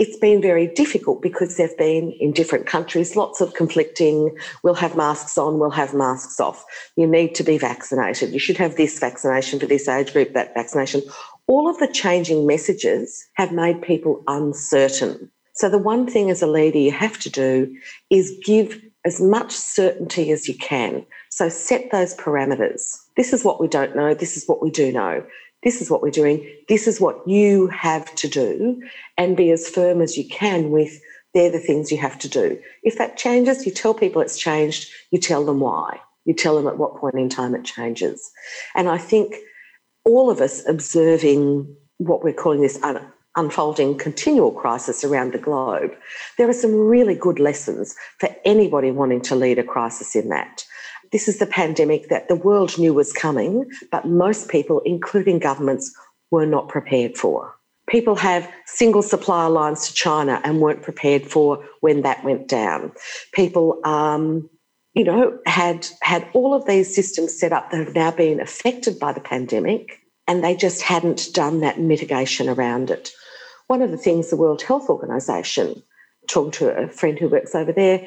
it's 0.00 0.18
been 0.18 0.42
very 0.42 0.66
difficult 0.66 1.22
because 1.22 1.56
there've 1.56 1.76
been 1.78 2.10
in 2.12 2.32
different 2.32 2.66
countries 2.66 3.14
lots 3.14 3.40
of 3.40 3.54
conflicting 3.54 4.36
we'll 4.64 4.74
have 4.74 4.96
masks 4.96 5.38
on 5.38 5.58
we'll 5.58 5.70
have 5.70 5.94
masks 5.94 6.40
off 6.40 6.64
you 6.96 7.06
need 7.06 7.34
to 7.34 7.44
be 7.44 7.58
vaccinated 7.58 8.32
you 8.32 8.38
should 8.38 8.56
have 8.56 8.76
this 8.76 8.98
vaccination 8.98 9.60
for 9.60 9.66
this 9.66 9.86
age 9.86 10.12
group 10.12 10.32
that 10.32 10.54
vaccination 10.54 11.02
all 11.50 11.68
of 11.68 11.78
the 11.78 11.88
changing 11.88 12.46
messages 12.46 13.26
have 13.34 13.50
made 13.50 13.82
people 13.82 14.22
uncertain. 14.28 15.28
So, 15.54 15.68
the 15.68 15.78
one 15.78 16.06
thing 16.06 16.30
as 16.30 16.42
a 16.42 16.46
leader 16.46 16.78
you 16.78 16.92
have 16.92 17.18
to 17.18 17.28
do 17.28 17.76
is 18.08 18.38
give 18.44 18.80
as 19.04 19.20
much 19.20 19.50
certainty 19.50 20.30
as 20.30 20.46
you 20.46 20.54
can. 20.54 21.04
So, 21.28 21.48
set 21.48 21.90
those 21.90 22.14
parameters. 22.14 22.96
This 23.16 23.32
is 23.32 23.44
what 23.44 23.60
we 23.60 23.66
don't 23.66 23.96
know. 23.96 24.14
This 24.14 24.36
is 24.36 24.46
what 24.46 24.62
we 24.62 24.70
do 24.70 24.92
know. 24.92 25.26
This 25.62 25.80
is 25.80 25.90
what 25.90 26.02
we're 26.02 26.10
doing. 26.10 26.48
This 26.68 26.86
is 26.86 27.00
what 27.00 27.26
you 27.28 27.66
have 27.68 28.14
to 28.16 28.28
do. 28.28 28.82
And 29.18 29.36
be 29.36 29.50
as 29.50 29.68
firm 29.68 30.00
as 30.00 30.16
you 30.16 30.26
can 30.28 30.70
with 30.70 31.00
they're 31.34 31.50
the 31.50 31.60
things 31.60 31.92
you 31.92 31.98
have 31.98 32.18
to 32.18 32.28
do. 32.28 32.58
If 32.82 32.98
that 32.98 33.16
changes, 33.16 33.64
you 33.64 33.72
tell 33.72 33.94
people 33.94 34.20
it's 34.20 34.38
changed, 34.38 34.90
you 35.10 35.20
tell 35.20 35.44
them 35.44 35.60
why. 35.60 36.00
You 36.24 36.34
tell 36.34 36.56
them 36.56 36.66
at 36.66 36.78
what 36.78 36.96
point 36.96 37.14
in 37.14 37.28
time 37.28 37.54
it 37.54 37.64
changes. 37.64 38.30
And 38.74 38.88
I 38.88 38.98
think 38.98 39.36
all 40.04 40.30
of 40.30 40.40
us 40.40 40.66
observing 40.68 41.74
what 41.98 42.24
we're 42.24 42.34
calling 42.34 42.62
this 42.62 42.82
un- 42.82 43.06
unfolding 43.36 43.96
continual 43.96 44.50
crisis 44.50 45.04
around 45.04 45.32
the 45.32 45.38
globe, 45.38 45.92
there 46.36 46.48
are 46.48 46.54
some 46.54 46.74
really 46.74 47.14
good 47.14 47.38
lessons 47.38 47.94
for 48.18 48.28
anybody 48.44 48.90
wanting 48.90 49.20
to 49.22 49.36
lead 49.36 49.58
a 49.58 49.64
crisis 49.64 50.16
in 50.16 50.28
that. 50.30 50.64
This 51.12 51.28
is 51.28 51.38
the 51.38 51.46
pandemic 51.46 52.08
that 52.08 52.28
the 52.28 52.36
world 52.36 52.78
knew 52.78 52.94
was 52.94 53.12
coming, 53.12 53.68
but 53.90 54.06
most 54.06 54.48
people, 54.48 54.80
including 54.84 55.38
governments, 55.38 55.92
were 56.30 56.46
not 56.46 56.68
prepared 56.68 57.16
for. 57.16 57.54
People 57.88 58.14
have 58.14 58.48
single 58.66 59.02
supplier 59.02 59.50
lines 59.50 59.88
to 59.88 59.94
China 59.94 60.40
and 60.44 60.60
weren't 60.60 60.82
prepared 60.82 61.26
for 61.26 61.64
when 61.80 62.02
that 62.02 62.22
went 62.22 62.46
down. 62.46 62.92
People 63.32 63.80
um, 63.84 64.48
you 64.94 65.04
know, 65.04 65.38
had 65.46 65.86
had 66.02 66.26
all 66.32 66.54
of 66.54 66.66
these 66.66 66.94
systems 66.94 67.38
set 67.38 67.52
up 67.52 67.70
that 67.70 67.84
have 67.84 67.94
now 67.94 68.10
been 68.10 68.40
affected 68.40 68.98
by 68.98 69.12
the 69.12 69.20
pandemic, 69.20 70.00
and 70.26 70.42
they 70.42 70.56
just 70.56 70.82
hadn't 70.82 71.28
done 71.32 71.60
that 71.60 71.80
mitigation 71.80 72.48
around 72.48 72.90
it. 72.90 73.10
One 73.68 73.82
of 73.82 73.90
the 73.90 73.96
things 73.96 74.30
the 74.30 74.36
World 74.36 74.62
Health 74.62 74.88
Organization, 74.88 75.82
talking 76.28 76.50
to 76.52 76.76
a 76.76 76.88
friend 76.88 77.18
who 77.18 77.28
works 77.28 77.54
over 77.54 77.72
there, 77.72 78.04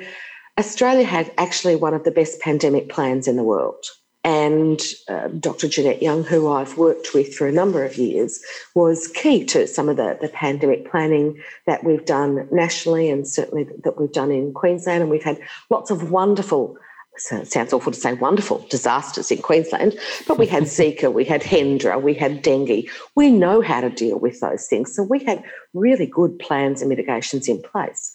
Australia 0.57 1.05
had 1.05 1.31
actually 1.37 1.75
one 1.75 1.93
of 1.93 2.03
the 2.03 2.11
best 2.11 2.39
pandemic 2.39 2.89
plans 2.89 3.27
in 3.27 3.35
the 3.35 3.43
world. 3.43 3.85
And 4.25 4.79
uh, 5.09 5.27
Dr. 5.27 5.67
Jeanette 5.67 6.01
Young, 6.01 6.23
who 6.23 6.49
I've 6.49 6.77
worked 6.77 7.13
with 7.13 7.35
for 7.35 7.45
a 7.45 7.51
number 7.51 7.83
of 7.83 7.97
years, 7.97 8.39
was 8.73 9.09
key 9.09 9.43
to 9.45 9.67
some 9.67 9.89
of 9.89 9.97
the, 9.97 10.17
the 10.21 10.29
pandemic 10.29 10.89
planning 10.89 11.41
that 11.67 11.83
we've 11.83 12.05
done 12.05 12.47
nationally 12.49 13.09
and 13.09 13.27
certainly 13.27 13.67
that 13.83 13.99
we've 13.99 14.13
done 14.13 14.31
in 14.31 14.53
Queensland. 14.53 15.01
And 15.01 15.11
we've 15.11 15.23
had 15.23 15.39
lots 15.69 15.91
of 15.91 16.11
wonderful 16.11 16.77
so 17.15 17.37
it 17.37 17.51
sounds 17.51 17.73
awful 17.73 17.91
to 17.91 17.99
say 17.99 18.13
wonderful 18.13 18.65
disasters 18.71 19.29
in 19.29 19.39
Queensland, 19.39 19.95
but 20.27 20.39
we 20.39 20.47
had 20.47 20.63
Zika, 20.77 21.13
we 21.13 21.23
had 21.23 21.43
Hendra, 21.43 22.01
we 22.01 22.15
had 22.15 22.41
dengue. 22.41 22.89
We 23.15 23.29
know 23.29 23.61
how 23.61 23.81
to 23.81 23.91
deal 23.91 24.17
with 24.17 24.39
those 24.39 24.65
things. 24.65 24.95
So 24.95 25.03
we 25.03 25.23
had 25.23 25.43
really 25.75 26.07
good 26.07 26.39
plans 26.39 26.81
and 26.81 26.89
mitigations 26.89 27.47
in 27.47 27.61
place. 27.61 28.11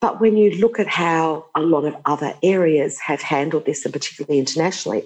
But 0.00 0.20
when 0.20 0.36
you 0.36 0.50
look 0.58 0.78
at 0.78 0.86
how 0.86 1.46
a 1.54 1.62
lot 1.62 1.84
of 1.84 1.96
other 2.04 2.34
areas 2.42 2.98
have 3.00 3.22
handled 3.22 3.64
this, 3.64 3.84
and 3.84 3.92
particularly 3.92 4.38
internationally, 4.38 5.04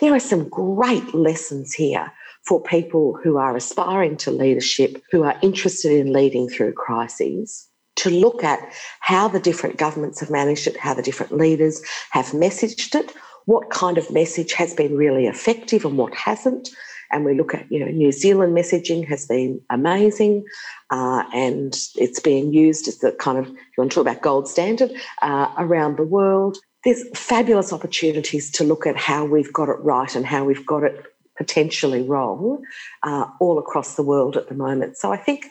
there 0.00 0.14
are 0.14 0.20
some 0.20 0.48
great 0.48 1.14
lessons 1.14 1.72
here 1.72 2.12
for 2.46 2.62
people 2.62 3.18
who 3.22 3.36
are 3.36 3.56
aspiring 3.56 4.16
to 4.16 4.30
leadership, 4.30 5.02
who 5.10 5.22
are 5.22 5.38
interested 5.42 5.92
in 5.92 6.12
leading 6.12 6.48
through 6.48 6.72
crises, 6.72 7.68
to 7.96 8.10
look 8.10 8.42
at 8.42 8.60
how 9.00 9.28
the 9.28 9.40
different 9.40 9.76
governments 9.76 10.20
have 10.20 10.30
managed 10.30 10.66
it, 10.66 10.76
how 10.76 10.94
the 10.94 11.02
different 11.02 11.36
leaders 11.36 11.82
have 12.10 12.26
messaged 12.26 12.94
it, 12.94 13.12
what 13.44 13.70
kind 13.70 13.98
of 13.98 14.10
message 14.10 14.52
has 14.52 14.74
been 14.74 14.96
really 14.96 15.26
effective 15.26 15.84
and 15.84 15.98
what 15.98 16.14
hasn't. 16.14 16.70
And 17.10 17.24
we 17.24 17.34
look 17.34 17.54
at, 17.54 17.70
you 17.70 17.84
know, 17.84 17.90
New 17.90 18.12
Zealand 18.12 18.56
messaging 18.56 19.06
has 19.08 19.26
been 19.26 19.60
amazing 19.70 20.44
uh, 20.90 21.24
and 21.34 21.76
it's 21.96 22.20
being 22.20 22.52
used 22.52 22.86
as 22.88 22.98
the 22.98 23.12
kind 23.12 23.38
of, 23.38 23.46
if 23.46 23.52
you 23.52 23.74
want 23.78 23.90
to 23.90 23.94
talk 23.96 24.06
about 24.06 24.22
gold 24.22 24.48
standard 24.48 24.92
uh, 25.22 25.52
around 25.58 25.96
the 25.96 26.04
world. 26.04 26.58
There's 26.84 27.04
fabulous 27.14 27.72
opportunities 27.72 28.50
to 28.52 28.64
look 28.64 28.86
at 28.86 28.96
how 28.96 29.24
we've 29.24 29.52
got 29.52 29.68
it 29.68 29.78
right 29.80 30.14
and 30.14 30.24
how 30.24 30.44
we've 30.44 30.64
got 30.64 30.84
it 30.84 31.04
potentially 31.36 32.02
wrong 32.02 32.62
uh, 33.02 33.26
all 33.40 33.58
across 33.58 33.96
the 33.96 34.02
world 34.02 34.36
at 34.36 34.48
the 34.48 34.54
moment. 34.54 34.96
So 34.96 35.12
I 35.12 35.16
think 35.16 35.46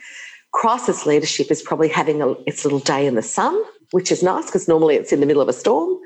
crisis 0.51 1.05
leadership 1.05 1.51
is 1.51 1.61
probably 1.61 1.89
having 1.89 2.21
a, 2.21 2.31
its 2.47 2.63
little 2.63 2.79
day 2.79 3.05
in 3.05 3.15
the 3.15 3.21
sun, 3.21 3.61
which 3.91 4.11
is 4.11 4.23
nice 4.23 4.45
because 4.45 4.67
normally 4.67 4.95
it's 4.95 5.11
in 5.11 5.19
the 5.19 5.25
middle 5.25 5.41
of 5.41 5.49
a 5.49 5.53
storm. 5.53 5.97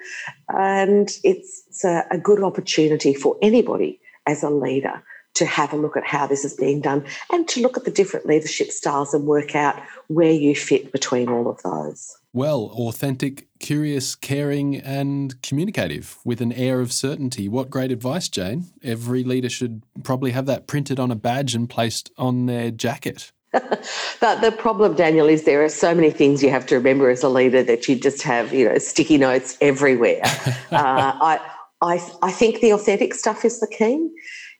And 0.50 1.10
it's, 1.24 1.64
it's 1.70 1.84
a, 1.84 2.06
a 2.12 2.18
good 2.18 2.42
opportunity 2.44 3.14
for 3.14 3.38
anybody 3.42 4.00
as 4.26 4.42
a 4.44 4.50
leader 4.50 5.04
to 5.36 5.46
have 5.46 5.74
a 5.74 5.78
look 5.78 5.98
at 5.98 6.06
how 6.06 6.28
this 6.28 6.46
is 6.46 6.54
being 6.54 6.82
done 6.82 7.06
and 7.32 7.48
to 7.50 7.62
look 7.62 7.78
at 7.78 7.86
the 7.86 7.92
different 7.92 8.26
leadership 8.26 8.72
styles 8.72 9.14
and 9.14 9.26
work 9.26 9.56
out 9.56 9.76
where 10.08 10.32
you 10.32 10.56
fit 10.56 10.92
between 10.92 11.30
all 11.30 11.50
of 11.50 11.62
those. 11.64 12.18
Well, 12.36 12.72
authentic, 12.74 13.48
curious, 13.60 14.16
caring, 14.16 14.78
and 14.78 15.40
communicative 15.44 16.18
with 16.26 16.42
an 16.42 16.52
air 16.52 16.82
of 16.82 16.92
certainty. 16.92 17.48
What 17.48 17.70
great 17.70 17.92
advice, 17.92 18.28
Jane. 18.28 18.66
Every 18.84 19.24
leader 19.24 19.50
should 19.50 19.84
probably 20.04 20.32
have 20.32 20.48
that 20.48 20.66
printed 20.66 21.00
on 21.00 21.12
a 21.12 21.16
badge 21.16 21.54
and 21.54 21.70
placed 21.70 22.12
on 22.18 22.48
their 22.48 22.72
jacket. 22.72 23.32
but 23.52 24.42
the 24.42 24.52
problem, 24.58 24.96
Daniel, 24.96 25.28
is 25.30 25.44
there 25.44 25.64
are 25.64 25.70
so 25.70 25.94
many 25.94 26.10
things 26.10 26.42
you 26.42 26.50
have 26.50 26.66
to 26.66 26.76
remember 26.76 27.12
as 27.12 27.22
a 27.22 27.30
leader 27.30 27.62
that 27.62 27.88
you 27.88 27.96
just 27.96 28.24
have, 28.24 28.52
you 28.52 28.68
know, 28.68 28.80
sticky 28.80 29.20
notes 29.20 29.56
everywhere. 29.62 30.22
uh, 30.72 31.14
I, 31.22 31.40
I, 31.84 32.12
I 32.24 32.32
think 32.32 32.62
the 32.62 32.72
authentic 32.72 33.14
stuff 33.14 33.46
is 33.46 33.60
the 33.60 33.68
key. 33.68 34.10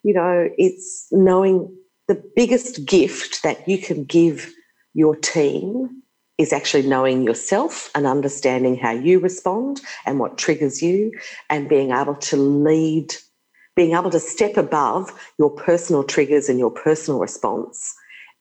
You 0.04 0.14
know, 0.14 0.50
it's 0.58 1.08
knowing 1.12 1.74
the 2.08 2.22
biggest 2.36 2.86
gift 2.86 3.44
that 3.44 3.68
you 3.68 3.78
can 3.78 4.04
give 4.04 4.54
your 4.94 5.16
team 5.16 6.04
is 6.38 6.52
actually 6.52 6.88
knowing 6.88 7.24
yourself 7.24 7.90
and 7.96 8.06
understanding 8.06 8.76
how 8.76 8.92
you 8.92 9.20
respond 9.20 9.82
and 10.06 10.20
what 10.20 10.38
triggers 10.38 10.82
you 10.82 11.12
and 11.50 11.70
being 11.70 11.92
able 11.92 12.16
to 12.16 12.38
lead, 12.38 13.14
being 13.76 13.94
able 13.94 14.10
to 14.10 14.20
step 14.20 14.58
above 14.58 15.12
your 15.38 15.52
personal 15.52 16.04
triggers 16.04 16.50
and 16.50 16.60
your 16.60 16.72
personal 16.72 17.20
response 17.20 17.94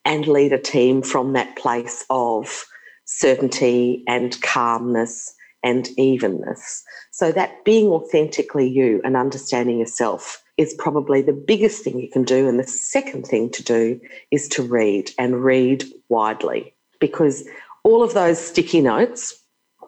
and 0.04 0.26
lead 0.26 0.52
a 0.52 0.58
team 0.58 1.02
from 1.02 1.32
that 1.34 1.54
place 1.56 2.04
of 2.10 2.64
certainty 3.04 4.02
and 4.08 4.40
calmness 4.42 5.32
and 5.62 5.88
evenness. 5.96 6.82
So 7.12 7.30
that 7.32 7.64
being 7.64 7.88
authentically 7.88 8.68
you 8.68 9.00
and 9.04 9.16
understanding 9.16 9.78
yourself 9.78 10.41
is 10.56 10.74
probably 10.78 11.22
the 11.22 11.32
biggest 11.32 11.82
thing 11.82 11.98
you 11.98 12.10
can 12.10 12.24
do. 12.24 12.48
And 12.48 12.58
the 12.58 12.66
second 12.66 13.26
thing 13.26 13.50
to 13.50 13.62
do 13.62 14.00
is 14.30 14.48
to 14.48 14.62
read 14.62 15.10
and 15.18 15.42
read 15.42 15.84
widely 16.08 16.74
because 17.00 17.46
all 17.84 18.02
of 18.02 18.14
those 18.14 18.38
sticky 18.38 18.80
notes 18.80 19.38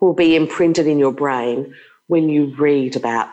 will 0.00 0.14
be 0.14 0.36
imprinted 0.36 0.86
in 0.86 0.98
your 0.98 1.12
brain 1.12 1.74
when 2.08 2.28
you 2.28 2.54
read 2.56 2.96
about 2.96 3.28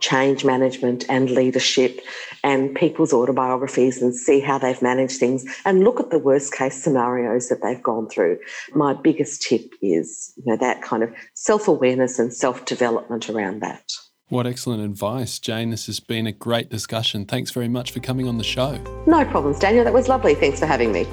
change 0.00 0.44
management 0.44 1.04
and 1.08 1.30
leadership 1.30 2.00
and 2.42 2.74
people's 2.74 3.12
autobiographies 3.12 4.02
and 4.02 4.14
see 4.14 4.40
how 4.40 4.58
they've 4.58 4.82
managed 4.82 5.18
things 5.18 5.44
and 5.64 5.84
look 5.84 6.00
at 6.00 6.10
the 6.10 6.18
worst 6.18 6.52
case 6.52 6.82
scenarios 6.82 7.48
that 7.48 7.62
they've 7.62 7.82
gone 7.82 8.08
through. 8.08 8.38
My 8.74 8.94
biggest 8.94 9.42
tip 9.42 9.72
is, 9.80 10.32
you 10.36 10.44
know, 10.46 10.56
that 10.56 10.82
kind 10.82 11.02
of 11.02 11.14
self-awareness 11.34 12.18
and 12.18 12.34
self-development 12.34 13.30
around 13.30 13.60
that. 13.60 13.92
What 14.32 14.46
excellent 14.46 14.82
advice, 14.82 15.38
Jane. 15.38 15.68
This 15.68 15.84
has 15.84 16.00
been 16.00 16.26
a 16.26 16.32
great 16.32 16.70
discussion. 16.70 17.26
Thanks 17.26 17.50
very 17.50 17.68
much 17.68 17.90
for 17.90 18.00
coming 18.00 18.26
on 18.26 18.38
the 18.38 18.44
show. 18.44 18.78
No 19.06 19.26
problems, 19.26 19.58
Daniel. 19.58 19.84
That 19.84 19.92
was 19.92 20.08
lovely. 20.08 20.34
Thanks 20.34 20.58
for 20.58 20.64
having 20.64 20.90
me. 20.90 21.06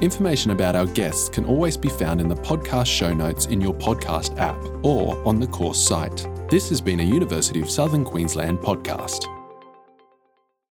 Information 0.00 0.50
about 0.50 0.74
our 0.74 0.86
guests 0.86 1.28
can 1.28 1.44
always 1.44 1.76
be 1.76 1.88
found 1.88 2.20
in 2.20 2.26
the 2.26 2.34
podcast 2.34 2.86
show 2.86 3.14
notes 3.14 3.46
in 3.46 3.60
your 3.60 3.74
podcast 3.74 4.36
app 4.40 4.58
or 4.84 5.24
on 5.24 5.38
the 5.38 5.46
course 5.46 5.78
site. 5.78 6.26
This 6.50 6.68
has 6.70 6.80
been 6.80 6.98
a 6.98 7.04
University 7.04 7.60
of 7.60 7.70
Southern 7.70 8.04
Queensland 8.04 8.58
podcast. 8.58 9.37